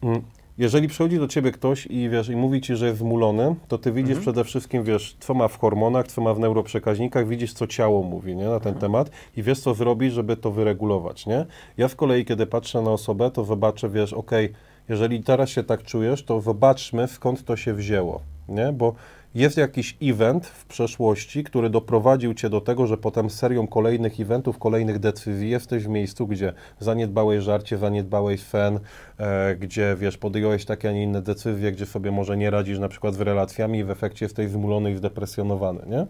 mm, 0.03 0.23
jeżeli 0.59 0.89
przychodzi 0.89 1.19
do 1.19 1.29
ciebie 1.29 1.53
ktoś 1.53 1.87
i 1.87 2.09
wiesz, 2.09 2.29
i 2.29 2.37
mówi 2.37 2.61
ci, 2.61 2.77
że 2.77 2.87
jest 2.87 2.99
zmulony, 2.99 3.55
to 3.69 3.79
ty 3.79 3.93
widzisz 3.93 4.19
przede 4.19 4.45
wszystkim, 4.45 4.85
wiesz, 4.85 5.17
co 5.21 5.35
ma 5.35 5.49
w 5.49 5.59
hormonach, 5.59 6.07
co 6.07 6.21
ma 6.21 6.35
w 6.35 6.39
neuroprzekaźnikach, 6.39 7.29
widzisz, 7.29 7.53
co 7.53 7.67
ciało 7.67 8.03
mówi, 8.03 8.37
nie, 8.37 8.45
na 8.45 8.61
ten 8.61 8.75
temat 8.75 9.11
i 9.37 9.43
wiesz, 9.43 9.61
co 9.61 9.75
zrobić, 9.75 10.13
żeby 10.13 10.37
to 10.37 10.51
wyregulować, 10.51 11.27
nie? 11.27 11.47
Ja 11.77 11.89
z 11.89 11.95
kolei, 11.95 12.25
kiedy 12.25 12.47
patrzę 12.47 12.83
na 12.83 12.91
osobę, 12.91 13.31
to 13.31 13.45
zobaczę, 13.45 13.89
wiesz, 13.89 14.13
okej, 14.13 14.53
jeżeli 14.89 15.23
teraz 15.23 15.51
się 15.51 15.65
tak 15.65 15.83
czujesz, 15.83 16.25
to 16.25 16.41
zobaczmy, 16.41 17.09
skąd 17.09 17.45
to 17.45 17.57
się 17.57 17.75
wzięło, 17.75 18.21
nie? 18.49 18.73
Bo 18.73 18.95
jest 19.35 19.57
jakiś 19.57 19.97
event 20.03 20.47
w 20.47 20.67
przeszłości, 20.67 21.45
który 21.45 21.71
doprowadził 21.71 22.35
cię 22.35 22.51
do 22.51 22.61
tego, 22.61 22.87
że 22.87 22.97
potem 22.97 23.31
serią 23.31 23.67
kolejnych 23.67 24.21
eventów, 24.21 24.59
kolejnych 24.59 24.99
decyzji 24.99 25.51
jesteś 25.51 25.85
w 25.85 25.89
miejscu, 25.89 26.27
gdzie 26.27 26.53
zaniedbałeś 26.79 27.45
żarcie, 27.45 27.79
zaniedbałeś 27.79 28.43
sen, 28.43 28.81
e, 29.19 29.57
gdzie 29.57 29.97
wiesz, 29.99 30.19
podjąłeś 30.19 30.65
takie, 30.65 30.89
a 30.89 30.93
nie 30.93 31.03
inne 31.03 31.23
decyzje, 31.23 31.73
gdzie 31.73 31.87
sobie 31.87 32.11
może 32.11 32.37
nie 32.37 32.51
radzisz 32.51 32.79
na 32.79 32.89
przykład 32.89 33.15
z 33.15 33.21
relacjami 33.21 33.79
i 33.79 33.85
w 33.85 33.91
efekcie 33.91 34.25
jesteś 34.25 34.51
zmulony 34.51 34.93
i 34.93 34.97
zdepresjonowany, 34.97 35.81
nie? 35.87 36.07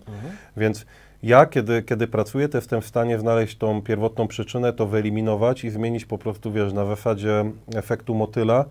Więc 0.56 0.86
ja, 1.22 1.46
kiedy, 1.46 1.82
kiedy 1.82 2.06
pracuję, 2.06 2.48
to 2.48 2.58
jestem 2.58 2.80
w 2.80 2.86
stanie 2.86 3.18
znaleźć 3.18 3.56
tą 3.56 3.82
pierwotną 3.82 4.28
przyczynę, 4.28 4.72
to 4.72 4.86
wyeliminować 4.86 5.64
i 5.64 5.70
zmienić 5.70 6.04
po 6.04 6.18
prostu, 6.18 6.52
wiesz, 6.52 6.72
na 6.72 6.84
zasadzie 6.84 7.50
efektu 7.74 8.14
motyla 8.14 8.64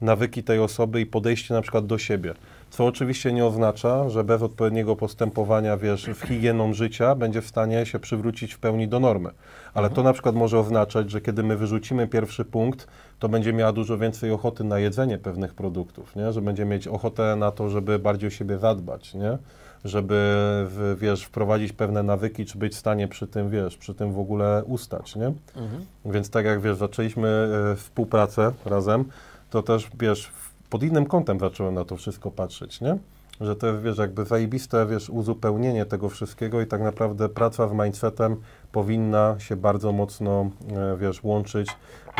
nawyki 0.00 0.42
tej 0.42 0.58
osoby 0.58 1.00
i 1.00 1.06
podejście 1.06 1.54
na 1.54 1.62
przykład 1.62 1.86
do 1.86 1.98
siebie. 1.98 2.34
Co 2.74 2.86
oczywiście 2.86 3.32
nie 3.32 3.46
oznacza, 3.46 4.08
że 4.08 4.24
bez 4.24 4.42
odpowiedniego 4.42 4.96
postępowania, 4.96 5.76
wiesz, 5.76 6.10
w 6.14 6.20
higieną 6.20 6.72
życia 6.72 7.14
będzie 7.14 7.42
w 7.42 7.46
stanie 7.46 7.86
się 7.86 7.98
przywrócić 7.98 8.54
w 8.54 8.58
pełni 8.58 8.88
do 8.88 9.00
normy. 9.00 9.30
Ale 9.74 9.90
to 9.90 10.02
na 10.02 10.12
przykład 10.12 10.34
może 10.34 10.58
oznaczać, 10.58 11.10
że 11.10 11.20
kiedy 11.20 11.42
my 11.42 11.56
wyrzucimy 11.56 12.08
pierwszy 12.08 12.44
punkt, 12.44 12.86
to 13.18 13.28
będzie 13.28 13.52
miała 13.52 13.72
dużo 13.72 13.98
więcej 13.98 14.30
ochoty 14.30 14.64
na 14.64 14.78
jedzenie 14.78 15.18
pewnych 15.18 15.54
produktów, 15.54 16.16
nie? 16.16 16.32
Że 16.32 16.42
będzie 16.42 16.64
mieć 16.64 16.88
ochotę 16.88 17.36
na 17.36 17.50
to, 17.50 17.68
żeby 17.70 17.98
bardziej 17.98 18.26
o 18.28 18.30
siebie 18.30 18.58
zadbać, 18.58 19.14
nie? 19.14 19.38
Żeby, 19.84 20.14
w, 20.68 20.96
wiesz, 21.00 21.24
wprowadzić 21.24 21.72
pewne 21.72 22.02
nawyki, 22.02 22.44
czy 22.46 22.58
być 22.58 22.72
w 22.72 22.78
stanie 22.78 23.08
przy 23.08 23.26
tym, 23.26 23.50
wiesz, 23.50 23.76
przy 23.76 23.94
tym 23.94 24.12
w 24.12 24.18
ogóle 24.18 24.62
ustać, 24.66 25.16
nie? 25.16 25.32
Więc 26.04 26.30
tak 26.30 26.44
jak, 26.44 26.60
wiesz, 26.60 26.76
zaczęliśmy 26.76 27.28
e, 27.72 27.76
współpracę 27.76 28.52
razem, 28.66 29.04
to 29.50 29.62
też, 29.62 29.90
wiesz, 30.00 30.26
w- 30.26 30.53
pod 30.70 30.82
innym 30.82 31.06
kątem 31.06 31.40
zacząłem 31.40 31.74
na 31.74 31.84
to 31.84 31.96
wszystko 31.96 32.30
patrzeć, 32.30 32.80
nie? 32.80 32.98
Że 33.40 33.56
to 33.56 33.66
jest, 33.66 33.82
wiesz, 33.82 33.98
jakby 33.98 34.24
zajebiste, 34.24 34.86
wiesz, 34.86 35.10
uzupełnienie 35.10 35.86
tego 35.86 36.08
wszystkiego 36.08 36.60
i 36.60 36.66
tak 36.66 36.82
naprawdę 36.82 37.28
praca 37.28 37.68
z 37.68 37.72
mindsetem 37.72 38.36
powinna 38.72 39.36
się 39.38 39.56
bardzo 39.56 39.92
mocno, 39.92 40.50
e, 40.76 40.96
wiesz, 40.96 41.24
łączyć 41.24 41.68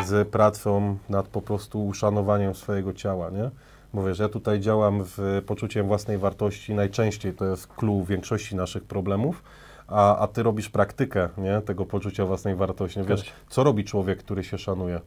z 0.05 0.27
pracą 0.27 0.97
nad 1.09 1.27
po 1.27 1.41
prostu 1.41 1.87
uszanowaniem 1.87 2.55
swojego 2.55 2.93
ciała, 2.93 3.29
nie? 3.29 3.51
Bo 3.93 4.03
wiesz, 4.03 4.19
ja 4.19 4.29
tutaj 4.29 4.59
działam 4.59 5.03
z 5.03 5.45
poczuciem 5.45 5.87
własnej 5.87 6.17
wartości, 6.17 6.73
najczęściej 6.73 7.33
to 7.33 7.45
jest 7.45 7.67
clue 7.67 8.05
większości 8.05 8.55
naszych 8.55 8.83
problemów, 8.83 9.43
a, 9.87 10.17
a 10.17 10.27
ty 10.27 10.43
robisz 10.43 10.69
praktykę, 10.69 11.29
nie? 11.37 11.61
Tego 11.61 11.85
poczucia 11.85 12.25
własnej 12.25 12.55
wartości. 12.55 12.99
Wiesz, 13.03 13.33
co 13.49 13.63
robi 13.63 13.83
człowiek, 13.83 14.19
który 14.19 14.43
się 14.43 14.57
szanuje? 14.57 15.01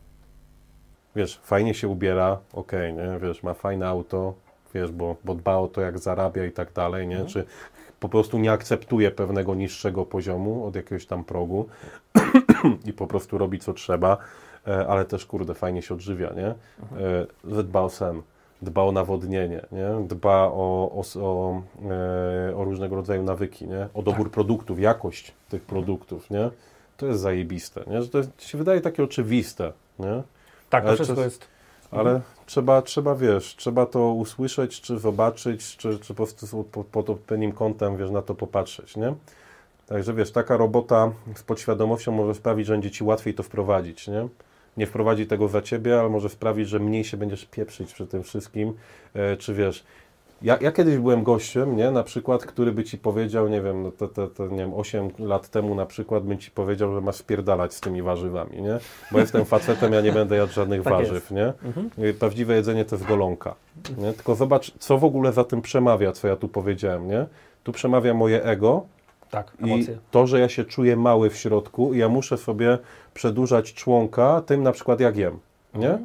Wiesz, 1.19 1.41
fajnie 1.43 1.75
się 1.75 1.89
ubiera, 1.89 2.39
okej, 2.53 2.95
nie, 2.95 3.19
wiesz, 3.23 3.43
ma 3.43 3.55
fajne 3.55 3.89
auto, 3.89 4.35
wiesz, 4.75 4.93
bo, 4.93 5.17
bo 5.25 5.35
dba 5.35 5.57
o 5.57 5.69
to, 5.69 5.81
jak 5.81 5.99
zarabia 5.99 6.45
i 6.45 6.53
tak 6.53 6.73
dalej, 6.73 7.09
nie, 7.09 7.25
czy 7.25 7.45
po 8.01 8.09
prostu 8.09 8.39
nie 8.39 8.53
akceptuje 8.53 9.11
pewnego 9.11 9.55
niższego 9.55 10.07
poziomu 10.07 10.67
od 10.67 10.77
jakiegoś 10.77 11.07
tam 11.07 11.25
progu 11.25 11.69
i 12.89 12.93
po 12.93 13.07
prostu 13.07 13.39
robi 13.39 13.59
co 13.59 13.73
trzeba, 13.73 14.17
e, 14.67 14.89
ale 14.89 15.05
też, 15.05 15.27
kurde, 15.27 15.55
fajnie 15.55 15.83
się 15.83 15.95
odżywia, 15.95 16.33
nie, 16.37 16.47
e, 16.47 16.57
że 17.45 17.65
dba 17.65 17.81
o 17.81 17.91
sen, 17.91 18.23
dba 18.63 18.83
o 18.83 18.93
nawodnienie, 18.93 19.61
nie, 19.73 20.07
dba 20.09 20.47
o, 20.47 20.93
o, 20.95 21.03
o, 21.23 21.63
e, 22.51 22.57
o 22.57 22.65
różnego 22.65 22.97
rodzaju 22.97 23.23
nawyki, 23.23 23.67
nie, 23.67 23.89
o 23.95 24.03
dobór 24.03 24.31
produktów, 24.31 24.81
jakość 24.81 25.35
tych 25.49 25.63
produktów, 25.63 26.31
nie, 26.31 26.51
to 26.97 27.07
jest 27.07 27.21
zajebiste, 27.21 27.85
nie, 27.87 28.03
że 28.03 28.09
to 28.09 28.19
się 28.39 28.59
wydaje 28.59 28.81
takie 28.81 29.05
oczywiste, 29.05 29.73
nie, 29.99 30.23
Tak, 30.71 30.83
to 30.83 30.89
Ale 30.89 30.97
wszystko 30.97 31.21
jest. 31.21 31.49
ale 31.91 32.21
trzeba, 32.47 32.83
trzeba, 32.83 33.15
wiesz, 33.15 33.57
trzeba 33.57 33.87
to 33.87 34.13
usłyszeć, 34.13 34.81
czy 34.81 34.99
zobaczyć, 34.99 35.77
czy, 35.77 35.99
czy 35.99 36.15
po 36.15 36.15
prostu 36.15 36.65
pod, 36.65 36.87
pod 36.87 37.11
odpowiednim 37.11 37.53
kątem, 37.53 37.97
wiesz, 37.97 38.11
na 38.11 38.23
to 38.23 38.35
popatrzeć, 38.35 38.97
nie? 38.97 39.15
Także, 39.87 40.15
wiesz, 40.15 40.33
taka 40.33 40.57
robota 40.57 41.13
z 41.35 41.43
podświadomością 41.43 42.13
może 42.13 42.35
sprawić, 42.35 42.67
że 42.67 42.73
będzie 42.73 42.91
Ci 42.91 43.05
łatwiej 43.05 43.35
to 43.35 43.43
wprowadzić, 43.43 44.09
nie? 44.09 44.29
Nie 44.77 44.87
wprowadzi 44.87 45.27
tego 45.27 45.49
za 45.49 45.63
Ciebie, 45.63 46.01
ale 46.01 46.09
może 46.09 46.29
sprawić, 46.29 46.69
że 46.69 46.79
mniej 46.79 47.05
się 47.05 47.17
będziesz 47.17 47.45
pieprzyć 47.47 47.93
przy 47.93 48.07
tym 48.07 48.23
wszystkim, 48.23 48.75
e, 49.15 49.37
czy 49.37 49.55
wiesz... 49.55 49.85
Ja, 50.43 50.59
ja 50.61 50.73
kiedyś 50.73 50.99
byłem 50.99 51.23
gościem, 51.23 51.77
nie, 51.77 51.91
na 51.91 52.03
przykład, 52.03 52.45
który 52.47 52.73
by 52.73 52.85
Ci 52.85 52.99
powiedział, 52.99 53.49
nie 53.49 53.63
wiem, 53.63 53.83
no 53.83 53.91
to, 53.91 54.09
to, 54.09 54.27
to, 54.29 54.47
nie 54.47 54.57
wiem, 54.57 54.75
8 54.75 55.09
lat 55.19 55.49
temu 55.49 55.75
na 55.75 55.87
przykład 55.87 56.25
bym 56.25 56.39
Ci 56.39 56.51
powiedział, 56.51 56.95
że 56.95 57.01
masz 57.01 57.17
spierdalać 57.17 57.75
z 57.75 57.81
tymi 57.81 58.03
warzywami, 58.03 58.63
nie? 58.63 58.79
Bo 59.13 59.19
jestem 59.19 59.45
facetem, 59.45 59.93
ja 59.93 60.01
nie 60.01 60.13
będę 60.13 60.37
jadł 60.37 60.53
żadnych 60.53 60.83
Tak 60.83 60.93
warzyw, 60.93 61.13
jest. 61.13 61.31
nie? 61.31 61.53
Y, 62.05 62.15
Prawdziwe 62.15 62.55
jedzenie 62.55 62.85
to 62.85 62.97
jest 62.97 63.09
golonka. 63.09 63.55
Nie? 63.99 64.13
Tylko 64.13 64.35
zobacz, 64.35 64.73
co 64.79 64.99
w 64.99 65.05
ogóle 65.05 65.33
za 65.33 65.45
tym 65.45 65.63
przemawia, 65.63 66.13
co 66.13 66.29
ja 66.29 66.37
tu 66.37 66.49
powiedziałem, 66.49 67.09
nie? 67.09 67.27
Tu 67.63 67.73
przemawia 67.73 68.15
moje 68.15 68.45
ego 68.45 68.83
Tak, 69.31 69.53
i 69.61 69.65
emocje. 69.65 69.99
to, 70.11 70.27
że 70.27 70.41
ja 70.41 70.49
się 70.49 70.65
czuję 70.65 70.97
mały 70.97 71.31
w 71.31 71.37
środku 71.37 71.95
i 71.95 71.99
ja 71.99 72.09
muszę 72.09 72.39
sobie 72.39 72.79
przedłużać 73.15 73.75
członka 73.75 74.43
tym 74.47 74.63
na 74.63 74.73
przykład 74.73 75.01
jak 75.01 75.17
jem. 75.17 75.39
Nie? 75.79 75.99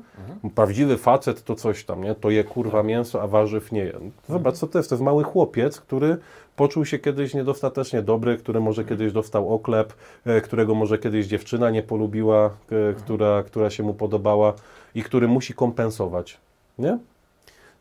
Prawdziwy 0.55 0.97
facet 0.97 1.43
to 1.43 1.55
coś 1.55 1.85
tam, 1.85 2.03
nie? 2.03 2.15
To 2.15 2.29
je 2.29 2.43
kurwa 2.43 2.83
mięso, 2.83 3.21
a 3.21 3.27
warzyw 3.27 3.71
nie 3.71 3.83
je. 3.83 3.93
Zobacz, 4.29 4.55
co 4.55 4.67
to 4.67 4.79
jest. 4.79 4.89
To 4.89 4.95
jest 4.95 5.03
mały 5.03 5.23
chłopiec, 5.23 5.81
który 5.81 6.17
poczuł 6.55 6.85
się 6.85 6.99
kiedyś 6.99 7.33
niedostatecznie 7.33 8.01
dobry, 8.01 8.37
który 8.37 8.59
może 8.59 8.85
kiedyś 8.85 9.13
dostał 9.13 9.53
oklep, 9.53 9.93
e, 10.25 10.41
którego 10.41 10.75
może 10.75 10.97
kiedyś 10.97 11.27
dziewczyna 11.27 11.69
nie 11.69 11.83
polubiła, 11.83 12.45
e, 12.45 12.93
która, 12.93 13.43
która 13.43 13.69
się 13.69 13.83
mu 13.83 13.93
podobała 13.93 14.53
i 14.95 15.03
który 15.03 15.27
musi 15.27 15.53
kompensować. 15.53 16.37
Nie? 16.79 16.97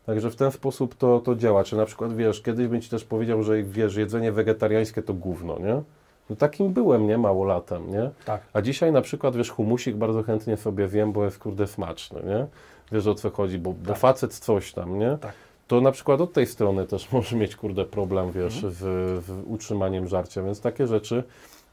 Także 0.05 0.31
w 0.31 0.35
ten 0.35 0.51
sposób 0.51 0.95
to, 0.95 1.19
to 1.19 1.35
działa. 1.35 1.63
Czy 1.63 1.75
na 1.75 1.85
przykład, 1.85 2.15
wiesz, 2.15 2.41
kiedyś 2.41 2.67
bym 2.67 2.81
Ci 2.81 2.89
też 2.89 3.03
powiedział, 3.03 3.43
że 3.43 3.63
wiesz, 3.63 3.95
jedzenie 3.95 4.31
wegetariańskie 4.31 5.01
to 5.01 5.13
gówno, 5.13 5.59
nie? 5.59 5.81
No 6.29 6.35
takim 6.35 6.73
byłem, 6.73 7.07
nie? 7.07 7.17
Mało 7.17 7.45
latem, 7.45 7.91
nie? 7.91 8.09
Tak. 8.25 8.41
A 8.53 8.61
dzisiaj 8.61 8.91
na 8.91 9.01
przykład, 9.01 9.35
wiesz, 9.35 9.49
humusik 9.49 9.95
bardzo 9.95 10.23
chętnie 10.23 10.57
sobie 10.57 10.87
wiem, 10.87 11.11
bo 11.11 11.25
jest 11.25 11.39
kurde 11.39 11.67
smaczny, 11.67 12.19
nie? 12.25 12.45
Wiesz 12.91 13.07
o 13.07 13.15
co 13.15 13.29
chodzi, 13.29 13.59
bo, 13.59 13.73
bo 13.73 13.87
Tak. 13.87 13.97
facet 13.97 14.33
coś 14.33 14.73
tam, 14.73 14.99
nie? 14.99 15.17
Tak. 15.21 15.33
To 15.67 15.81
na 15.81 15.91
przykład 15.91 16.21
od 16.21 16.33
tej 16.33 16.47
strony 16.47 16.85
też 16.87 17.11
może 17.11 17.35
mieć 17.35 17.55
kurde 17.55 17.85
problem, 17.85 18.31
wiesz, 18.31 18.55
Mhm. 18.55 18.73
z, 18.73 18.77
z 19.25 19.31
utrzymaniem 19.47 20.07
żarcia, 20.07 20.43
więc 20.43 20.61
takie 20.61 20.87
rzeczy 20.87 21.23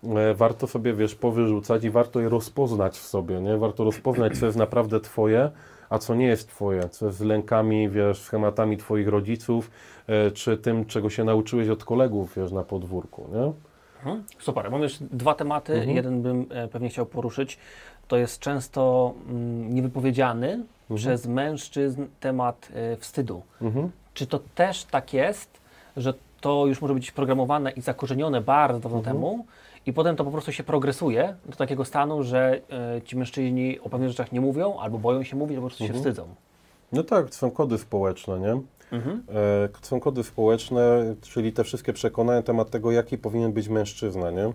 e, 0.04 0.34
warto 0.34 0.66
sobie, 0.66 0.92
wiesz, 0.94 1.14
powyrzucać 1.14 1.84
i 1.84 1.90
warto 1.90 2.20
je 2.20 2.28
rozpoznać 2.28 2.98
w 2.98 3.06
sobie, 3.06 3.40
nie? 3.40 3.56
Warto 3.58 3.84
rozpoznać, 3.84 4.38
co 4.38 4.46
jest 4.46 4.58
naprawdę 4.58 5.00
Twoje, 5.00 5.50
a 5.90 5.98
co 5.98 6.14
nie 6.14 6.26
jest 6.26 6.48
Twoje, 6.48 6.88
co 6.88 7.06
jest 7.06 7.18
z 7.18 7.22
lękami, 7.22 7.88
wiesz, 7.88 8.22
schematami 8.22 8.76
Twoich 8.76 9.08
rodziców, 9.08 9.70
e, 10.06 10.30
czy 10.30 10.56
tym, 10.58 10.84
czego 10.84 11.10
się 11.10 11.24
nauczyłeś 11.24 11.68
od 11.68 11.84
kolegów, 11.84 12.32
wiesz, 12.36 12.52
na 12.52 12.62
podwórku, 12.62 13.26
nie? 13.32 13.52
Mhm. 14.06 14.24
Super. 14.38 14.70
Mam 14.70 14.82
jeszcze 14.82 15.04
dwa 15.12 15.34
tematy. 15.34 15.74
Mhm. 15.74 15.96
Jeden 15.96 16.22
bym 16.22 16.46
e, 16.50 16.68
pewnie 16.68 16.88
chciał 16.88 17.06
poruszyć. 17.06 17.58
To 18.08 18.16
jest 18.16 18.40
często 18.40 19.14
mm, 19.28 19.74
niewypowiedziany 19.74 20.64
przez 20.94 21.26
mężczyzn 21.26 22.04
temat 22.20 22.68
e, 22.74 22.96
wstydu. 22.96 23.42
Mhm. 23.62 23.90
Czy 24.14 24.26
to 24.26 24.40
też 24.54 24.84
tak 24.84 25.12
jest, 25.14 25.60
że 25.96 26.14
to 26.40 26.66
już 26.66 26.80
może 26.82 26.94
być 26.94 27.10
programowane 27.12 27.70
i 27.70 27.80
zakorzenione 27.80 28.40
bardzo 28.40 28.80
dawno 28.80 28.98
Mhm. 28.98 29.16
temu 29.16 29.46
i 29.86 29.92
potem 29.92 30.16
to 30.16 30.24
po 30.24 30.30
prostu 30.30 30.52
się 30.52 30.62
progresuje 30.62 31.34
do 31.46 31.56
takiego 31.56 31.84
stanu, 31.84 32.22
że 32.22 32.60
e, 32.96 33.02
ci 33.02 33.16
mężczyźni 33.16 33.80
o 33.80 33.88
pewnych 33.88 34.08
rzeczach 34.08 34.32
nie 34.32 34.40
mówią 34.40 34.78
albo 34.78 34.98
boją 34.98 35.22
się 35.22 35.36
mówić, 35.36 35.56
albo 35.56 35.66
po 35.66 35.70
prostu 35.70 35.84
Mhm. 35.84 35.98
się 36.04 36.10
wstydzą. 36.10 36.28
No 36.92 37.02
tak, 37.02 37.34
są 37.34 37.50
kody 37.50 37.78
społeczne, 37.78 38.40
nie? 38.40 38.60
Mhm. 38.92 39.22
E, 39.34 39.68
są 39.82 40.00
kody 40.00 40.22
społeczne, 40.22 41.14
czyli 41.20 41.52
te 41.52 41.64
wszystkie 41.64 41.92
przekonania 41.92 42.38
na 42.38 42.42
temat 42.42 42.70
tego, 42.70 42.92
jaki 42.92 43.18
powinien 43.18 43.52
być 43.52 43.68
mężczyzna, 43.68 44.30
nie? 44.30 44.52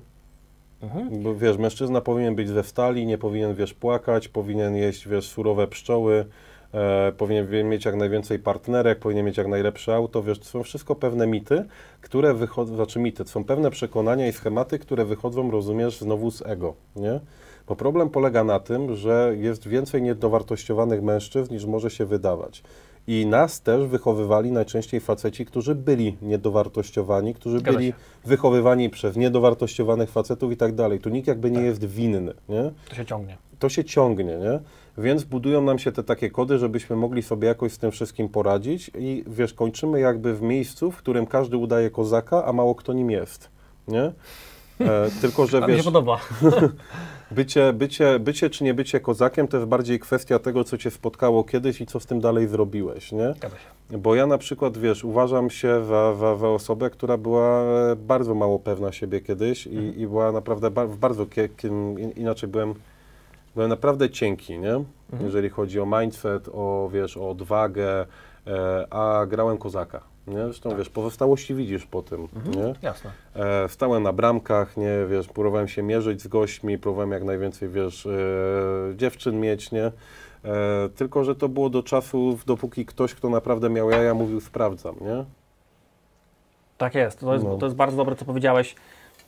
Mhm. 0.81 1.23
Bo 1.23 1.35
wiesz, 1.35 1.57
mężczyzna 1.57 2.01
powinien 2.01 2.35
być 2.35 2.49
ze 2.49 2.63
stali, 2.63 3.05
nie 3.05 3.17
powinien, 3.17 3.55
wiesz, 3.55 3.73
płakać, 3.73 4.27
powinien 4.27 4.75
jeść, 4.75 5.07
wiesz, 5.07 5.27
surowe 5.27 5.67
pszczoły, 5.67 6.25
e, 6.73 7.11
powinien 7.11 7.69
mieć 7.69 7.85
jak 7.85 7.95
najwięcej 7.95 8.39
partnerek, 8.39 8.99
powinien 8.99 9.25
mieć 9.25 9.37
jak 9.37 9.47
najlepsze 9.47 9.95
auto, 9.95 10.23
wiesz, 10.23 10.39
to 10.39 10.45
są 10.45 10.63
wszystko 10.63 10.95
pewne 10.95 11.27
mity, 11.27 11.65
które 12.01 12.33
wychodzą, 12.33 12.75
znaczy 12.75 12.99
mity, 12.99 13.23
to 13.23 13.29
są 13.29 13.43
pewne 13.43 13.71
przekonania 13.71 14.27
i 14.27 14.33
schematy, 14.33 14.79
które 14.79 15.05
wychodzą, 15.05 15.51
rozumiesz, 15.51 15.99
znowu 15.99 16.31
z 16.31 16.41
ego, 16.41 16.73
nie? 16.95 17.19
Bo 17.67 17.75
problem 17.75 18.09
polega 18.09 18.43
na 18.43 18.59
tym, 18.59 18.95
że 18.95 19.33
jest 19.37 19.67
więcej 19.67 20.01
niedowartościowanych 20.01 21.03
mężczyzn 21.03 21.53
niż 21.53 21.65
może 21.65 21.89
się 21.89 22.05
wydawać. 22.05 22.63
I 23.07 23.25
nas 23.25 23.61
też 23.61 23.87
wychowywali 23.87 24.51
najczęściej 24.51 24.99
faceci, 24.99 25.45
którzy 25.45 25.75
byli 25.75 26.17
niedowartościowani, 26.21 27.33
którzy 27.33 27.59
Zgadza 27.59 27.77
byli 27.77 27.89
się. 27.89 27.93
wychowywani 28.25 28.89
przez 28.89 29.15
niedowartościowanych 29.15 30.09
facetów 30.09 30.51
i 30.51 30.57
tak 30.57 30.75
dalej. 30.75 30.99
Tu 30.99 31.09
nikt 31.09 31.27
jakby 31.27 31.51
nie 31.51 31.61
jest 31.61 31.85
winny, 31.85 32.33
nie? 32.49 32.71
To 32.89 32.95
się 32.95 33.05
ciągnie. 33.05 33.37
To 33.59 33.69
się 33.69 33.83
ciągnie, 33.83 34.37
nie? 34.37 34.59
Więc 34.97 35.23
budują 35.23 35.61
nam 35.61 35.79
się 35.79 35.91
te 35.91 36.03
takie 36.03 36.29
kody, 36.29 36.57
żebyśmy 36.57 36.95
mogli 36.95 37.23
sobie 37.23 37.47
jakoś 37.47 37.71
z 37.73 37.77
tym 37.77 37.91
wszystkim 37.91 38.29
poradzić 38.29 38.91
i 38.97 39.23
wiesz, 39.27 39.53
kończymy 39.53 39.99
jakby 39.99 40.33
w 40.33 40.41
miejscu, 40.41 40.91
w 40.91 40.97
którym 40.97 41.25
każdy 41.25 41.57
udaje 41.57 41.89
kozaka, 41.89 42.45
a 42.45 42.53
mało 42.53 42.75
kto 42.75 42.93
nim 42.93 43.11
jest, 43.11 43.49
nie? 43.87 44.11
E, 44.81 45.09
tylko, 45.21 45.47
że 45.47 45.57
A 45.57 45.61
mi 45.61 45.67
się 45.67 45.75
wiesz, 45.75 45.85
podoba. 45.85 46.19
bycie, 47.31 47.73
bycie, 47.73 48.19
bycie 48.19 48.49
czy 48.49 48.63
nie 48.63 48.73
bycie 48.73 48.99
kozakiem 48.99 49.47
to 49.47 49.57
jest 49.57 49.69
bardziej 49.69 49.99
kwestia 49.99 50.39
tego, 50.39 50.63
co 50.63 50.77
cię 50.77 50.91
spotkało 50.91 51.43
kiedyś 51.43 51.81
i 51.81 51.85
co 51.85 51.99
z 51.99 52.05
tym 52.05 52.19
dalej 52.19 52.47
zrobiłeś, 52.47 53.11
nie? 53.11 53.33
Bo 53.89 54.15
ja 54.15 54.27
na 54.27 54.37
przykład, 54.37 54.77
wiesz, 54.77 55.03
uważam 55.03 55.49
się 55.49 55.85
za, 55.85 56.15
za, 56.15 56.35
za 56.35 56.49
osobę, 56.49 56.89
która 56.89 57.17
była 57.17 57.61
e, 57.61 57.95
bardzo 57.95 58.35
mało 58.35 58.59
pewna 58.59 58.91
siebie 58.91 59.21
kiedyś 59.21 59.67
i, 59.67 60.01
i 60.01 60.07
była 60.07 60.31
naprawdę 60.31 60.71
ba 60.71 60.87
bardzo, 60.87 61.25
inaczej 62.15 62.49
byłem, 62.49 62.73
byłem 63.55 63.69
naprawdę 63.69 64.09
cienki, 64.09 64.59
nie? 64.59 64.83
Jeżeli 65.21 65.49
chodzi 65.49 65.79
o 65.79 65.85
mindset, 65.99 66.49
o, 66.53 66.89
wiesz, 66.93 67.17
o 67.17 67.29
odwagę, 67.29 68.05
e, 68.47 68.87
a 68.89 69.25
grałem 69.25 69.57
kozaka, 69.57 70.01
nie? 70.27 70.43
Zresztą, 70.43 70.75
wiesz, 70.77 70.89
pozostałości 70.89 71.55
widzisz 71.55 71.85
po 71.85 72.01
tym, 72.01 72.27
nie? 72.55 72.73
Jasne. 72.81 73.11
E, 73.35 73.69
stałem 73.69 74.03
na 74.03 74.13
bramkach, 74.13 74.77
nie, 74.77 74.91
wiesz, 75.09 75.27
próbowałem 75.27 75.67
się 75.67 75.83
mierzyć 75.83 76.21
z 76.21 76.27
gośćmi, 76.27 76.77
próbowałem 76.77 77.11
jak 77.11 77.23
najwięcej, 77.23 77.69
wiesz, 77.69 78.05
e, 78.05 78.09
dziewczyn 78.95 79.39
mieć, 79.39 79.71
nie? 79.71 79.85
E, 79.85 79.91
tylko, 80.95 81.23
że 81.23 81.35
to 81.35 81.49
było 81.49 81.69
do 81.69 81.83
czasów, 81.83 82.45
dopóki 82.45 82.85
ktoś, 82.85 83.13
kto 83.15 83.29
naprawdę 83.29 83.69
miał 83.69 83.89
jaja, 83.91 84.13
mówił 84.13 84.41
sprawdzam, 84.41 84.95
nie? 85.01 85.25
Tak 86.77 86.95
jest. 86.95 87.19
To 87.19 87.33
jest, 87.33 87.45
No. 87.45 87.57
to 87.57 87.65
jest 87.65 87.75
bardzo 87.75 87.97
dobre, 87.97 88.15
co 88.15 88.25
powiedziałeś. 88.25 88.75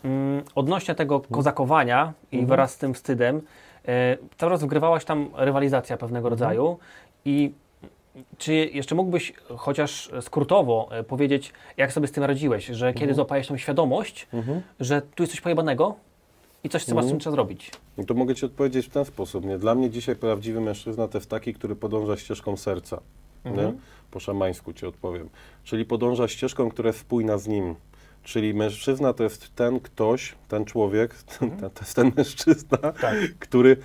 Mm, 0.03 0.43
odnośnie 0.55 0.95
tego 0.95 1.19
kozakowania 1.19 2.13
i 2.31 2.35
Mhm. 2.35 2.47
wraz 2.47 2.71
z 2.73 2.77
tym 2.77 2.93
wstydem, 2.93 3.41
e, 3.87 4.17
cały 4.37 4.51
czas 4.51 4.63
wgrywałaś 4.63 5.05
tam 5.05 5.29
rywalizacja 5.35 5.97
pewnego 5.97 6.27
Mhm. 6.27 6.29
rodzaju 6.31 6.77
i 7.25 7.53
czy 8.37 8.53
jeszcze 8.53 8.95
mógłbyś 8.95 9.33
chociaż 9.57 10.09
skrótowo 10.21 10.87
e, 10.91 11.03
powiedzieć, 11.03 11.53
jak 11.77 11.93
sobie 11.93 12.07
z 12.07 12.11
tym 12.11 12.23
radziłeś, 12.23 12.65
że 12.65 12.93
kiedy 12.93 13.03
Mhm. 13.03 13.15
złapałeś 13.15 13.47
tą 13.47 13.57
świadomość, 13.57 14.27
że 14.79 15.01
tu 15.01 15.23
jest 15.23 15.31
coś 15.33 15.41
pojebanego 15.41 15.95
i 16.63 16.69
coś, 16.69 16.83
co 16.85 16.95
masz 16.95 17.03
z 17.03 17.07
Mhm. 17.07 17.09
tym 17.11 17.19
trzeba 17.19 17.31
zrobić? 17.35 17.71
No 17.97 18.03
to 18.03 18.13
mogę 18.13 18.35
Ci 18.35 18.45
odpowiedzieć 18.45 18.85
w 18.85 18.89
ten 18.89 19.05
sposób, 19.05 19.45
nie? 19.45 19.57
Dla 19.57 19.75
mnie 19.75 19.89
dzisiaj 19.89 20.15
prawdziwy 20.15 20.61
mężczyzna 20.61 21.07
to 21.07 21.17
jest 21.17 21.29
taki, 21.29 21.53
który 21.53 21.75
podąża 21.75 22.17
ścieżką 22.17 22.57
serca, 22.57 23.01
Mhm. 23.45 23.67
nie? 23.67 23.73
Po 24.11 24.19
szamańsku 24.19 24.73
Ci 24.73 24.85
odpowiem. 24.85 25.29
Czyli 25.63 25.85
podąża 25.85 26.27
ścieżką, 26.27 26.69
która 26.69 26.87
jest 26.87 26.99
spójna 26.99 27.37
z 27.37 27.47
nim. 27.47 27.75
Czyli 28.23 28.53
mężczyzna 28.53 29.13
to 29.13 29.23
jest 29.23 29.55
ten 29.55 29.79
ktoś, 29.79 30.35
ten 30.47 30.65
człowiek, 30.65 31.15
ten, 31.39 31.49
Mhm. 31.51 31.71
to 31.71 31.81
jest 31.81 31.95
ten 31.95 32.11
mężczyzna, 32.17 32.77
Tak. 32.77 33.15
który 33.39 33.77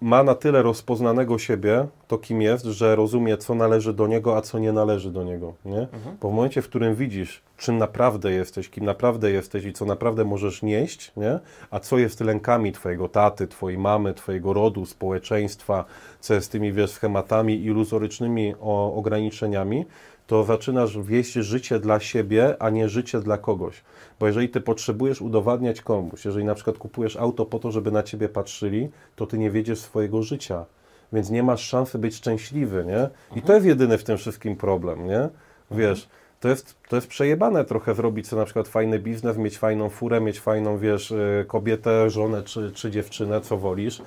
ma 0.00 0.22
na 0.22 0.34
tyle 0.34 0.62
rozpoznanego 0.62 1.38
siebie, 1.38 1.86
to 2.08 2.18
kim 2.18 2.42
jest, 2.42 2.64
że 2.64 2.96
rozumie, 2.96 3.36
co 3.36 3.54
należy 3.54 3.92
do 3.92 4.06
niego, 4.06 4.36
a 4.36 4.40
co 4.40 4.58
nie 4.58 4.72
należy 4.72 5.10
do 5.10 5.22
niego. 5.22 5.54
Nie? 5.64 5.80
Mhm. 5.80 6.16
Bo 6.20 6.30
w 6.30 6.32
momencie, 6.32 6.62
w 6.62 6.68
którym 6.68 6.94
widzisz, 6.94 7.42
czym 7.56 7.78
naprawdę 7.78 8.32
jesteś, 8.32 8.70
kim 8.70 8.84
naprawdę 8.84 9.30
jesteś 9.30 9.64
i 9.64 9.72
co 9.72 9.84
naprawdę 9.84 10.24
możesz 10.24 10.62
nieść, 10.62 11.12
nie? 11.16 11.38
a 11.70 11.80
co 11.80 11.98
jest 11.98 12.20
lękami 12.20 12.72
twojego 12.72 13.08
taty, 13.08 13.46
twojej 13.46 13.78
mamy, 13.78 14.14
twojego 14.14 14.52
rodu, 14.52 14.86
społeczeństwa, 14.86 15.84
co 16.20 16.34
jest 16.34 16.52
tymi 16.52 16.72
wiesz, 16.72 16.90
schematami 16.90 17.64
iluzorycznymi 17.64 18.54
o, 18.60 18.94
ograniczeniami, 18.94 19.86
to 20.26 20.44
zaczynasz 20.44 20.98
wieść 20.98 21.32
życie 21.32 21.78
dla 21.78 22.00
siebie, 22.00 22.56
a 22.58 22.70
nie 22.70 22.88
życie 22.88 23.20
dla 23.20 23.38
kogoś. 23.38 23.82
Bo 24.20 24.26
jeżeli 24.26 24.48
ty 24.48 24.60
potrzebujesz 24.60 25.20
udowadniać 25.20 25.80
komuś, 25.80 26.24
jeżeli 26.24 26.44
na 26.44 26.54
przykład 26.54 26.78
kupujesz 26.78 27.16
auto 27.16 27.46
po 27.46 27.58
to, 27.58 27.70
żeby 27.70 27.90
na 27.90 28.02
ciebie 28.02 28.28
patrzyli, 28.28 28.90
to 29.16 29.26
ty 29.26 29.38
nie 29.38 29.50
wiedziesz 29.50 29.78
swojego 29.78 30.22
życia. 30.22 30.64
Więc 31.12 31.30
nie 31.30 31.42
masz 31.42 31.60
szansy 31.60 31.98
być 31.98 32.14
szczęśliwy, 32.14 32.84
nie? 32.86 33.08
I 33.38 33.42
to 33.42 33.54
jest 33.54 33.66
jedyny 33.66 33.98
w 33.98 34.04
tym 34.04 34.16
wszystkim 34.16 34.56
problem, 34.56 35.06
nie? 35.06 35.28
Wiesz, 35.70 36.08
to 36.40 36.48
jest, 36.48 36.76
to 36.88 36.96
jest 36.96 37.08
przejebane 37.08 37.64
trochę 37.64 37.94
zrobić 37.94 38.28
sobie 38.28 38.40
na 38.40 38.44
przykład 38.44 38.68
fajny 38.68 38.98
biznes, 38.98 39.36
mieć 39.36 39.58
fajną 39.58 39.88
furę, 39.88 40.20
mieć 40.20 40.40
fajną, 40.40 40.78
wiesz, 40.78 41.10
y, 41.10 41.44
kobietę, 41.48 42.10
żonę 42.10 42.42
czy, 42.42 42.72
czy 42.72 42.90
dziewczynę, 42.90 43.40
co 43.40 43.56
wolisz, 43.56 44.02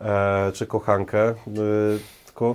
e, 0.00 0.52
czy 0.54 0.66
kochankę, 0.66 1.30
y, 1.30 1.34
tylko 2.24 2.54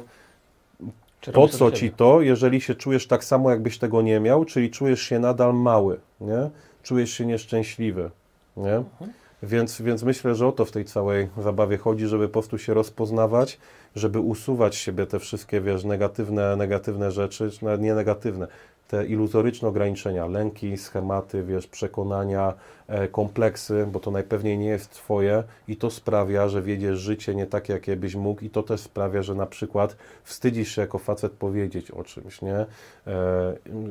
Czy 1.28 1.34
po 1.34 1.48
co 1.48 1.72
ci 1.72 1.92
to, 1.92 2.22
jeżeli 2.22 2.62
się 2.62 2.76
czujesz 2.76 3.08
tak 3.08 3.24
samo, 3.24 3.50
jakbyś 3.50 3.78
tego 3.78 4.02
nie 4.02 4.20
miał, 4.20 4.46
czyli 4.46 4.72
czujesz 4.72 5.02
się 5.02 5.20
nadal 5.20 5.54
mały, 5.54 6.00
nie? 6.22 6.50
Czujesz 6.84 7.10
się 7.10 7.26
nieszczęśliwy, 7.26 8.12
nie? 8.58 8.76
Mhm. 8.76 9.14
Więc, 9.44 9.82
więc 9.82 10.04
myślę, 10.04 10.36
że 10.36 10.48
o 10.48 10.52
to 10.52 10.66
w 10.66 10.72
tej 10.72 10.86
całej 10.86 11.30
zabawie 11.38 11.78
chodzi, 11.78 12.08
żeby 12.08 12.28
po 12.28 12.34
prostu 12.34 12.58
się 12.58 12.74
rozpoznawać, 12.74 13.60
żeby 13.96 14.20
usuwać 14.20 14.76
z 14.76 14.78
siebie 14.78 15.06
te 15.06 15.20
wszystkie, 15.20 15.62
wiesz, 15.62 15.84
negatywne, 15.84 16.56
negatywne 16.56 17.12
rzeczy, 17.12 17.52
czy 17.52 17.66
nawet 17.66 17.82
nie 17.82 17.96
negatywne, 17.96 18.48
te 18.88 19.06
iluzoryczne 19.06 19.68
ograniczenia, 19.68 20.28
lęki, 20.28 20.78
schematy, 20.78 21.44
wiesz, 21.44 21.68
przekonania, 21.68 22.54
e, 22.88 23.08
kompleksy, 23.08 23.88
bo 23.92 24.00
to 24.00 24.12
najpewniej 24.12 24.58
nie 24.58 24.68
jest 24.68 24.92
twoje 24.92 25.44
i 25.68 25.76
to 25.76 25.92
sprawia, 25.92 26.50
że 26.50 26.62
wiedziesz 26.62 27.00
życie 27.00 27.36
nie 27.36 27.46
takie, 27.46 27.74
jakie 27.74 27.96
byś 27.96 28.16
mógł 28.16 28.46
i 28.46 28.50
to 28.50 28.64
też 28.64 28.82
sprawia, 28.82 29.24
że 29.24 29.36
na 29.36 29.46
przykład 29.46 29.96
wstydzisz 30.24 30.76
się 30.76 30.82
jako 30.82 31.00
facet 31.00 31.32
powiedzieć 31.32 31.92
o 31.92 32.04
czymś, 32.04 32.42
nie? 32.42 32.56
E, 32.56 32.68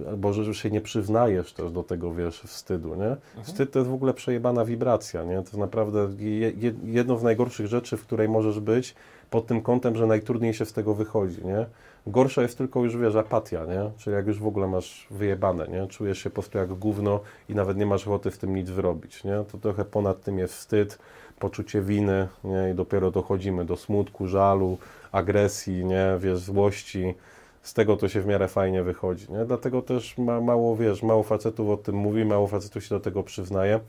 albo 0.09 0.33
że 0.33 0.55
się 0.55 0.71
nie 0.71 0.81
przyznajesz 0.81 1.53
też 1.53 1.73
do 1.73 1.83
tego, 1.83 2.15
wiesz, 2.15 2.41
wstydu, 2.41 2.95
nie? 2.95 3.17
Wstyd 3.43 3.71
to 3.71 3.79
jest 3.79 3.91
w 3.91 3.95
ogóle 3.95 4.15
przejebana 4.15 4.65
wibracja, 4.65 5.25
nie? 5.25 5.35
To 5.35 5.43
jest 5.43 5.57
naprawdę 5.57 6.09
je, 6.19 6.51
je, 6.51 6.73
jedno 6.85 7.19
z 7.19 7.23
najgorszych 7.23 7.67
rzeczy, 7.67 7.97
w 7.97 8.07
której 8.07 8.29
możesz 8.29 8.61
być 8.61 8.95
pod 9.31 9.47
tym 9.47 9.63
kątem, 9.63 9.97
że 9.97 10.07
najtrudniej 10.07 10.55
się 10.55 10.65
z 10.67 10.73
tego 10.73 10.95
wychodzi, 10.95 11.45
nie? 11.45 11.67
Gorsza 12.07 12.43
jest 12.43 12.59
tylko 12.59 12.85
już, 12.85 12.97
wiesz, 12.97 13.15
apatia, 13.15 13.65
nie? 13.65 13.91
Czyli 13.97 14.17
jak 14.17 14.27
już 14.27 14.39
w 14.39 14.47
ogóle 14.47 14.69
masz 14.69 15.07
wyjebane, 15.11 15.69
nie? 15.69 15.87
Czujesz 15.87 16.19
się 16.19 16.31
po 16.31 16.35
prostu 16.35 16.59
jak 16.59 16.75
gówno 16.75 17.21
i 17.49 17.55
nawet 17.55 17.77
nie 17.77 17.87
masz 17.87 18.07
ochoty 18.07 18.31
w 18.31 18.39
tym 18.39 18.55
nic 18.55 18.69
zrobić, 18.69 19.25
nie? 19.25 19.45
To 19.53 19.59
trochę 19.59 19.85
ponad 19.85 20.23
tym 20.23 20.39
jest 20.39 20.55
wstyd, 20.55 20.99
poczucie 21.39 21.83
winy, 21.83 22.29
nie? 22.45 22.71
I 22.73 22.75
dopiero 22.75 23.11
dochodzimy 23.11 23.65
do 23.65 23.77
smutku, 23.77 24.27
żalu, 24.27 24.79
agresji, 25.13 25.85
nie? 25.85 26.17
Wiesz, 26.21 26.39
złości. 26.39 27.15
Z 27.63 27.75
tego 27.75 27.97
to 27.97 28.09
się 28.09 28.21
w 28.21 28.27
miarę 28.27 28.49
fajnie 28.49 28.83
wychodzi, 28.83 29.33
nie? 29.33 29.45
Dlatego 29.45 29.83
też 29.83 30.19
ma, 30.19 30.41
mało, 30.41 30.77
wiesz, 30.77 31.03
mało 31.03 31.23
facetów 31.23 31.69
o 31.69 31.77
tym 31.77 31.95
mówi, 31.95 32.25
mało 32.25 32.47
facetów 32.47 32.85
się 32.85 32.95
do 32.95 33.01
tego 33.01 33.23
przyznaje, 33.23 33.81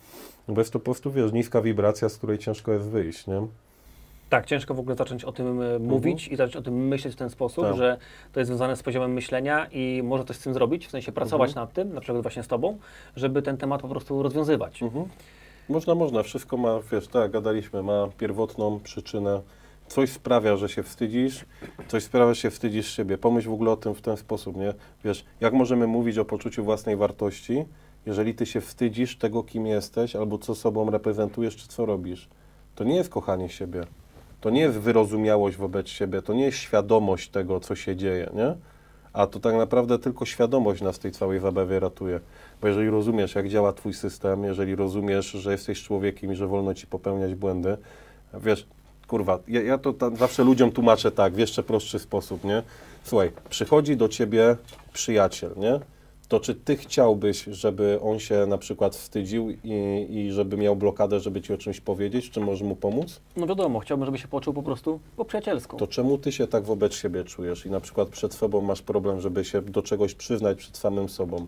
bo 0.47 0.61
jest 0.61 0.74
to 0.74 0.80
po 0.80 0.86
prostu, 0.86 1.11
wiesz, 1.11 1.34
niska 1.34 1.61
wibracja, 1.61 2.09
z 2.09 2.18
której 2.18 2.38
ciężko 2.38 2.72
jest 2.72 2.86
wyjść, 2.86 3.28
nie? 3.28 3.47
Tak, 4.30 4.45
ciężko 4.45 4.73
w 4.73 4.80
ogóle 4.80 4.95
zacząć 4.95 5.23
o 5.23 5.32
tym 5.32 5.61
e, 5.61 5.80
mówić 5.80 6.28
i 6.28 6.36
zacząć 6.36 6.55
o 6.55 6.61
tym 6.61 6.88
myśleć 6.88 7.13
w 7.13 7.17
ten 7.17 7.30
sposób, 7.30 7.65
Tak. 7.65 7.75
że 7.75 7.97
to 8.34 8.39
jest 8.39 8.47
związane 8.47 8.75
z 8.75 8.84
poziomem 8.84 9.13
myślenia 9.13 9.67
i 9.71 10.01
może 10.03 10.23
coś 10.25 10.36
z 10.36 10.39
tym 10.39 10.53
zrobić, 10.53 10.88
w 10.88 10.91
sensie 10.91 11.11
pracować 11.11 11.49
Mhm. 11.49 11.63
nad 11.65 11.73
tym, 11.73 11.93
na 11.93 12.01
przykład 12.01 12.21
właśnie 12.21 12.43
z 12.43 12.47
Tobą, 12.47 12.78
żeby 13.15 13.41
ten 13.41 13.57
temat 13.57 13.82
po 13.82 13.88
prostu 13.88 14.23
rozwiązywać. 14.23 14.84
Mhm. 14.84 15.05
Można, 15.69 15.95
można. 15.95 16.23
Wszystko 16.23 16.57
ma, 16.57 16.80
wiesz, 16.91 17.07
tak, 17.07 17.32
gadaliśmy, 17.32 17.84
ma 17.84 18.07
pierwotną 18.17 18.80
przyczynę. 18.80 19.41
Coś 19.88 20.09
sprawia, 20.11 20.57
że 20.57 20.69
się 20.69 20.84
wstydzisz, 20.84 21.45
coś 21.88 22.03
sprawia, 22.03 22.34
że 22.34 22.41
się 22.41 22.49
wstydzisz 22.49 22.91
siebie. 22.95 23.17
Pomyśl 23.17 23.49
w 23.49 23.53
ogóle 23.53 23.71
o 23.71 23.78
tym 23.78 23.95
w 23.95 24.01
ten 24.01 24.17
sposób, 24.17 24.55
nie? 24.55 24.73
Wiesz, 25.05 25.25
jak 25.41 25.53
możemy 25.53 25.88
mówić 25.88 26.17
o 26.17 26.25
poczuciu 26.25 26.63
własnej 26.63 26.95
wartości, 26.95 27.65
jeżeli 28.05 28.36
ty 28.36 28.45
się 28.45 28.61
wstydzisz 28.61 29.17
tego, 29.17 29.43
kim 29.43 29.67
jesteś, 29.67 30.15
albo 30.15 30.38
co 30.38 30.55
sobą 30.55 30.89
reprezentujesz, 30.91 31.55
czy 31.55 31.67
co 31.67 31.86
robisz? 31.86 32.28
To 32.75 32.84
nie 32.84 32.95
jest 32.95 33.09
kochanie 33.09 33.49
siebie. 33.49 33.84
To 34.42 34.50
nie 34.50 34.62
jest 34.62 34.78
wyrozumiałość 34.78 35.58
wobec 35.58 35.88
siebie, 35.88 36.22
to 36.22 36.34
nie 36.34 36.46
jest 36.46 36.58
świadomość 36.58 37.30
tego, 37.30 37.60
co 37.60 37.76
się 37.76 37.96
dzieje, 37.96 38.30
nie? 38.34 38.56
A 39.14 39.28
to 39.28 39.40
tak 39.40 39.56
naprawdę 39.56 40.00
tylko 40.00 40.26
świadomość 40.26 40.82
nas 40.82 41.00
tej 41.00 41.12
całej 41.12 41.40
zabawie 41.40 41.80
ratuje. 41.80 42.20
Bo 42.62 42.68
jeżeli 42.68 42.90
rozumiesz, 42.90 43.36
jak 43.36 43.50
działa 43.50 43.74
Twój 43.74 43.94
system, 43.94 44.44
jeżeli 44.44 44.76
rozumiesz, 44.76 45.32
że 45.32 45.52
jesteś 45.52 45.84
człowiekiem 45.84 46.32
i 46.32 46.36
że 46.36 46.48
wolno 46.48 46.74
Ci 46.74 46.88
popełniać 46.88 47.36
błędy, 47.36 47.78
wiesz, 48.34 48.68
kurwa, 49.08 49.40
ja, 49.48 49.62
ja 49.62 49.78
to 49.78 49.94
tam 49.94 50.16
zawsze 50.16 50.44
ludziom 50.44 50.72
tłumaczę 50.72 51.12
tak, 51.12 51.34
w 51.34 51.38
jeszcze 51.38 51.64
prostszy 51.64 52.00
sposób, 52.00 52.44
nie? 52.44 52.64
Słuchaj, 53.04 53.32
przychodzi 53.50 53.98
do 53.98 54.08
Ciebie 54.10 54.56
przyjaciel, 54.94 55.52
nie? 55.58 55.80
To 56.28 56.39
czy 56.39 56.55
ty 56.55 56.75
chciałbyś, 56.75 57.43
żeby 57.43 57.99
on 58.01 58.19
się 58.19 58.45
na 58.45 58.57
przykład 58.57 58.95
wstydził 58.95 59.49
i, 59.49 60.07
i 60.09 60.32
żeby 60.32 60.57
miał 60.57 60.75
blokadę, 60.75 61.19
żeby 61.19 61.41
ci 61.41 61.53
o 61.53 61.57
czymś 61.57 61.82
powiedzieć, 61.82 62.30
czy 62.30 62.39
możesz 62.39 62.61
mu 62.61 62.75
pomóc? 62.75 63.19
No 63.38 63.47
wiadomo, 63.47 63.80
chciałbym, 63.80 64.05
żeby 64.05 64.17
się 64.17 64.28
poczuł 64.28 64.53
po 64.53 64.63
prostu 64.63 64.99
po 65.17 65.25
przyjacielsku. 65.25 65.78
To 65.78 65.88
czemu 65.88 66.17
ty 66.17 66.32
się 66.32 66.47
tak 66.47 66.63
wobec 66.63 66.93
siebie 66.93 67.23
czujesz 67.23 67.65
i 67.65 67.69
na 67.69 67.80
przykład 67.80 68.07
przed 68.09 68.34
sobą 68.34 68.61
masz 68.61 68.82
problem, 68.82 69.21
żeby 69.21 69.45
się 69.45 69.61
do 69.61 69.82
czegoś 69.82 70.13
przyznać 70.13 70.57
przed 70.57 70.78
samym 70.78 71.09
sobą? 71.09 71.47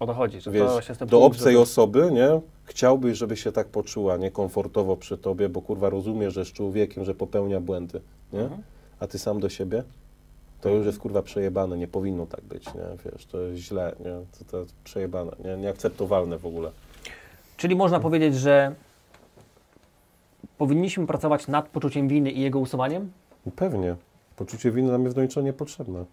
O 0.00 0.06
to 0.06 0.14
chodzi, 0.14 0.40
że 0.40 0.44
to 0.44 0.50
Wiesz, 0.76 0.88
jest 0.88 0.98
ten 0.98 1.08
do 1.08 1.22
obcej 1.22 1.52
żeby- 1.52 1.62
osoby, 1.62 2.10
nie? 2.12 2.40
Chciałbyś, 2.64 3.18
żeby 3.18 3.36
się 3.36 3.52
tak 3.52 3.68
poczuła, 3.68 4.16
niekomfortowo 4.16 4.96
przy 4.96 5.18
tobie, 5.18 5.48
bo 5.48 5.62
kurwa 5.62 5.90
rozumie, 5.90 6.30
że 6.30 6.40
jest 6.40 6.52
człowiekiem, 6.52 7.04
że 7.04 7.14
popełnia 7.14 7.60
błędy, 7.60 8.00
nie? 8.32 8.40
Mhm. 8.40 8.62
A 9.00 9.06
ty 9.06 9.18
sam 9.18 9.40
do 9.40 9.48
siebie? 9.48 9.82
To 10.60 10.68
już 10.68 10.86
jest 10.86 10.98
kurwa 10.98 11.22
przejebane, 11.22 11.76
nie 11.78 11.88
powinno 11.88 12.26
tak 12.26 12.40
być, 12.40 12.66
nie? 12.74 13.12
Wiesz, 13.12 13.26
to 13.26 13.38
jest 13.40 13.62
źle, 13.62 13.92
nie? 14.00 14.12
To, 14.38 14.44
to 14.50 14.58
jest 14.58 14.74
przejebane, 14.84 15.32
nie? 15.44 15.56
Nieakceptowalne 15.56 16.38
w 16.38 16.46
ogóle. 16.46 16.70
Czyli 17.56 17.76
można 17.76 18.00
powiedzieć, 18.00 18.34
że 18.34 18.74
powinniśmy 20.58 21.06
pracować 21.06 21.48
nad 21.48 21.68
poczuciem 21.68 22.08
winy 22.08 22.30
i 22.30 22.40
jego 22.40 22.58
usuwaniem? 22.58 23.12
Pewnie. 23.56 23.96
Poczucie 24.36 24.70
winy 24.70 24.92
nam 24.92 25.04
jest 25.04 25.16
do 25.16 25.22
niczego 25.22 25.46
niepotrzebne. 25.46 26.04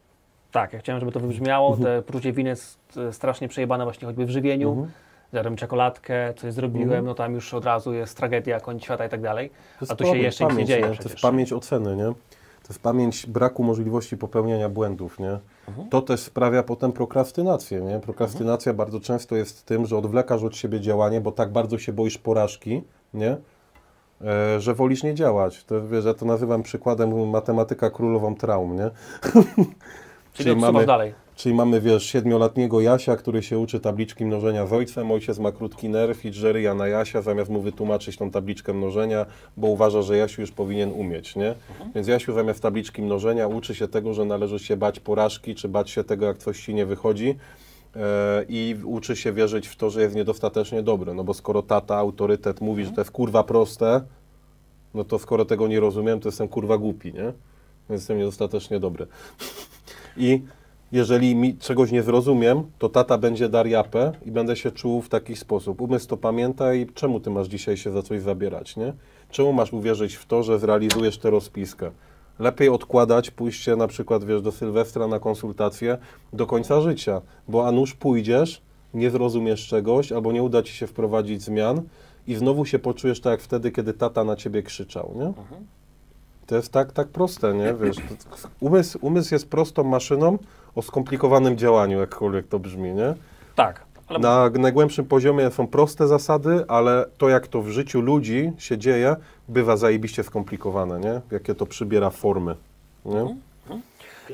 Tak, 0.52 0.74
ja 0.74 0.80
chciałem, 0.80 1.00
żeby 1.00 1.12
to 1.12 1.20
wybrzmiało. 1.20 1.70
Mhm. 1.76 1.86
Te 1.86 2.02
poczucie 2.02 2.34
winy 2.34 2.50
jest 2.50 2.80
e, 2.98 3.14
strasznie 3.14 3.48
przejebane 3.48 3.84
właśnie 3.84 4.06
choćby 4.06 4.26
w 4.26 4.30
żywieniu. 4.30 4.70
Mhm. 4.70 4.92
Zjadłem 5.32 5.56
czekoladkę, 5.56 6.34
coś 6.34 6.54
zrobiłem, 6.54 6.90
Mhm. 6.90 7.06
no 7.06 7.14
tam 7.16 7.34
już 7.34 7.54
od 7.54 7.66
razu 7.66 7.94
jest 7.94 8.18
tragedia, 8.18 8.60
koniec 8.60 8.84
świata 8.84 9.06
i 9.06 9.10
tak 9.10 9.22
dalej. 9.22 9.50
A 9.90 9.96
tu 9.96 10.06
się 10.06 10.18
jeszcze 10.18 10.46
nic 10.46 10.56
nie 10.56 10.66
dzieje 10.66 10.82
To 10.88 11.10
jest 11.10 11.22
pamięć 11.22 11.54
oceny, 11.54 11.96
nie? 11.96 12.14
To 12.68 12.74
jest 12.74 12.82
pamięć 12.82 13.26
braku 13.26 13.64
możliwości 13.64 14.18
popełniania 14.18 14.70
błędów, 14.70 15.20
nie? 15.20 15.40
Mhm. 15.68 15.90
To 15.90 16.02
też 16.02 16.20
sprawia 16.20 16.64
potem 16.64 16.92
prokrastynację, 16.92 17.82
nie? 17.82 18.00
Prokrastynacja 18.00 18.74
bardzo 18.74 19.00
często 19.00 19.36
jest 19.36 19.66
tym, 19.66 19.86
że 19.86 19.98
odwlekasz 19.98 20.44
od 20.44 20.56
siebie 20.56 20.82
działanie, 20.82 21.22
bo 21.22 21.32
tak 21.32 21.52
bardzo 21.52 21.78
się 21.78 21.94
boisz 21.94 22.18
porażki, 22.18 22.84
nie? 23.14 23.38
E, 24.22 24.60
że 24.60 24.74
wolisz 24.74 25.04
nie 25.04 25.16
działać. 25.16 25.64
To, 25.64 25.88
wiesz, 25.88 26.06
ja 26.06 26.14
to 26.14 26.26
nazywam 26.26 26.64
przykładem 26.64 27.30
matematyka 27.30 27.90
królową 27.90 28.36
traum, 28.36 28.76
nie? 28.76 28.90
Czyli 30.34 30.52
odsuwasz 30.52 30.86
dalej. 30.86 31.14
Czyli 31.38 31.56
mamy, 31.56 31.82
wiesz, 31.82 32.06
siedmiolatniego 32.06 32.82
Jasia, 32.82 33.16
który 33.16 33.44
się 33.44 33.60
uczy 33.60 33.80
tabliczki 33.80 34.26
mnożenia 34.26 34.68
z 34.68 34.74
ojcem. 34.74 35.12
Ojciec 35.12 35.40
ma 35.40 35.52
krótki 35.52 35.90
nerw 35.90 36.26
i 36.26 36.34
żeryja 36.34 36.74
na 36.74 36.88
Jasia, 36.88 37.22
zamiast 37.22 37.52
mu 37.52 37.62
wytłumaczyć 37.62 38.18
tą 38.18 38.32
tabliczkę 38.32 38.74
mnożenia, 38.74 39.26
bo 39.58 39.68
uważa, 39.68 40.02
że 40.02 40.18
Jasiu 40.18 40.42
już 40.42 40.52
powinien 40.52 40.92
umieć, 40.92 41.36
nie? 41.36 41.56
Więc 41.96 42.08
Jasiu 42.08 42.34
zamiast 42.34 42.62
tabliczki 42.62 43.02
mnożenia 43.02 43.48
uczy 43.48 43.76
się 43.76 43.88
tego, 43.88 44.14
że 44.14 44.26
należy 44.26 44.60
się 44.60 44.78
bać 44.78 45.00
porażki, 45.00 45.56
czy 45.56 45.70
bać 45.70 45.90
się 45.90 46.04
tego, 46.04 46.26
jak 46.26 46.38
coś 46.38 46.66
ci 46.66 46.74
nie 46.74 46.86
wychodzi. 46.86 47.36
e, 47.96 48.46
I 48.50 48.76
uczy 48.84 49.16
się 49.16 49.34
wierzyć 49.34 49.68
w 49.68 49.76
to, 49.76 49.90
że 49.90 50.02
jest 50.02 50.16
niedostatecznie 50.16 50.84
dobry. 50.84 51.14
No 51.14 51.24
bo 51.24 51.34
skoro 51.34 51.62
tata, 51.62 51.98
autorytet 51.98 52.62
mówi, 52.62 52.86
że 52.86 52.92
to 52.92 53.02
jest 53.02 53.12
kurwa 53.12 53.44
proste, 53.44 54.02
no 54.94 55.04
to 55.04 55.20
skoro 55.20 55.46
tego 55.46 55.68
nie 55.68 55.80
rozumiem, 55.80 56.20
to 56.20 56.28
jestem 56.28 56.48
kurwa 56.48 56.78
głupi, 56.78 57.14
nie? 57.14 57.34
Więc 57.90 58.02
jestem 58.02 58.18
niedostatecznie 58.18 58.80
dobry. 58.80 59.08
I 60.18 60.42
jeżeli 60.92 61.36
mi 61.36 61.58
czegoś 61.58 61.92
nie 61.92 62.04
zrozumiem, 62.04 62.64
to 62.80 62.90
tata 62.90 63.18
będzie 63.18 63.50
dar 63.50 63.68
japę 63.68 64.12
i 64.26 64.32
będę 64.32 64.56
się 64.56 64.72
czuł 64.72 65.02
w 65.02 65.10
taki 65.10 65.36
sposób. 65.36 65.82
Umysł 65.82 66.08
to 66.08 66.18
pamięta 66.18 66.74
i 66.74 66.88
czemu 66.88 67.20
ty 67.20 67.30
masz 67.30 67.48
dzisiaj 67.48 67.78
się 67.78 67.92
za 67.92 68.02
coś 68.02 68.22
zabierać, 68.22 68.78
nie? 68.78 68.94
Czemu 69.30 69.54
masz 69.54 69.74
uwierzyć 69.74 70.16
w 70.16 70.26
to, 70.26 70.44
że 70.44 70.60
zrealizujesz 70.60 71.18
tę 71.18 71.30
rozpiskę? 71.30 71.92
Lepiej 72.40 72.70
odkładać 72.70 73.32
pójście 73.32 73.76
na 73.76 73.88
przykład, 73.88 74.24
wiesz, 74.24 74.42
do 74.42 74.52
Sylwestra 74.52 75.08
na 75.08 75.20
konsultację 75.20 75.98
do 76.34 76.48
końca 76.48 76.82
życia, 76.82 77.22
bo 77.48 77.68
a 77.68 77.72
nuż 77.72 77.94
pójdziesz, 77.94 78.62
nie 78.94 79.10
zrozumiesz 79.10 79.68
czegoś 79.68 80.12
albo 80.12 80.32
nie 80.32 80.44
uda 80.44 80.64
ci 80.64 80.74
się 80.74 80.88
wprowadzić 80.88 81.42
zmian 81.42 81.82
i 82.28 82.36
znowu 82.36 82.66
się 82.66 82.80
poczujesz 82.80 83.22
tak 83.22 83.32
jak 83.32 83.42
wtedy, 83.42 83.72
kiedy 83.72 83.94
tata 83.94 84.24
na 84.24 84.36
ciebie 84.36 84.64
krzyczał, 84.64 85.14
nie? 85.16 85.34
To 86.46 86.56
jest 86.56 86.72
tak, 86.72 86.92
tak 86.92 87.08
proste, 87.08 87.54
nie? 87.54 87.74
Wiesz, 87.74 87.98
umysł, 88.60 89.00
umysł 89.02 89.36
jest 89.36 89.50
prostą 89.50 89.84
maszyną 89.84 90.38
o 90.78 90.82
skomplikowanym 90.82 91.58
działaniu, 91.58 92.00
jakkolwiek 92.00 92.48
to 92.48 92.60
brzmi, 92.60 92.94
nie? 92.94 93.14
Tak. 93.56 93.86
Ale 94.08 94.20
Na 94.20 94.50
najgłębszym 94.50 95.06
poziomie 95.06 95.52
są 95.52 95.68
proste 95.68 96.08
zasady, 96.08 96.66
ale 96.68 97.06
to, 97.18 97.30
jak 97.30 97.48
to 97.48 97.62
w 97.62 97.70
życiu 97.70 98.02
ludzi 98.02 98.52
się 98.58 98.78
dzieje, 98.78 99.16
bywa 99.48 99.78
zajebiście 99.78 100.24
skomplikowane, 100.24 101.00
nie? 101.00 101.22
Jakie 101.32 101.56
to 101.56 101.66
przybiera 101.66 102.10
formy, 102.10 102.56
nie? 103.06 103.36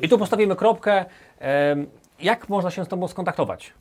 I 0.01 0.09
tu 0.09 0.17
postawimy 0.17 0.55
kropkę. 0.55 1.05
Jak 2.19 2.49
można 2.49 2.71
się 2.71 2.85
z 2.85 2.87
Tobą 2.87 3.07
skontaktować? 3.07 3.73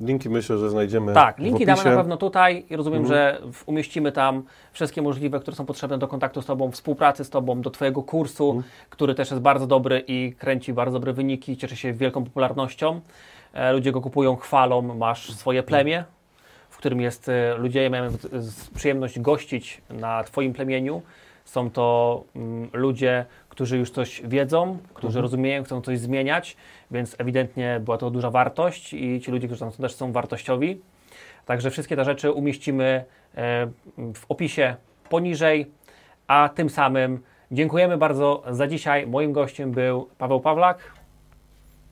Linki 0.00 0.30
myślę, 0.30 0.58
że 0.58 0.70
znajdziemy 0.70 1.14
Tak, 1.14 1.38
linki 1.38 1.66
damy 1.66 1.84
na 1.84 1.96
pewno 1.96 2.16
tutaj 2.16 2.64
i 2.70 2.76
rozumiem, 2.76 3.02
Mhm. 3.02 3.14
że 3.18 3.40
umieścimy 3.66 4.12
tam 4.12 4.42
wszystkie 4.72 5.02
możliwe, 5.02 5.40
które 5.40 5.56
są 5.56 5.66
potrzebne 5.66 5.98
do 5.98 6.08
kontaktu 6.08 6.42
z 6.42 6.46
Tobą, 6.46 6.70
współpracy 6.70 7.24
z 7.24 7.30
Tobą, 7.30 7.60
do 7.60 7.70
Twojego 7.70 8.02
kursu, 8.02 8.50
Mhm. 8.50 8.64
który 8.90 9.14
też 9.14 9.30
jest 9.30 9.42
bardzo 9.42 9.66
dobry 9.66 10.04
i 10.08 10.34
kręci 10.38 10.72
bardzo 10.72 10.98
dobre 10.98 11.12
wyniki, 11.12 11.56
cieszy 11.56 11.76
się 11.76 11.92
wielką 11.92 12.24
popularnością. 12.24 13.00
E, 13.52 13.72
Ludzie 13.72 13.92
go 13.92 14.00
kupują, 14.00 14.36
chwalą, 14.36 14.82
masz 14.82 15.32
swoje 15.32 15.62
plemię, 15.62 16.04
w 16.70 16.76
którym 16.76 17.00
jest, 17.00 17.28
e, 17.28 17.54
ludzie 17.58 17.90
z- 18.08 18.44
z- 18.44 18.70
przyjemność 18.70 19.20
gościć 19.20 19.82
na 19.90 20.24
Twoim 20.24 20.52
plemieniu. 20.52 21.02
Są 21.44 21.70
to 21.70 22.24
mm, 22.36 22.68
ludzie, 22.72 23.24
którzy 23.50 23.78
już 23.78 23.90
coś 23.90 24.22
wiedzą, 24.24 24.78
którzy 24.94 25.06
Mhm. 25.18 25.22
rozumieją, 25.22 25.64
chcą 25.64 25.80
coś 25.82 25.98
zmieniać, 25.98 26.56
więc 26.90 27.16
ewidentnie 27.18 27.80
była 27.84 27.98
to 27.98 28.10
duża 28.10 28.30
wartość 28.30 28.92
i 28.92 29.20
ci 29.20 29.30
ludzie, 29.30 29.46
którzy 29.48 29.60
tam 29.60 29.72
są, 29.72 29.82
też 29.82 29.94
są 29.94 30.12
wartościowi. 30.12 30.80
Także 31.46 31.70
wszystkie 31.70 31.96
te 31.96 32.04
rzeczy 32.04 32.32
umieścimy 32.32 33.04
e, 33.36 33.66
w 34.14 34.24
opisie 34.28 34.76
poniżej, 35.08 35.70
a 36.26 36.48
tym 36.54 36.70
samym 36.70 37.20
dziękujemy 37.52 37.98
bardzo 37.98 38.42
za 38.50 38.66
dzisiaj. 38.66 39.06
Moim 39.06 39.32
gościem 39.32 39.72
był 39.72 40.08
Paweł 40.18 40.40
Pawlak. 40.40 40.78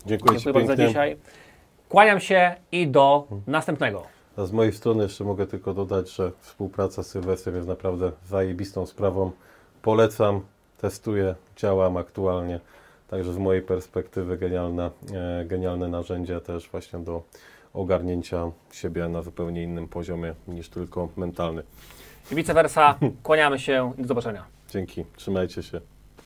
Dziękuję, 0.06 0.38
Dziękuję 0.38 0.52
bardzo 0.66 0.82
za 0.82 0.88
dzisiaj. 0.88 1.16
Kłaniam 1.88 2.20
się 2.20 2.54
i 2.72 2.86
do 2.88 3.26
następnego. 3.46 4.02
A 4.36 4.44
z 4.46 4.52
mojej 4.52 4.72
strony 4.72 5.02
jeszcze 5.02 5.24
mogę 5.24 5.46
tylko 5.46 5.74
dodać, 5.74 6.10
że 6.10 6.32
współpraca 6.40 7.02
z 7.02 7.06
Sylwestrem 7.06 7.56
jest 7.56 7.68
naprawdę 7.68 8.12
zajebistą 8.26 8.86
sprawą. 8.86 9.30
Polecam, 9.82 10.40
testuję, 10.80 11.34
działam 11.56 11.96
aktualnie. 11.96 12.60
Także 13.08 13.32
z 13.32 13.38
mojej 13.38 13.62
perspektywy 13.62 14.36
genialna, 14.36 14.90
e, 15.14 15.44
genialne 15.44 15.88
narzędzie 15.88 16.40
też 16.40 16.68
właśnie 16.68 16.98
do 16.98 17.22
ogarnięcia 17.74 18.50
siebie 18.72 19.08
na 19.08 19.22
zupełnie 19.22 19.62
innym 19.62 19.88
poziomie 19.88 20.34
niż 20.48 20.68
tylko 20.68 21.08
mentalny. 21.16 21.62
I 22.32 22.34
vice 22.34 22.54
versa. 22.54 22.98
Kłaniamy 23.22 23.58
się 23.58 23.92
i 23.98 24.02
do 24.02 24.08
zobaczenia. 24.08 24.44
Dzięki, 24.70 25.04
trzymajcie 25.16 25.62
się. 25.62 25.80